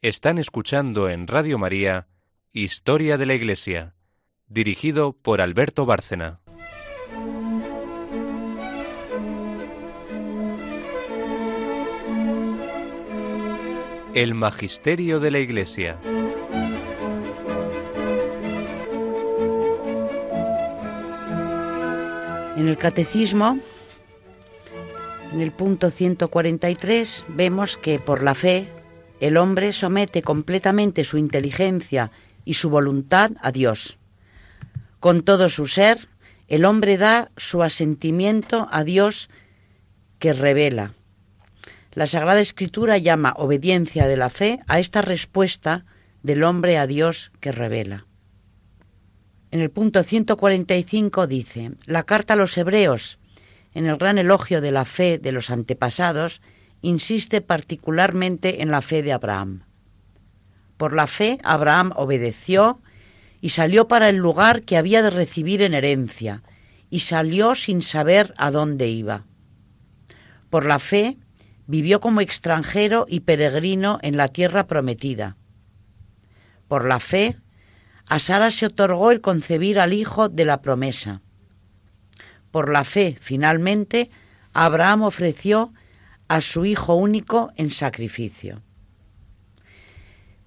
Están 0.07 0.37
escuchando 0.37 1.09
en 1.09 1.27
Radio 1.27 1.57
María 1.57 2.07
Historia 2.53 3.17
de 3.17 3.25
la 3.25 3.33
Iglesia, 3.33 3.93
dirigido 4.47 5.11
por 5.11 5.41
Alberto 5.41 5.85
Bárcena. 5.85 6.39
El 14.13 14.33
Magisterio 14.33 15.19
de 15.19 15.29
la 15.29 15.39
Iglesia. 15.39 15.99
En 22.55 22.69
el 22.69 22.77
Catecismo, 22.77 23.59
en 25.33 25.41
el 25.41 25.51
punto 25.51 25.91
143, 25.91 27.25
vemos 27.27 27.75
que 27.75 27.99
por 27.99 28.23
la 28.23 28.35
fe 28.35 28.69
el 29.19 29.37
hombre 29.37 29.71
somete 29.71 30.21
completamente 30.21 31.03
su 31.03 31.17
inteligencia 31.17 32.11
y 32.45 32.55
su 32.55 32.69
voluntad 32.69 33.31
a 33.41 33.51
Dios. 33.51 33.97
Con 34.99 35.23
todo 35.23 35.49
su 35.49 35.67
ser, 35.67 36.07
el 36.47 36.65
hombre 36.65 36.97
da 36.97 37.31
su 37.37 37.63
asentimiento 37.63 38.67
a 38.71 38.83
Dios 38.83 39.29
que 40.19 40.33
revela. 40.33 40.93
La 41.93 42.07
Sagrada 42.07 42.39
Escritura 42.39 42.97
llama 42.97 43.33
obediencia 43.37 44.07
de 44.07 44.17
la 44.17 44.29
fe 44.29 44.59
a 44.67 44.79
esta 44.79 45.01
respuesta 45.01 45.85
del 46.23 46.43
hombre 46.43 46.77
a 46.77 46.87
Dios 46.87 47.31
que 47.39 47.51
revela. 47.51 48.05
En 49.49 49.61
el 49.61 49.71
punto 49.71 50.03
145 50.03 51.25
dice, 51.25 51.71
la 51.85 52.03
carta 52.03 52.33
a 52.33 52.37
los 52.37 52.57
hebreos, 52.57 53.17
en 53.73 53.87
el 53.87 53.97
gran 53.97 54.17
elogio 54.17 54.61
de 54.61 54.71
la 54.71 54.85
fe 54.85 55.17
de 55.17 55.31
los 55.31 55.49
antepasados, 55.49 56.41
insiste 56.81 57.41
particularmente 57.41 58.61
en 58.61 58.71
la 58.71 58.81
fe 58.81 59.03
de 59.03 59.13
Abraham. 59.13 59.63
Por 60.77 60.93
la 60.93 61.07
fe, 61.07 61.39
Abraham 61.43 61.91
obedeció 61.95 62.81
y 63.41 63.49
salió 63.49 63.87
para 63.87 64.09
el 64.09 64.17
lugar 64.17 64.63
que 64.63 64.77
había 64.77 65.01
de 65.01 65.09
recibir 65.09 65.61
en 65.61 65.73
herencia, 65.73 66.43
y 66.89 67.01
salió 67.01 67.55
sin 67.55 67.81
saber 67.81 68.33
a 68.37 68.51
dónde 68.51 68.87
iba. 68.87 69.25
Por 70.49 70.65
la 70.65 70.79
fe, 70.79 71.17
vivió 71.65 71.99
como 71.99 72.21
extranjero 72.21 73.05
y 73.09 73.21
peregrino 73.21 73.99
en 74.01 74.17
la 74.17 74.29
tierra 74.29 74.67
prometida. 74.67 75.35
Por 76.67 76.85
la 76.85 76.99
fe, 76.99 77.37
a 78.07 78.19
Sara 78.19 78.51
se 78.51 78.67
otorgó 78.67 79.11
el 79.11 79.21
concebir 79.21 79.79
al 79.79 79.93
hijo 79.93 80.29
de 80.29 80.45
la 80.45 80.61
promesa. 80.61 81.21
Por 82.51 82.71
la 82.71 82.85
fe, 82.85 83.17
finalmente, 83.19 84.09
Abraham 84.53 85.03
ofreció 85.03 85.73
a 86.27 86.41
su 86.41 86.65
hijo 86.65 86.95
único 86.95 87.51
en 87.55 87.71
sacrificio. 87.71 88.61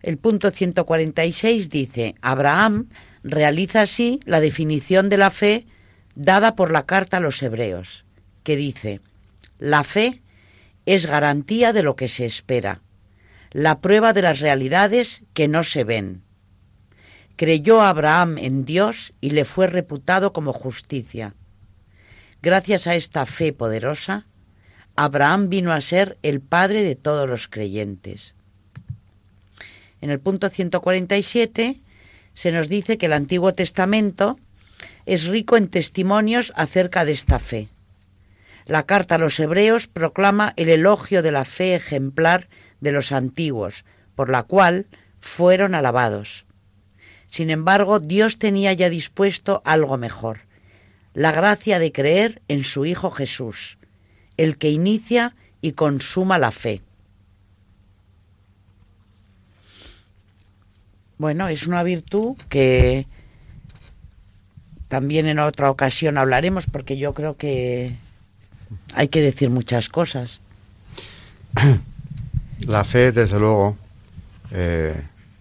El 0.03 0.19
punto 0.19 0.51
146 0.51 1.69
dice, 1.69 2.15
Abraham 2.23 2.89
realiza 3.23 3.83
así 3.83 4.21
la 4.25 4.41
definición 4.41 5.09
de 5.09 5.19
la 5.19 5.31
fe 5.31 5.67
dada 6.15 6.57
por 6.57 6.71
la 6.71 6.87
carta 6.87 7.19
a 7.19 7.21
los 7.21 7.43
hebreos, 7.43 8.05
que 8.43 8.57
dice, 8.57 9.01
la 9.59 9.85
fe 9.85 10.23
es 10.87 11.07
garantía 11.07 11.73
de 11.73 11.83
lo 11.83 11.97
que 11.97 12.09
se 12.09 12.25
espera, 12.25 12.83
la 13.53 13.81
prueba 13.81 14.13
de 14.13 14.23
las 14.23 14.41
realidades 14.41 15.25
que 15.35 15.49
no 15.49 15.63
se 15.63 15.85
ven. 15.85 16.23
Creyó 17.37 17.83
Abraham 17.83 18.39
en 18.39 18.65
Dios 18.65 19.13
y 19.21 19.31
le 19.31 19.45
fue 19.45 19.67
reputado 19.67 20.33
como 20.33 20.53
justicia. 20.53 21.35
Gracias 22.43 22.87
a 22.87 22.95
esta 22.95 23.27
fe 23.27 23.53
poderosa, 23.53 24.27
Abraham 25.03 25.49
vino 25.49 25.73
a 25.73 25.81
ser 25.81 26.19
el 26.23 26.43
padre 26.43 26.83
de 26.85 26.95
todos 26.95 27.27
los 27.27 27.49
creyentes. 27.49 28.35
En 30.03 30.11
el 30.11 30.21
punto 30.21 30.51
147 30.51 31.81
se 32.35 32.53
nos 32.53 32.69
dice 32.69 32.99
que 32.99 33.07
el 33.07 33.15
Antiguo 33.15 33.55
Testamento 33.55 34.39
es 35.07 35.25
rico 35.27 35.57
en 35.57 35.69
testimonios 35.69 36.53
acerca 36.55 37.07
de 37.07 37.13
esta 37.13 37.39
fe. 37.39 37.69
La 38.67 38.85
carta 38.85 39.15
a 39.15 39.19
los 39.19 39.41
hebreos 39.41 39.87
proclama 39.87 40.53
el 40.57 40.69
elogio 40.69 41.23
de 41.23 41.33
la 41.33 41.47
fe 41.47 41.75
ejemplar 41.75 42.51
de 42.83 42.93
los 42.93 43.11
antiguos, 43.11 43.87
por 44.15 44.29
la 44.29 44.43
cual 44.43 44.87
fueron 45.19 45.75
alabados. 45.75 46.45
Sin 47.31 47.49
embargo, 47.49 48.01
Dios 48.01 48.37
tenía 48.37 48.75
ya 48.75 48.91
dispuesto 48.91 49.63
algo 49.65 49.97
mejor, 49.97 50.41
la 51.15 51.33
gracia 51.33 51.79
de 51.79 51.91
creer 51.91 52.43
en 52.49 52.65
su 52.65 52.85
Hijo 52.85 53.11
Jesús, 53.11 53.79
el 54.41 54.57
que 54.57 54.71
inicia 54.71 55.37
y 55.61 55.73
consuma 55.73 56.39
la 56.39 56.51
fe. 56.51 56.81
Bueno, 61.19 61.49
es 61.49 61.67
una 61.67 61.83
virtud 61.83 62.39
que 62.49 63.07
también 64.89 65.27
en 65.27 65.39
otra 65.39 65.71
ocasión 65.71 66.17
hablaremos 66.17 66.65
porque 66.65 66.97
yo 66.97 67.13
creo 67.13 67.37
que 67.37 67.97
hay 68.95 69.09
que 69.09 69.21
decir 69.21 69.51
muchas 69.51 69.91
cosas. 69.91 70.41
La 72.61 72.85
fe, 72.85 73.13
desde 73.13 73.39
luego, 73.39 73.77
eh, 74.51 74.95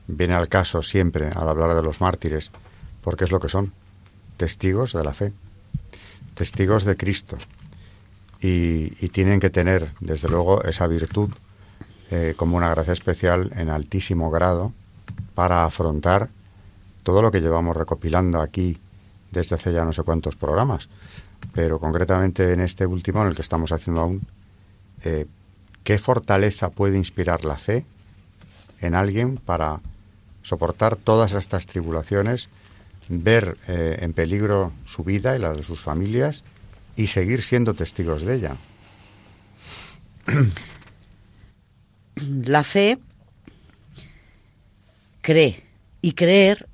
viene 0.08 0.34
al 0.34 0.48
caso 0.48 0.82
siempre 0.82 1.28
al 1.28 1.50
hablar 1.50 1.76
de 1.76 1.84
los 1.84 2.00
mártires, 2.00 2.50
porque 3.02 3.26
es 3.26 3.32
lo 3.32 3.42
que 3.42 3.50
son, 3.50 3.74
testigos 4.38 4.94
de 4.94 5.04
la 5.04 5.14
fe, 5.14 5.34
testigos 6.34 6.86
de 6.86 6.96
Cristo. 6.96 7.38
Y, 8.42 9.10
tienen 9.10 9.40
que 9.40 9.50
tener, 9.50 9.92
desde 10.00 10.30
luego, 10.30 10.64
esa 10.64 10.88
virtud 10.88 11.30
eh, 12.12 12.34
como 12.38 12.56
una 12.56 12.70
gracia 12.70 12.94
especial 12.94 13.52
en 13.56 13.70
altísimo 13.70 14.32
grado 14.32 14.72
para 15.36 15.66
afrontar 15.66 16.30
todo 17.04 17.22
lo 17.22 17.32
que 17.32 17.42
llevamos 17.42 17.76
recopilando 17.76 18.42
aquí 18.42 18.78
desde 19.32 19.56
hace 19.56 19.74
ya 19.74 19.84
no 19.84 19.94
sé 19.94 20.04
cuántos 20.04 20.36
programas, 20.36 20.90
pero 21.54 21.80
concretamente 21.80 22.54
en 22.54 22.62
este 22.62 22.86
último, 22.86 23.22
en 23.22 23.28
el 23.28 23.36
que 23.36 23.42
estamos 23.42 23.72
haciendo 23.72 24.02
aún, 24.02 24.22
eh, 25.04 25.28
¿qué 25.84 25.98
fortaleza 25.98 26.70
puede 26.70 26.98
inspirar 26.98 27.44
la 27.44 27.58
fe 27.58 27.86
en 28.82 28.96
alguien 28.96 29.38
para 29.38 29.82
soportar 30.42 30.96
todas 30.96 31.34
estas 31.34 31.68
tribulaciones, 31.68 32.50
ver 33.08 33.58
eh, 33.68 33.98
en 34.02 34.14
peligro 34.14 34.72
su 34.86 35.04
vida 35.04 35.36
y 35.36 35.40
la 35.40 35.54
de 35.54 35.64
sus 35.64 35.82
familias 35.82 36.44
y 37.00 37.08
seguir 37.08 37.42
siendo 37.44 37.74
testigos 37.74 38.24
de 38.24 38.36
ella? 38.36 38.58
La 42.44 42.66
fe 42.66 43.00
cree 45.22 45.64
y 46.02 46.12
creer 46.12 46.68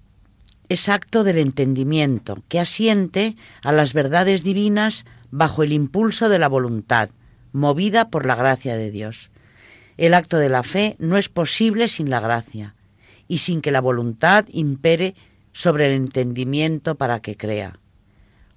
es 0.68 0.90
acto 0.90 1.24
del 1.24 1.38
entendimiento, 1.38 2.42
que 2.50 2.60
asiente 2.60 3.36
a 3.62 3.72
las 3.72 3.94
verdades 3.94 4.44
divinas 4.44 5.06
bajo 5.30 5.62
el 5.62 5.72
impulso 5.72 6.28
de 6.28 6.40
la 6.40 6.48
voluntad, 6.48 7.12
movida 7.52 8.10
por 8.10 8.26
la 8.26 8.34
gracia 8.34 8.76
de 8.76 8.90
Dios. 8.90 9.30
El 9.98 10.16
acto 10.16 10.40
de 10.40 10.50
la 10.50 10.64
fe 10.64 10.96
no 10.98 11.18
es 11.18 11.30
posible 11.30 11.88
sin 11.88 12.10
la 12.10 12.20
gracia 12.20 12.74
y 13.28 13.38
sin 13.38 13.62
que 13.62 13.72
la 13.72 13.82
voluntad 13.82 14.46
impere 14.50 15.14
sobre 15.54 15.86
el 15.86 15.94
entendimiento 15.94 16.96
para 16.96 17.20
que 17.20 17.38
crea. 17.38 17.80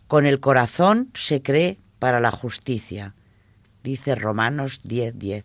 Con 0.08 0.24
el 0.24 0.40
corazón 0.40 1.10
se 1.14 1.42
cree 1.42 1.78
para 1.98 2.18
la 2.18 2.30
justicia, 2.30 3.14
dice 3.82 4.14
Romanos 4.14 4.80
10:10. 4.82 5.12
10. 5.12 5.44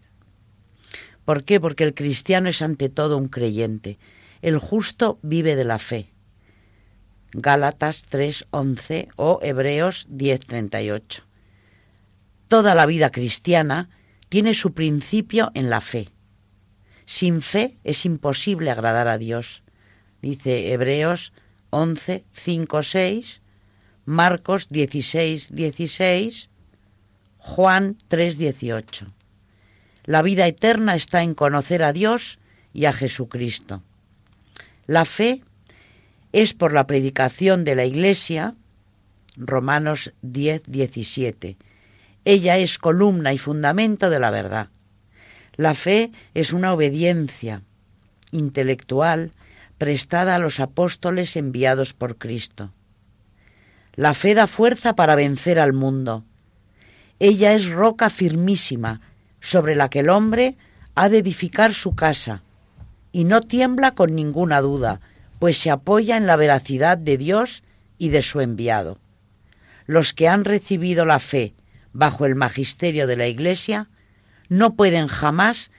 ¿Por 1.26 1.44
qué? 1.44 1.60
Porque 1.60 1.84
el 1.84 1.94
cristiano 1.94 2.50
es 2.50 2.62
ante 2.62 2.90
todo 2.90 3.18
un 3.18 3.28
creyente. 3.28 4.00
El 4.42 4.58
justo 4.58 5.20
vive 5.22 5.56
de 5.56 5.66
la 5.66 5.80
fe. 5.80 6.12
Gálatas 7.34 8.06
3:11 8.10 9.10
o 9.18 9.40
Hebreos 9.42 10.08
10:38. 10.10 11.24
Toda 12.48 12.74
la 12.74 12.86
vida 12.86 13.12
cristiana 13.12 13.90
tiene 14.30 14.54
su 14.54 14.74
principio 14.74 15.52
en 15.56 15.70
la 15.70 15.82
fe. 15.82 16.10
Sin 17.06 17.42
fe 17.42 17.78
es 17.84 18.06
imposible 18.06 18.72
agradar 18.72 19.10
a 19.10 19.18
Dios, 19.18 19.64
dice 20.22 20.72
Hebreos 20.72 21.34
11, 21.70 22.24
5, 22.32 22.84
6, 22.84 23.43
Marcos 24.06 24.68
16, 24.68 25.56
16, 25.56 26.50
Juan 27.38 27.98
3, 28.10 28.38
18. 28.38 29.14
La 30.04 30.22
vida 30.22 30.46
eterna 30.46 30.96
está 30.96 31.24
en 31.24 31.34
conocer 31.34 31.84
a 31.84 31.94
Dios 31.94 32.38
y 32.74 32.84
a 32.86 32.92
Jesucristo. 32.92 33.82
La 34.88 35.06
fe 35.06 35.42
es 36.34 36.54
por 36.54 36.74
la 36.74 36.86
predicación 36.86 37.64
de 37.64 37.76
la 37.76 37.86
Iglesia, 37.86 38.56
Romanos 39.38 40.12
10, 40.22 40.64
17. 40.68 41.56
Ella 42.26 42.58
es 42.58 42.78
columna 42.78 43.32
y 43.32 43.38
fundamento 43.38 44.10
de 44.10 44.20
la 44.20 44.32
verdad. 44.32 44.68
La 45.56 45.76
fe 45.76 46.12
es 46.34 46.52
una 46.52 46.74
obediencia 46.74 47.62
intelectual 48.32 49.32
prestada 49.78 50.36
a 50.36 50.40
los 50.40 50.60
apóstoles 50.60 51.38
enviados 51.38 51.94
por 51.94 52.18
Cristo. 52.18 52.74
La 53.96 54.16
fe 54.16 54.34
da 54.34 54.48
fuerza 54.48 54.96
para 54.96 55.16
vencer 55.16 55.60
al 55.60 55.72
mundo. 55.72 56.26
Ella 57.20 57.54
es 57.54 57.70
roca 57.70 58.10
firmísima 58.10 59.02
sobre 59.40 59.76
la 59.76 59.90
que 59.90 60.00
el 60.00 60.10
hombre 60.10 60.58
ha 60.96 61.10
de 61.10 61.20
edificar 61.20 61.76
su 61.76 61.94
casa, 61.94 62.42
y 63.12 63.26
no 63.26 63.42
tiembla 63.42 63.92
con 63.92 64.16
ninguna 64.16 64.62
duda, 64.62 65.00
pues 65.38 65.60
se 65.60 65.70
apoya 65.70 66.18
en 66.18 66.26
la 66.26 66.36
veracidad 66.36 66.98
de 66.98 67.18
Dios 67.18 67.64
y 68.00 68.10
de 68.10 68.24
su 68.24 68.42
enviado. 68.42 68.98
Los 69.86 70.14
que 70.14 70.28
han 70.28 70.44
recibido 70.44 71.06
la 71.06 71.20
fe 71.20 71.54
bajo 71.92 72.26
el 72.26 72.34
magisterio 72.34 73.06
de 73.06 73.18
la 73.18 73.28
Iglesia 73.28 73.90
no 74.50 74.74
pueden 74.74 75.08
jamás 75.08 75.72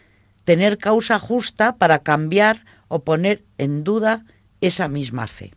tener 0.44 0.78
causa 0.78 1.18
justa 1.18 1.76
para 1.76 2.00
cambiar 2.00 2.64
o 2.86 3.02
poner 3.02 3.42
en 3.58 3.82
duda 3.82 4.24
esa 4.60 4.86
misma 4.86 5.26
fe. 5.26 5.52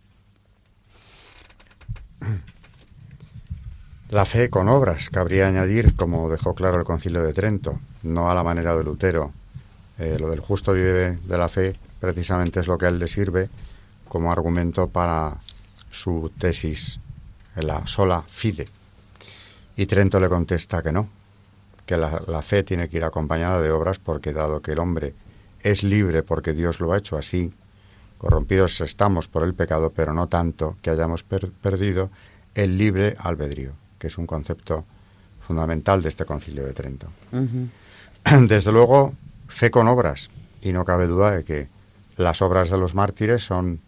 La 4.09 4.25
fe 4.25 4.49
con 4.49 4.69
obras, 4.69 5.09
cabría 5.09 5.47
añadir, 5.47 5.95
como 5.95 6.29
dejó 6.29 6.55
claro 6.55 6.79
el 6.79 6.85
Concilio 6.85 7.23
de 7.23 7.33
Trento, 7.33 7.79
no 8.03 8.31
a 8.31 8.35
la 8.35 8.43
manera 8.43 8.73
de 8.75 8.83
Lutero. 8.83 9.33
Eh, 9.99 10.17
lo 10.17 10.29
del 10.29 10.39
justo 10.39 10.71
vive 10.71 11.17
de 11.23 11.37
la 11.37 11.49
fe 11.49 11.75
precisamente 11.99 12.61
es 12.61 12.67
lo 12.67 12.77
que 12.77 12.85
a 12.85 12.89
él 12.89 12.99
le 12.99 13.09
sirve 13.09 13.49
como 14.07 14.31
argumento 14.31 14.87
para 14.87 15.37
su 15.91 16.31
tesis, 16.37 17.01
en 17.57 17.67
la 17.67 17.85
sola 17.85 18.23
fide. 18.27 18.69
Y 19.75 19.87
Trento 19.87 20.21
le 20.21 20.29
contesta 20.29 20.81
que 20.81 20.93
no, 20.93 21.09
que 21.85 21.97
la, 21.97 22.21
la, 22.27 22.41
fe 22.41 22.63
tiene 22.63 22.87
que 22.87 22.97
ir 22.97 23.03
acompañada 23.03 23.61
de 23.61 23.71
obras 23.71 23.99
porque 23.99 24.31
dado 24.31 24.61
que 24.61 24.71
el 24.71 24.79
hombre 24.79 25.15
es 25.63 25.83
libre 25.83 26.23
porque 26.23 26.53
Dios 26.53 26.79
lo 26.79 26.93
ha 26.93 26.97
hecho 26.97 27.17
así, 27.17 27.51
corrompidos 28.17 28.81
estamos 28.81 29.27
por 29.27 29.43
el 29.43 29.53
pecado, 29.53 29.91
pero 29.95 30.13
no 30.13 30.27
tanto 30.27 30.77
que 30.81 30.89
hayamos 30.89 31.23
perdido 31.23 32.09
el 32.55 32.77
libre 32.77 33.15
albedrío, 33.19 33.71
que 33.99 34.07
es 34.07 34.17
un 34.17 34.25
concepto 34.25 34.85
fundamental 35.45 36.01
de 36.01 36.09
este 36.09 36.25
concilio 36.25 36.65
de 36.65 36.73
Trento. 36.73 37.07
Desde 38.47 38.71
luego, 38.71 39.13
fe 39.47 39.71
con 39.71 39.87
obras, 39.87 40.29
y 40.61 40.71
no 40.71 40.83
cabe 40.85 41.07
duda 41.07 41.31
de 41.31 41.43
que 41.43 41.69
las 42.17 42.41
obras 42.41 42.69
de 42.69 42.77
los 42.77 42.95
mártires 42.95 43.43
son 43.43 43.79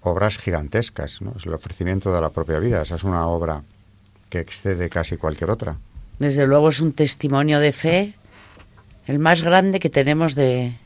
obras 0.00 0.38
gigantescas, 0.38 1.20
¿no? 1.20 1.34
es 1.36 1.46
el 1.46 1.54
ofrecimiento 1.54 2.12
de 2.12 2.20
la 2.20 2.30
propia 2.30 2.60
vida, 2.60 2.82
esa 2.82 2.94
es 2.94 3.04
una 3.04 3.26
obra 3.26 3.62
que 4.30 4.38
excede 4.38 4.88
casi 4.88 5.16
cualquier 5.16 5.50
otra. 5.50 5.76
Desde 6.18 6.46
luego 6.46 6.68
es 6.68 6.80
un 6.80 6.92
testimonio 6.92 7.58
de 7.58 7.72
fe, 7.72 8.14
el 9.06 9.18
más 9.18 9.42
grande 9.42 9.80
que 9.80 9.90
tenemos 9.90 10.34
de, 10.34 10.76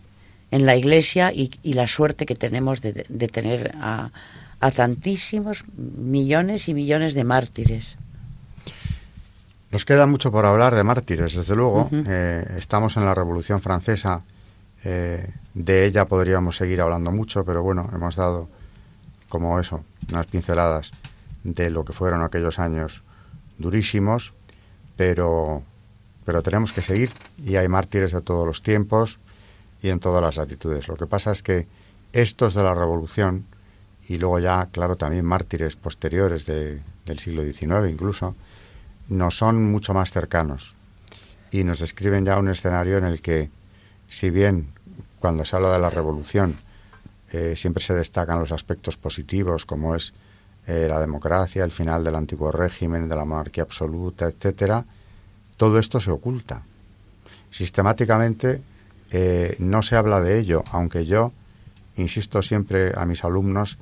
en 0.51 0.67
la 0.67 0.77
Iglesia 0.77 1.33
y, 1.33 1.51
la 1.63 1.87
suerte 1.87 2.27
que 2.27 2.35
tenemos 2.35 2.81
de, 2.81 2.93
tener 3.29 3.75
a, 3.81 4.11
tantísimos 4.75 5.65
millones 5.77 6.69
y 6.69 6.75
millones 6.75 7.15
de 7.15 7.25
mártires. 7.25 7.97
Nos 9.71 9.85
queda 9.85 10.07
mucho 10.07 10.33
por 10.33 10.47
hablar 10.47 10.75
de 10.75 10.83
mártires, 10.83 11.35
desde 11.35 11.55
luego. 11.55 11.89
Eh, 11.93 12.45
estamos 12.59 12.97
en 12.97 13.05
la 13.05 13.15
Revolución 13.15 13.61
Francesa, 13.63 14.23
eh, 14.85 15.31
de 15.55 15.87
ella 15.87 16.07
podríamos 16.07 16.57
seguir 16.57 16.81
hablando 16.81 17.13
mucho, 17.13 17.45
pero 17.45 17.63
bueno, 17.63 17.89
hemos 17.93 18.17
dado 18.17 18.49
como 19.29 19.61
eso, 19.61 19.85
unas 20.11 20.27
pinceladas 20.27 20.91
de 21.45 21.71
lo 21.71 21.85
que 21.85 21.93
fueron 21.93 22.23
aquellos 22.23 22.59
años 22.59 23.03
durísimos, 23.59 24.33
pero, 24.97 25.63
pero 26.25 26.43
tenemos 26.43 26.73
que 26.73 26.83
seguir 26.83 27.11
y 27.39 27.57
hay 27.57 27.69
mártires 27.69 28.13
de 28.13 28.23
todos 28.23 28.47
los 28.47 28.63
tiempos 28.63 29.21
y 29.83 29.89
en 29.89 30.01
todas 30.01 30.23
las 30.23 30.37
latitudes. 30.37 30.89
Lo 30.89 30.97
que 30.97 31.07
pasa 31.07 31.31
es 31.33 31.43
que 31.43 31.67
estos 32.13 32.55
de 32.55 32.63
la 32.63 32.75
Revolución 32.75 33.47
y 34.11 34.19
luego 34.19 34.41
ya, 34.41 34.67
claro, 34.73 34.97
también 34.97 35.25
mártires 35.25 35.77
posteriores 35.77 36.45
del 36.45 37.19
siglo 37.19 37.45
XIX 37.45 37.89
incluso, 37.89 38.35
nos 39.09 39.39
son 39.39 39.71
mucho 39.71 39.95
más 39.95 40.11
cercanos 40.11 40.75
y 41.53 41.63
nos 41.63 41.79
describen 41.79 42.25
ya 42.25 42.37
un 42.37 42.49
escenario 42.49 42.99
en 42.99 43.05
el 43.05 43.23
que, 43.23 43.51
si 44.09 44.31
bien 44.31 44.73
cuando 45.21 45.45
se 45.45 45.55
habla 45.55 45.73
de 45.73 45.79
la 45.79 45.91
Revolución 45.91 46.57
eh, 47.31 47.55
siempre 47.57 47.85
se 47.85 47.95
destacan 47.95 48.41
los 48.41 48.51
aspectos 48.51 48.97
positivos 48.97 49.65
como 49.65 49.95
es 49.95 50.13
eh, 50.67 50.87
la 50.89 50.99
democracia, 50.99 51.63
el 51.63 51.71
final 51.71 52.03
del 52.03 52.17
antiguo 52.17 52.51
régimen, 52.51 53.09
de 53.09 53.15
la 53.15 53.25
monarquía 53.25 53.63
absoluta, 53.63 54.27
etcétera, 54.27 54.85
todo 55.57 55.79
esto 55.79 56.01
se 56.01 56.11
oculta. 56.11 56.63
Sistemáticamente 57.53 58.61
eh, 59.11 59.57
no 59.59 59.83
se 59.83 59.97
habla 59.97 60.21
de 60.21 60.39
ello, 60.39 60.65
aunque 60.71 61.07
yo 61.07 61.33
insisto 61.97 62.43
siempre 62.43 62.93
a 62.97 63.05
mis 63.07 63.25
alumnos, 63.25 63.79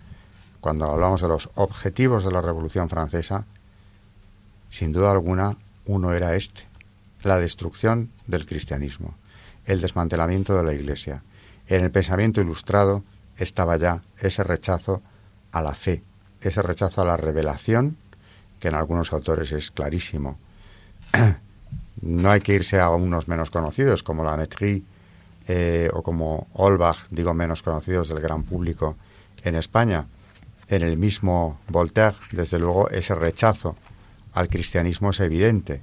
cuando 0.61 0.87
hablamos 0.87 1.21
de 1.21 1.29
los 1.29 1.51
objetivos 1.55 2.25
de 2.25 2.33
la 2.33 2.41
Revolución 2.41 2.89
Francesa, 2.89 3.45
sin 4.71 4.93
duda 4.93 5.11
alguna, 5.11 5.57
uno 5.87 6.13
era 6.13 6.35
este, 6.35 6.63
la 7.23 7.39
destrucción 7.39 8.11
del 8.27 8.47
cristianismo, 8.47 9.15
el 9.67 9.81
desmantelamiento 9.81 10.57
de 10.57 10.65
la 10.65 10.75
Iglesia. 10.75 11.23
En 11.67 11.85
el 11.85 11.91
pensamiento 11.91 12.41
ilustrado 12.41 13.05
estaba 13.37 13.77
ya 13.77 14.03
ese 14.19 14.43
rechazo 14.43 15.03
a 15.53 15.63
la 15.63 15.75
fe, 15.75 16.03
ese 16.41 16.63
rechazo 16.63 17.03
a 17.03 17.05
la 17.05 17.17
revelación, 17.17 17.97
que 18.59 18.69
en 18.69 18.75
algunos 18.75 19.13
autores 19.13 19.53
es 19.53 19.71
clarísimo. 19.71 20.39
no 22.03 22.31
hay 22.31 22.41
que 22.41 22.55
irse 22.55 22.81
a 22.81 22.91
unos 22.91 23.29
menos 23.29 23.51
conocidos, 23.51 24.03
como 24.03 24.25
la 24.25 24.37
Metrie 24.37 24.83
eh, 25.49 25.91
o 25.95 26.03
como 26.03 26.47
Olbach, 26.53 27.09
digo 27.11 27.33
menos 27.33 27.63
conocidos 27.63 28.09
del 28.09 28.21
gran 28.21 28.45
público 28.45 28.97
en 29.43 29.57
España. 29.57 30.07
En 30.69 30.83
el 30.83 30.99
mismo 30.99 31.59
Voltaire, 31.69 32.17
desde 32.31 32.59
luego, 32.59 32.91
ese 32.91 33.15
rechazo 33.15 33.75
al 34.35 34.49
cristianismo 34.49 35.11
es 35.11 35.21
evidente. 35.21 35.81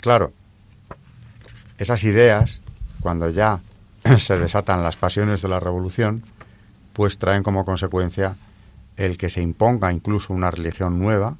Claro, 0.00 0.32
esas 1.76 2.02
ideas, 2.04 2.62
cuando 3.00 3.28
ya 3.28 3.60
se 4.18 4.38
desatan 4.38 4.82
las 4.82 4.96
pasiones 4.96 5.42
de 5.42 5.48
la 5.48 5.60
revolución, 5.60 6.24
pues 6.94 7.18
traen 7.18 7.42
como 7.42 7.66
consecuencia 7.66 8.36
el 8.96 9.18
que 9.18 9.28
se 9.28 9.42
imponga 9.42 9.92
incluso 9.92 10.32
una 10.32 10.50
religión 10.50 10.98
nueva, 10.98 11.36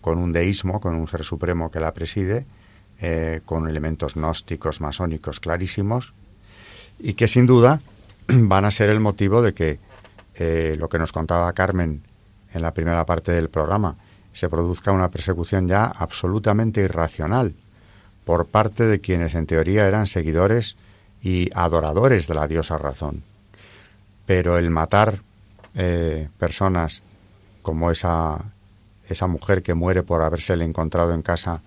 con 0.00 0.18
un 0.18 0.32
deísmo, 0.32 0.80
con 0.80 0.94
un 0.96 1.06
ser 1.06 1.24
supremo 1.24 1.70
que 1.70 1.78
la 1.78 1.92
preside, 1.92 2.46
eh, 3.00 3.42
con 3.44 3.68
elementos 3.68 4.14
gnósticos, 4.14 4.80
masónicos 4.80 5.40
clarísimos, 5.40 6.14
y 7.00 7.14
que 7.14 7.28
sin 7.28 7.46
duda 7.46 7.80
van 8.28 8.64
a 8.64 8.70
ser 8.70 8.90
el 8.90 9.00
motivo 9.00 9.42
de 9.42 9.54
que 9.54 9.78
eh, 10.34 10.76
lo 10.78 10.88
que 10.88 10.98
nos 10.98 11.12
contaba 11.12 11.52
Carmen 11.52 12.02
en 12.52 12.62
la 12.62 12.72
primera 12.72 13.04
parte 13.06 13.32
del 13.32 13.48
programa, 13.48 13.96
se 14.32 14.48
produzca 14.48 14.92
una 14.92 15.10
persecución 15.10 15.68
ya 15.68 15.84
absolutamente 15.84 16.80
irracional 16.80 17.54
por 18.24 18.46
parte 18.46 18.84
de 18.84 19.00
quienes 19.00 19.34
en 19.34 19.46
teoría 19.46 19.86
eran 19.86 20.06
seguidores 20.06 20.76
y 21.22 21.50
adoradores 21.54 22.26
de 22.26 22.34
la 22.34 22.46
diosa 22.46 22.78
razón. 22.78 23.22
Pero 24.26 24.58
el 24.58 24.70
matar 24.70 25.20
eh, 25.74 26.28
personas 26.38 27.02
como 27.62 27.90
esa, 27.90 28.38
esa 29.08 29.26
mujer 29.26 29.62
que 29.62 29.74
muere 29.74 30.02
por 30.02 30.22
habérsele 30.22 30.64
encontrado 30.64 31.12
en 31.12 31.22
casa 31.22 31.60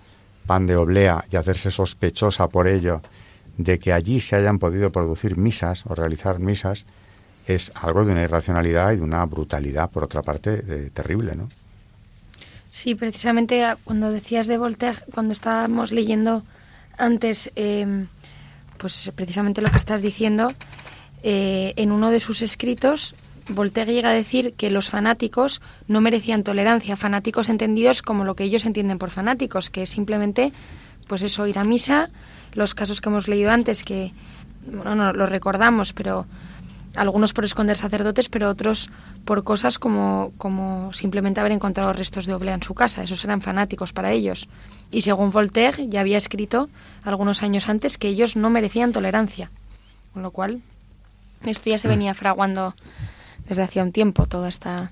pan 0.48 0.66
de 0.68 0.76
oblea 0.76 1.26
y 1.32 1.36
hacerse 1.36 1.72
sospechosa 1.72 2.48
por 2.48 2.68
ello 2.68 3.02
de 3.58 3.80
que 3.80 3.94
allí 3.94 4.22
se 4.22 4.36
hayan 4.36 4.60
podido 4.60 4.92
producir 4.92 5.38
misas 5.38 5.86
o 5.86 5.96
realizar 5.96 6.40
misas 6.40 6.86
es 7.48 7.72
algo 7.76 8.06
de 8.06 8.14
una 8.14 8.24
irracionalidad 8.24 8.94
y 8.94 8.98
de 8.98 9.02
una 9.02 9.26
brutalidad, 9.26 9.90
por 9.90 10.04
otra 10.04 10.22
parte, 10.22 10.90
terrible, 10.92 11.36
¿no? 11.36 11.50
Sí, 12.70 12.96
precisamente 12.96 13.64
ah, 13.64 13.78
cuando 13.84 14.12
decías 14.12 14.48
de 14.48 14.58
Voltaire, 14.58 14.98
cuando 15.14 15.34
estábamos 15.34 15.92
leyendo 15.92 16.44
antes, 16.98 17.52
em, 17.56 18.08
pues 18.78 19.12
precisamente 19.16 19.62
lo 19.62 19.70
que 19.70 19.78
estás 19.78 20.02
diciendo, 20.02 20.52
eh, 21.22 21.74
en 21.76 21.92
uno 21.92 22.10
de 22.10 22.20
sus 22.20 22.42
escritos, 22.42 23.14
Voltaire 23.48 23.94
llega 23.94 24.10
a 24.10 24.14
decir 24.14 24.54
que 24.54 24.70
los 24.70 24.90
fanáticos 24.90 25.62
no 25.88 26.02
merecían 26.02 26.44
tolerancia, 26.44 26.98
fanáticos 26.98 27.50
entendidos 27.50 28.02
como 28.02 28.24
lo 28.24 28.36
que 28.36 28.46
ellos 28.46 28.66
entienden 28.66 28.98
por 28.98 29.12
fanáticos, 29.12 29.70
que 29.70 29.84
es 29.84 29.90
simplemente, 29.90 30.54
pues 31.04 31.22
eso, 31.22 31.48
ir 31.48 31.60
a 31.60 31.64
misa, 31.64 32.10
los 32.54 32.74
casos 32.74 33.02
que 33.02 33.10
hemos 33.10 33.28
leído 33.28 33.52
antes, 33.52 33.84
que, 33.84 34.14
bueno, 34.66 34.96
no 34.96 35.14
lo 35.14 35.26
recordamos, 35.26 35.94
pero 35.94 36.26
algunos 36.96 37.34
por 37.34 37.44
esconder 37.44 37.76
sacerdotes, 37.76 38.30
pero 38.30 38.50
otros 38.50 38.90
por 39.26 39.44
cosas 39.44 39.80
como, 39.80 40.32
como 40.38 40.94
simplemente 40.94 41.40
haber 41.40 41.52
encontrado 41.52 41.92
restos 41.94 42.26
de 42.26 42.34
oblea 42.34 42.54
en 42.54 42.64
su 42.64 42.74
casa. 42.74 43.04
Esos 43.04 43.24
eran 43.24 43.42
fanáticos 43.42 43.94
para 43.94 44.12
ellos. 44.12 44.48
Y 44.92 45.02
según 45.02 45.32
Voltaire, 45.32 45.88
ya 45.88 46.02
había 46.02 46.18
escrito 46.18 46.70
algunos 47.04 47.42
años 47.42 47.68
antes 47.68 47.98
que 47.98 48.10
ellos 48.10 48.36
no 48.36 48.50
merecían 48.50 48.92
tolerancia. 48.92 49.50
Con 50.14 50.22
lo 50.22 50.32
cual, 50.32 50.62
esto 51.46 51.70
ya 51.70 51.78
se 51.78 51.88
venía 51.88 52.14
fraguando 52.14 52.76
desde 53.48 53.64
hacía 53.64 53.84
un 53.84 53.92
tiempo, 53.92 54.28
toda 54.28 54.48
esta. 54.50 54.92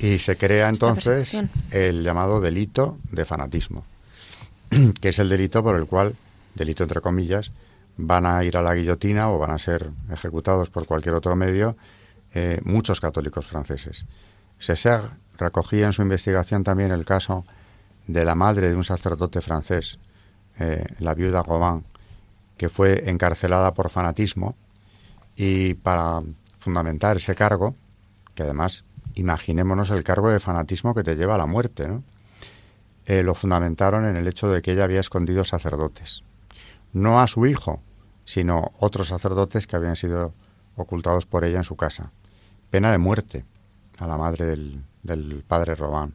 Y 0.00 0.18
se 0.18 0.36
crea 0.36 0.68
entonces 0.68 1.36
el 1.70 2.02
llamado 2.02 2.40
delito 2.40 2.98
de 3.12 3.24
fanatismo, 3.24 3.84
que 5.00 5.08
es 5.08 5.18
el 5.18 5.28
delito 5.28 5.62
por 5.62 5.76
el 5.76 5.86
cual 5.86 6.14
delito 6.54 6.82
entre 6.82 7.00
comillas, 7.00 7.52
van 7.96 8.26
a 8.26 8.42
ir 8.44 8.56
a 8.56 8.62
la 8.62 8.74
guillotina 8.74 9.30
o 9.30 9.38
van 9.38 9.50
a 9.50 9.58
ser 9.58 9.90
ejecutados 10.10 10.70
por 10.70 10.86
cualquier 10.86 11.14
otro 11.14 11.36
medio 11.36 11.76
eh, 12.34 12.60
muchos 12.64 13.00
católicos 13.00 13.46
franceses. 13.46 14.04
César 14.58 15.16
recogía 15.36 15.86
en 15.86 15.92
su 15.92 16.02
investigación 16.02 16.64
también 16.64 16.92
el 16.92 17.04
caso 17.04 17.44
de 18.06 18.24
la 18.24 18.34
madre 18.34 18.68
de 18.68 18.76
un 18.76 18.84
sacerdote 18.84 19.40
francés, 19.40 19.98
eh, 20.58 20.84
la 20.98 21.14
viuda 21.14 21.42
Robin, 21.42 21.84
que 22.56 22.68
fue 22.68 23.08
encarcelada 23.08 23.72
por 23.72 23.90
fanatismo 23.90 24.54
y 25.36 25.74
para 25.74 26.22
fundamentar 26.58 27.16
ese 27.16 27.34
cargo, 27.34 27.74
que 28.34 28.42
además 28.42 28.84
imaginémonos 29.14 29.90
el 29.90 30.04
cargo 30.04 30.30
de 30.30 30.40
fanatismo 30.40 30.94
que 30.94 31.02
te 31.02 31.16
lleva 31.16 31.34
a 31.34 31.38
la 31.38 31.46
muerte, 31.46 31.88
¿no? 31.88 32.02
Eh, 33.06 33.22
lo 33.22 33.34
fundamentaron 33.34 34.04
en 34.04 34.16
el 34.16 34.26
hecho 34.28 34.48
de 34.48 34.62
que 34.62 34.72
ella 34.72 34.84
había 34.84 35.00
escondido 35.00 35.44
sacerdotes 35.44 36.22
no 36.92 37.20
a 37.20 37.26
su 37.26 37.46
hijo, 37.46 37.82
sino 38.24 38.72
otros 38.78 39.08
sacerdotes 39.08 39.66
que 39.66 39.76
habían 39.76 39.96
sido 39.96 40.32
ocultados 40.76 41.26
por 41.26 41.44
ella 41.44 41.58
en 41.58 41.64
su 41.64 41.76
casa. 41.76 42.12
Pena 42.70 42.92
de 42.92 42.98
muerte 42.98 43.44
a 43.98 44.06
la 44.06 44.16
madre 44.16 44.46
del, 44.46 45.44
padre 45.46 45.74
Robán. 45.74 46.14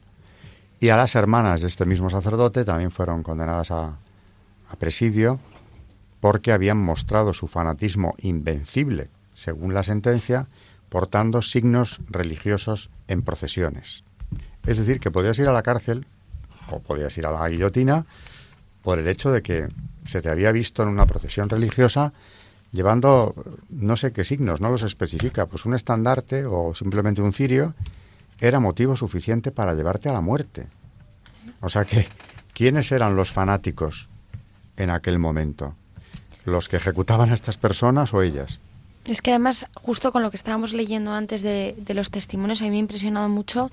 Y 0.79 0.89
a 0.89 0.97
las 0.97 1.15
hermanas 1.15 1.61
de 1.61 1.67
este 1.67 1.85
mismo 1.85 2.09
sacerdote 2.09 2.65
también 2.65 2.91
fueron 2.91 3.23
condenadas 3.23 3.71
a, 3.71 3.97
a 4.67 4.75
presidio 4.77 5.39
porque 6.19 6.51
habían 6.51 6.77
mostrado 6.77 7.33
su 7.33 7.47
fanatismo 7.47 8.15
invencible, 8.17 9.09
según 9.33 9.73
la 9.73 9.83
sentencia, 9.83 10.47
portando 10.89 11.41
signos 11.41 11.99
religiosos 12.09 12.89
en 13.07 13.21
procesiones. 13.21 14.03
Es 14.65 14.77
decir, 14.77 14.99
que 14.99 15.11
podías 15.11 15.37
ir 15.39 15.47
a 15.47 15.53
la 15.53 15.61
cárcel 15.61 16.07
o 16.71 16.79
podías 16.79 17.17
ir 17.17 17.25
a 17.25 17.31
la 17.31 17.47
guillotina 17.47 18.05
por 18.83 18.99
el 18.99 19.07
hecho 19.07 19.31
de 19.31 19.41
que 19.41 19.67
se 20.05 20.21
te 20.21 20.29
había 20.29 20.51
visto 20.51 20.83
en 20.83 20.89
una 20.89 21.05
procesión 21.05 21.49
religiosa 21.49 22.13
llevando 22.71 23.33
no 23.69 23.97
sé 23.97 24.11
qué 24.11 24.23
signos, 24.23 24.61
no 24.61 24.69
los 24.69 24.83
especifica, 24.83 25.45
pues 25.45 25.65
un 25.65 25.73
estandarte 25.73 26.45
o 26.45 26.75
simplemente 26.75 27.21
un 27.21 27.33
cirio 27.33 27.73
era 28.39 28.59
motivo 28.59 28.95
suficiente 28.95 29.51
para 29.51 29.73
llevarte 29.73 30.09
a 30.09 30.13
la 30.13 30.21
muerte. 30.21 30.67
O 31.61 31.69
sea 31.69 31.85
que, 31.85 32.07
¿quiénes 32.53 32.91
eran 32.91 33.15
los 33.15 33.31
fanáticos 33.31 34.09
en 34.77 34.89
aquel 34.89 35.19
momento? 35.19 35.73
¿Los 36.43 36.69
que 36.69 36.77
ejecutaban 36.77 37.29
a 37.29 37.33
estas 37.33 37.57
personas 37.57 38.13
o 38.13 38.21
ellas? 38.21 38.59
Es 39.05 39.21
que 39.21 39.31
además, 39.31 39.67
justo 39.75 40.11
con 40.11 40.21
lo 40.21 40.29
que 40.29 40.37
estábamos 40.37 40.73
leyendo 40.73 41.13
antes 41.13 41.41
de, 41.43 41.75
los 41.89 42.11
testimonios, 42.11 42.61
a 42.61 42.65
mí 42.65 42.71
me 42.71 42.77
ha 42.77 42.79
impresionado 42.79 43.29
mucho 43.29 43.71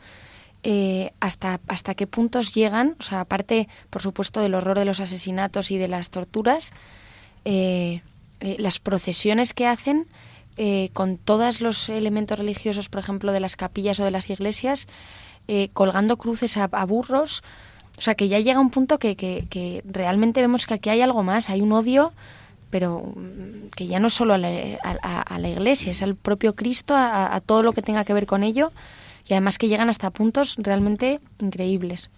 eh, 0.62 1.12
hasta, 1.20 1.60
hasta 1.68 1.94
qué 1.94 2.06
puntos 2.06 2.54
llegan, 2.54 2.96
o 3.00 3.02
sea, 3.02 3.20
aparte, 3.20 3.68
por 3.90 4.02
supuesto, 4.02 4.40
del 4.40 4.54
horror 4.54 4.78
de 4.78 4.84
los 4.84 5.00
asesinatos 5.00 5.70
y 5.70 5.78
de 5.78 5.88
las 5.88 6.10
torturas, 6.10 6.72
eh, 7.44 8.02
eh, 8.40 8.56
las 8.58 8.78
procesiones 8.78 9.54
que 9.54 9.66
hacen 9.66 10.06
con 10.92 11.16
todos 11.16 11.62
los 11.62 11.88
elementos 11.88 12.38
religiosos, 12.38 12.90
por 12.90 13.00
ejemplo, 13.00 13.32
de 13.32 13.40
las 13.40 13.56
capillas 13.56 13.98
o 13.98 14.04
de 14.04 14.10
las 14.10 14.28
iglesias, 14.28 14.86
colgando 15.72 16.18
cruces 16.18 16.58
a, 16.58 16.68
burros. 16.84 17.42
O 17.96 18.00
sea, 18.02 18.14
que 18.14 18.28
ya 18.28 18.38
llega 18.38 18.60
un 18.60 18.68
punto 18.70 18.98
que, 18.98 19.16
que, 19.16 19.46
que 19.48 19.82
realmente 19.86 20.42
vemos 20.42 20.66
que 20.66 20.74
aquí 20.74 20.90
hay 20.90 21.00
algo 21.00 21.22
más, 21.22 21.48
hay 21.48 21.62
un 21.62 21.72
odio 21.72 22.12
pero 22.72 23.02
mm, 23.14 23.68
que 23.76 23.86
ya 23.86 24.00
no 24.00 24.08
solo 24.08 24.32
a 24.34 24.38
la, 24.38 24.48
a, 24.82 25.38
la 25.38 25.48
Iglesia, 25.48 25.92
es 25.92 26.02
al 26.02 26.16
propio 26.16 26.56
Cristo, 26.56 26.94
a, 26.96 27.38
todo 27.44 27.62
lo 27.62 27.72
que 27.74 27.82
tenga 27.82 28.04
que 28.04 28.14
ver 28.14 28.26
con 28.26 28.42
ello, 28.42 28.72
y 29.32 29.34
además 29.34 29.56
que 29.56 29.68
llegan 29.68 29.88
hasta 29.88 30.10
puntos 30.10 30.56
realmente 30.58 31.18
increíbles. 31.38 32.10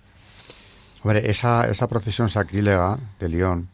Hombre, 1.05 1.31
esa, 1.31 1.71
esa 1.71 1.87
procesión 1.87 2.29
sacrílega 2.29 2.99
de 3.21 3.29
León, 3.29 3.69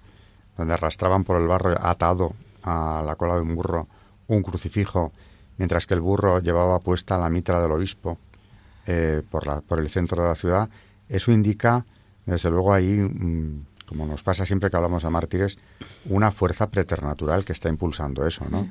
donde 0.59 0.75
arrastraban 0.75 1.25
por 1.25 1.41
el 1.41 1.47
barro 1.47 1.75
atado 1.81 2.35
a 2.63 3.03
la 3.05 3.15
cola 3.15 3.37
de 3.37 3.41
un 3.41 3.55
burro 3.55 3.89
un 4.27 4.43
crucifijo, 4.43 5.13
mientras 5.57 5.87
que 5.87 5.95
el 5.95 6.03
burro 6.03 6.41
llevaba 6.41 6.81
puesta 6.81 7.17
la 7.17 7.31
mitra 7.31 7.63
del 7.63 7.73
obispo 7.73 8.19
eh, 8.87 9.23
por, 9.31 9.47
la, 9.47 9.63
por 9.63 9.81
el 9.81 9.89
centro 9.89 10.23
de 10.23 10.29
la 10.29 10.35
ciudad, 10.35 10.69
eso 11.09 11.33
indica, 11.33 11.87
desde 12.27 12.51
luego, 12.51 12.75
ahí 12.75 12.99
mm, 13.01 13.65
como 13.87 14.05
nos 14.05 14.23
pasa 14.23 14.45
siempre 14.45 14.71
que 14.71 14.77
hablamos 14.77 15.03
de 15.03 15.09
mártires, 15.09 15.57
una 16.05 16.31
fuerza 16.31 16.69
preternatural 16.69 17.47
que 17.47 17.53
está 17.53 17.71
impulsando 17.71 18.27
eso, 18.27 18.45
¿no? 18.51 18.71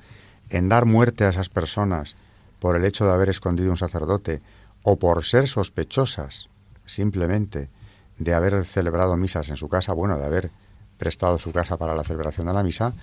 En 0.51 0.69
dar 0.69 0.85
muerte 0.85 1.23
a 1.23 1.29
esas 1.29 1.49
personas 1.49 2.15
por 2.59 2.75
el 2.75 2.85
hecho 2.85 3.05
de 3.05 3.13
haber 3.13 3.29
escondido 3.29 3.71
un 3.71 3.77
sacerdote 3.77 4.41
o 4.83 4.97
por 4.97 5.23
ser 5.25 5.47
sospechosas 5.47 6.49
simplemente 6.85 7.69
de 8.17 8.33
haber 8.33 8.65
celebrado 8.65 9.15
misas 9.15 9.49
en 9.49 9.57
su 9.57 9.69
casa, 9.69 9.93
bueno, 9.93 10.17
de 10.17 10.25
haber 10.25 10.51
prestado 10.97 11.37
su 11.37 11.51
casa 11.51 11.77
para 11.77 11.95
la 11.95 12.03
celebración 12.03 12.47
de 12.47 12.53
la 12.53 12.63
misa, 12.63 12.93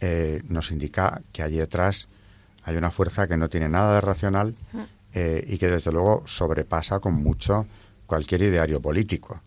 eh, 0.00 0.42
nos 0.48 0.70
indica 0.70 1.22
que 1.32 1.42
allí 1.42 1.56
detrás 1.56 2.08
hay 2.64 2.76
una 2.76 2.90
fuerza 2.90 3.26
que 3.26 3.36
no 3.36 3.48
tiene 3.48 3.68
nada 3.68 3.94
de 3.94 4.00
racional 4.00 4.54
eh, 5.14 5.44
y 5.46 5.58
que 5.58 5.68
desde 5.68 5.92
luego 5.92 6.22
sobrepasa 6.26 7.00
con 7.00 7.14
mucho 7.14 7.66
cualquier 8.06 8.42
ideario 8.42 8.80
político. 8.80 9.40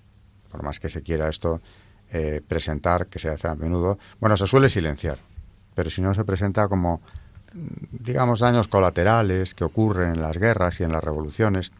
Por 0.50 0.64
más 0.64 0.80
que 0.80 0.90
se 0.90 1.02
quiera 1.02 1.30
esto 1.30 1.62
eh, 2.12 2.42
presentar, 2.46 3.08
que 3.08 3.20
se 3.20 3.30
hace 3.30 3.48
a 3.48 3.56
menudo, 3.56 4.00
bueno, 4.20 4.36
se 4.38 4.48
suele 4.48 4.70
silenciar, 4.70 5.18
pero 5.74 5.90
si 5.90 6.02
no 6.02 6.14
se 6.14 6.24
presenta 6.24 6.68
como, 6.68 7.02
digamos, 7.92 8.40
daños 8.40 8.68
colaterales 8.68 9.54
que 9.54 9.64
ocurren 9.64 10.14
en 10.14 10.22
las 10.22 10.38
guerras 10.38 10.80
y 10.80 10.84
en 10.84 10.92
las 10.92 11.04
revoluciones, 11.04 11.72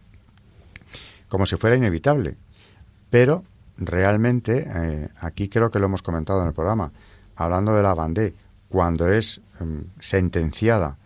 como 1.28 1.46
si 1.46 1.58
fuera 1.58 1.76
inevitable. 1.76 2.36
Pero 3.10 3.44
realmente, 3.78 4.68
eh, 4.74 5.10
aquí 5.20 5.50
creo 5.50 5.72
que 5.72 5.80
lo 5.80 5.86
hemos 5.86 6.02
comentado 6.02 6.42
en 6.42 6.48
el 6.48 6.54
programa, 6.54 6.92
hablando 7.36 7.76
de 7.76 7.84
la 7.84 7.94
Bandé, 7.94 8.34
cuando 8.70 9.10
es 9.12 9.42
em, 9.60 9.84
sentenciada 10.00 10.98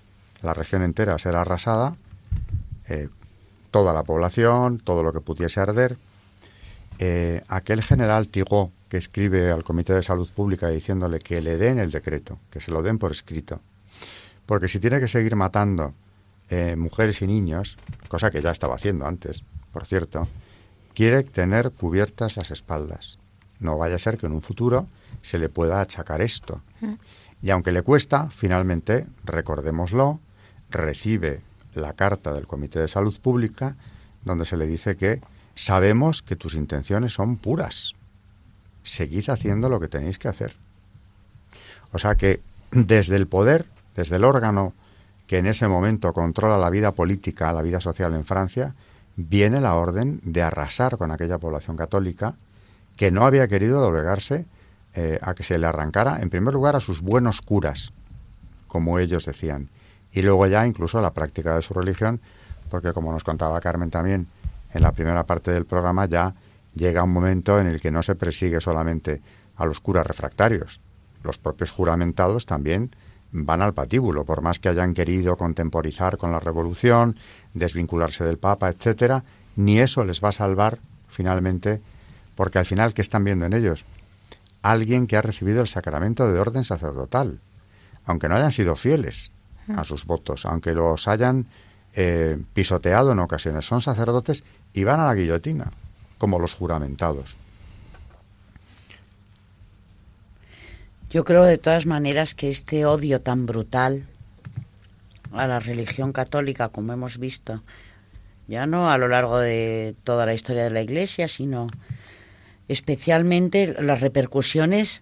la 0.41 0.53
región 0.53 0.84
entera 0.84 1.15
a 1.15 1.20
ser 1.20 1.36
arrasada, 1.36 1.95
eh, 2.88 3.09
toda 3.72 3.93
la 3.93 4.03
población, 4.03 4.80
todo 4.80 5.03
lo 5.03 5.11
que 5.11 5.22
pudiese 5.22 5.59
arder, 5.59 5.97
aquel 7.47 7.82
general 7.82 8.28
Tigó 8.28 8.72
que 8.89 8.97
escribe 8.97 9.51
al 9.51 9.63
Comité 9.63 9.93
de 9.93 10.03
Salud 10.03 10.30
Pública 10.30 10.67
diciéndole 10.67 11.20
que 11.20 11.39
le 11.39 11.55
den 11.55 11.80
el 11.80 11.91
decreto, 11.91 12.39
que 12.49 12.59
se 12.59 12.72
lo 12.72 12.82
den 12.82 12.97
por 12.97 13.11
escrito. 13.11 13.61
Porque 14.50 14.68
si 14.68 14.80
tiene 14.80 15.00
que 15.00 15.08
seguir 15.08 15.36
matando 15.36 15.93
eh, 16.50 16.76
mujeres 16.76 17.22
y 17.22 17.28
niños, 17.28 17.78
cosa 18.08 18.32
que 18.32 18.41
ya 18.41 18.50
estaba 18.50 18.74
haciendo 18.74 19.06
antes, 19.06 19.43
por 19.72 19.86
cierto, 19.86 20.28
quiere 20.95 21.22
tener 21.22 21.70
cubiertas 21.70 22.36
las 22.36 22.50
espaldas. 22.50 23.20
No 23.60 23.78
vaya 23.78 23.97
a 23.97 24.00
ser 24.00 24.18
que 24.18 24.26
en 24.26 24.32
un 24.32 24.41
futuro 24.41 24.88
se 25.22 25.38
le 25.38 25.50
pueda 25.50 25.82
achacar 25.82 26.24
esto. 26.24 26.64
Mm. 26.82 26.93
Y 27.43 27.52
aunque 27.52 27.72
le 27.72 27.84
cuesta, 27.84 28.32
finalmente, 28.32 29.06
recordémoslo, 29.24 30.20
recibe 30.72 31.41
la 31.76 31.93
carta 31.93 32.34
del 32.34 32.47
Comité 32.47 32.80
de 32.80 32.88
Salud 32.88 33.16
Pública 33.20 33.76
donde 34.26 34.45
se 34.45 34.58
le 34.58 34.66
dice 34.66 34.97
que 34.97 35.22
sabemos 35.54 36.24
que 36.24 36.36
tus 36.36 36.56
intenciones 36.56 37.14
son 37.14 37.38
puras 37.38 37.93
seguid 38.82 39.30
haciendo 39.30 39.70
lo 39.70 39.80
que 39.80 39.89
tenéis 39.89 40.18
que 40.18 40.28
hacer. 40.28 40.56
O 41.91 42.00
sea 42.00 42.16
que 42.16 42.41
desde 42.72 43.16
el 43.16 43.28
poder, 43.28 43.68
desde 43.96 44.18
el 44.18 44.24
órgano 44.24 44.74
que 45.28 45.38
en 45.38 45.46
ese 45.46 45.68
momento 45.68 46.12
controla 46.14 46.58
la 46.58 46.70
vida 46.70 46.94
política, 46.94 47.54
la 47.54 47.62
vida 47.62 47.80
social 47.80 48.14
en 48.16 48.26
Francia, 48.26 48.74
viene 49.16 49.62
la 49.62 49.76
orden 49.76 50.22
de 50.24 50.42
arrasar 50.42 50.98
con 50.98 51.12
aquella 51.12 51.38
población 51.38 51.78
católica 51.78 52.36
que 52.96 53.12
no 53.12 53.26
había 53.26 53.48
querido 53.48 53.80
doblegarse 53.80 54.46
eh, 54.96 55.20
a 55.22 55.36
que 55.36 55.44
se 55.44 55.60
le 55.60 55.68
arrancara, 55.68 56.20
en 56.22 56.30
primer 56.30 56.54
lugar, 56.54 56.76
a 56.76 56.80
sus 56.80 57.02
buenos 57.02 57.42
curas, 57.42 57.94
como 58.68 58.98
ellos 58.98 59.26
decían, 59.26 59.70
y 60.12 60.22
luego 60.22 60.48
ya 60.48 60.66
incluso 60.66 60.98
a 60.98 61.02
la 61.02 61.14
práctica 61.14 61.56
de 61.56 61.62
su 61.62 61.74
religión, 61.74 62.20
porque 62.70 62.94
como 62.94 63.12
nos 63.12 63.24
contaba 63.24 63.62
Carmen 63.62 63.92
también 63.92 64.28
en 64.74 64.82
la 64.82 64.92
primera 64.92 65.26
parte 65.26 65.52
del 65.52 65.66
programa, 65.66 66.06
ya 66.06 66.34
llega 66.76 67.04
un 67.04 67.14
momento 67.14 67.60
en 67.60 67.68
el 67.68 67.82
que 67.82 67.92
no 67.92 68.04
se 68.04 68.16
persigue 68.16 68.62
solamente 68.62 69.22
a 69.56 69.66
los 69.66 69.80
curas 69.80 70.08
refractarios. 70.08 70.80
Los 71.24 71.38
propios 71.38 71.72
juramentados 71.72 72.46
también 72.46 72.96
van 73.32 73.62
al 73.62 73.74
patíbulo, 73.74 74.26
por 74.26 74.42
más 74.42 74.60
que 74.60 74.70
hayan 74.70 74.94
querido 74.94 75.38
contemporizar 75.38 76.18
con 76.18 76.32
la 76.32 76.40
revolución, 76.40 77.16
desvincularse 77.54 78.24
del 78.24 78.38
Papa, 78.38 78.70
etcétera, 78.70 79.24
ni 79.56 79.80
eso 79.80 80.06
les 80.06 80.24
va 80.24 80.30
a 80.30 80.34
salvar 80.34 80.80
finalmente, 81.08 81.82
porque 82.36 82.60
al 82.60 82.66
final, 82.66 82.94
¿qué 82.94 83.02
están 83.02 83.24
viendo 83.24 83.46
en 83.46 83.54
ellos? 83.54 83.86
Alguien 84.62 85.08
que 85.08 85.18
ha 85.18 85.22
recibido 85.22 85.62
el 85.62 85.68
sacramento 85.68 86.32
de 86.32 86.40
orden 86.40 86.66
sacerdotal, 86.66 87.40
aunque 88.06 88.30
no 88.30 88.36
hayan 88.36 88.52
sido 88.52 88.76
fieles 88.76 89.32
a 89.76 89.84
sus 89.84 90.06
votos, 90.06 90.46
aunque 90.46 90.74
los 90.74 91.08
hayan 91.08 91.46
eh, 91.94 92.42
pisoteado 92.54 93.12
en 93.12 93.20
ocasiones, 93.20 93.66
son 93.66 93.82
sacerdotes 93.82 94.44
y 94.74 94.84
van 94.84 95.00
a 95.00 95.06
la 95.06 95.16
guillotina 95.16 95.72
como 96.18 96.40
los 96.40 96.54
juramentados. 96.54 97.38
Yo 101.10 101.24
creo 101.24 101.43
de 101.43 101.57
todas 101.57 101.88
maneras 101.88 102.36
que 102.36 102.51
este 102.51 102.86
odio 102.86 103.20
tan 103.20 103.47
brutal 103.47 104.05
a 105.32 105.47
la 105.47 105.57
religión 105.57 106.14
católica, 106.14 106.70
como 106.70 106.93
hemos 106.93 107.18
visto, 107.18 107.64
ya 108.47 108.68
no 108.68 108.91
a 108.91 108.97
lo 108.99 109.07
largo 109.07 109.39
de 109.39 109.95
toda 110.03 110.28
la 110.28 110.36
historia 110.36 110.64
de 110.64 110.70
la 110.70 110.84
Iglesia, 110.84 111.28
sino 111.28 111.68
especialmente 112.68 113.76
las 113.82 114.01
repercusiones 114.01 115.01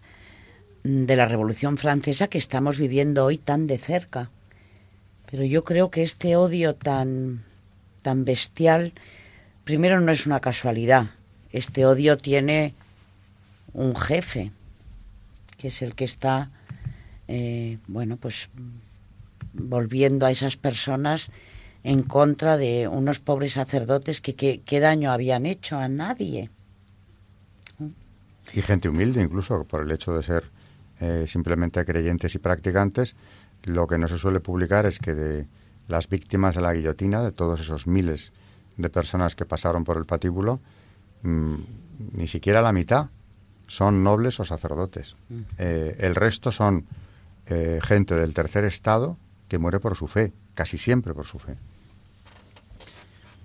de 0.84 1.16
la 1.18 1.28
Revolución 1.28 1.78
Francesa 1.78 2.30
que 2.30 2.38
estamos 2.38 2.78
viviendo 2.78 3.26
hoy 3.26 3.38
tan 3.38 3.68
de 3.68 3.78
cerca. 3.78 4.30
Pero 5.30 5.43
yo 5.43 5.66
creo 5.66 5.91
que 5.91 6.03
este 6.03 6.38
odio 6.38 6.74
tan, 6.74 7.43
tan 8.01 8.24
bestial 8.24 8.93
primero 9.66 9.99
no 9.99 10.14
es 10.14 10.26
una 10.26 10.39
casualidad. 10.39 11.08
Este 11.51 11.86
odio 11.86 12.16
tiene 12.16 12.76
un 13.74 13.93
jefe, 13.93 14.53
que 15.58 15.70
es 15.70 15.82
el 15.82 15.95
que 15.95 16.05
está, 16.05 16.51
eh, 17.28 17.80
bueno, 17.88 18.18
pues 18.18 18.49
volviendo 19.53 20.26
a 20.26 20.32
esas 20.32 20.58
personas 20.58 21.32
en 21.84 22.03
contra 22.03 22.58
de 22.58 22.88
unos 22.88 23.20
pobres 23.20 23.53
sacerdotes 23.53 24.22
que 24.22 24.36
qué 24.36 24.80
daño 24.80 25.12
habían 25.12 25.45
hecho 25.45 25.78
a 25.78 25.88
nadie. 25.88 26.49
Y 28.53 28.62
gente 28.62 28.89
humilde 28.89 29.22
incluso, 29.22 29.64
por 29.66 29.82
el 29.82 29.91
hecho 29.91 30.14
de 30.14 30.24
ser 30.24 30.43
eh, 30.99 31.26
simplemente 31.28 31.84
creyentes 31.86 32.36
y 32.36 32.39
practicantes, 32.39 33.16
lo 33.64 33.88
que 33.88 33.97
no 33.97 34.08
se 34.08 34.18
suele 34.18 34.39
publicar 34.39 34.86
es 34.86 34.99
que 34.99 35.14
de 35.14 35.47
las 35.88 36.10
víctimas 36.10 36.55
de 36.55 36.62
la 36.62 36.74
guillotina, 36.74 37.22
de 37.22 37.32
todos 37.32 37.60
esos 37.60 37.88
miles 37.88 38.32
de 38.78 38.89
personas 38.89 39.36
que 39.36 39.45
pasaron 39.45 39.84
por 39.84 39.97
el 39.97 40.05
patíbulo, 40.05 40.60
mm, 41.24 41.55
ni 42.14 42.28
siquiera 42.28 42.62
la 42.62 42.72
mitad 42.72 43.10
son 43.68 44.03
nobles 44.03 44.39
o 44.39 44.43
sacerdotes. 44.43 45.15
Mm. 45.30 45.41
Eh, 45.57 45.95
el 45.99 46.15
resto 46.15 46.51
son 46.51 46.86
eh, 47.45 47.80
gente 47.84 48.15
del 48.15 48.34
tercer 48.34 48.65
estado 48.65 49.18
que 49.47 49.57
muere 49.57 49.80
por 49.80 49.95
su 49.95 50.07
fe, 50.07 50.34
casi 50.53 50.78
siempre 50.78 51.13
por 51.13 51.26
su 51.26 51.39
fe. 51.39 51.55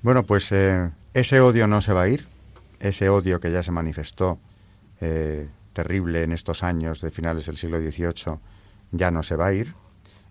Bueno, 0.03 0.25
pues 0.25 0.51
eh, 0.53 0.91
ese 1.15 1.41
odio 1.41 1.67
no 1.67 1.81
se 1.81 1.93
va 1.93 2.03
a 2.03 2.09
ir, 2.09 2.27
ese 2.81 3.09
odio 3.09 3.39
que 3.39 3.53
ya 3.53 3.63
se 3.63 3.71
manifestó 3.71 4.39
terrible 5.73 6.23
en 6.23 6.31
estos 6.31 6.63
años 6.63 7.01
de 7.01 7.11
finales 7.11 7.47
del 7.47 7.57
siglo 7.57 7.81
XVIII 7.81 8.39
ya 8.93 9.11
no 9.11 9.23
se 9.23 9.35
va 9.35 9.49
a 9.49 9.53
ir 9.53 9.75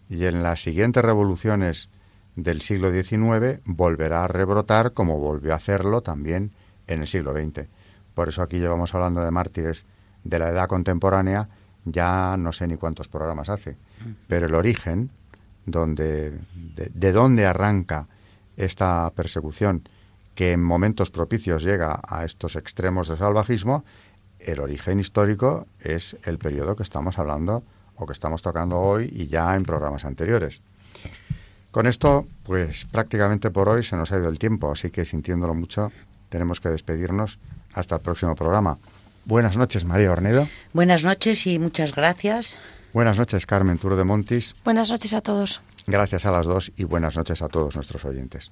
y 0.09 0.25
en 0.25 0.43
las 0.43 0.61
siguientes 0.61 1.03
revoluciones 1.03 1.89
del 2.35 2.61
siglo 2.61 2.91
XIX 2.91 3.59
volverá 3.65 4.23
a 4.23 4.27
rebrotar 4.27 4.93
como 4.93 5.19
volvió 5.19 5.53
a 5.53 5.57
hacerlo 5.57 6.01
también 6.01 6.51
en 6.87 7.01
el 7.01 7.07
siglo 7.07 7.33
XX. 7.33 7.67
Por 8.14 8.30
eso 8.30 8.41
aquí 8.41 8.59
llevamos 8.59 8.93
hablando 8.93 9.24
de 9.24 9.32
mártires 9.32 9.86
de 10.24 10.39
la 10.39 10.49
edad 10.49 10.68
contemporánea, 10.68 11.49
ya 11.86 12.36
no 12.38 12.51
sé 12.51 12.68
ni 12.68 12.78
cuántos 12.78 13.07
programas 13.07 13.49
hace, 13.49 13.76
pero 14.28 14.45
el 14.45 14.55
origen, 14.55 15.09
donde, 15.66 16.32
de, 16.76 16.91
de 16.93 17.12
dónde 17.12 17.45
arranca 17.45 18.07
esta 18.57 19.12
persecución, 19.16 19.88
que 20.36 20.53
en 20.53 20.64
momentos 20.64 21.12
propicios 21.12 21.64
llega 21.64 21.99
a 22.07 22.24
estos 22.26 22.55
extremos 22.55 23.07
de 23.07 23.18
salvajismo, 23.18 23.84
el 24.39 24.59
origen 24.59 24.99
histórico 24.99 25.68
es 25.80 26.18
el 26.24 26.38
periodo 26.38 26.76
que 26.76 26.84
estamos 26.84 27.20
hablando 27.20 27.64
o 27.95 28.05
que 28.05 28.14
estamos 28.14 28.41
tocando 28.41 28.80
hoy 28.80 29.12
y 29.14 29.28
ya 29.28 29.55
en 29.55 29.64
programas 29.64 30.05
anteriores. 30.05 30.62
Con 31.72 31.88
esto, 31.88 32.28
pues 32.43 32.86
prácticamente 32.86 33.49
por 33.49 33.70
hoy 33.70 33.84
se 33.84 33.95
nos 33.95 34.12
ha 34.12 34.18
ido 34.18 34.28
el 34.28 34.39
tiempo, 34.39 34.72
así 34.72 34.89
que 34.89 35.05
sintiéndolo 35.05 35.53
mucho, 35.53 35.91
tenemos 36.30 36.59
que 36.59 36.70
despedirnos 36.70 37.39
hasta 37.74 37.95
el 37.95 38.01
próximo 38.01 38.36
programa. 38.36 38.78
Buenas 39.26 39.57
noches, 39.57 39.86
María 39.86 40.11
Ornedo. 40.11 40.47
Buenas 40.74 41.03
noches 41.03 41.45
y 41.47 41.59
muchas 41.59 41.93
gracias. 41.93 42.57
Buenas 42.93 43.17
noches, 43.17 43.45
Carmen 43.45 43.78
Turo 43.78 43.95
de 43.95 44.03
Montis. 44.03 44.55
Buenas 44.65 44.89
noches 44.91 45.13
a 45.13 45.22
todos. 45.22 45.61
Gracias 45.88 46.26
a 46.26 46.32
las 46.32 46.45
dos 46.45 46.72
y 46.76 46.84
buenas 46.84 47.15
noches 47.15 47.41
a 47.41 47.47
todos 47.47 47.76
nuestros 47.76 48.03
oyentes. 48.05 48.51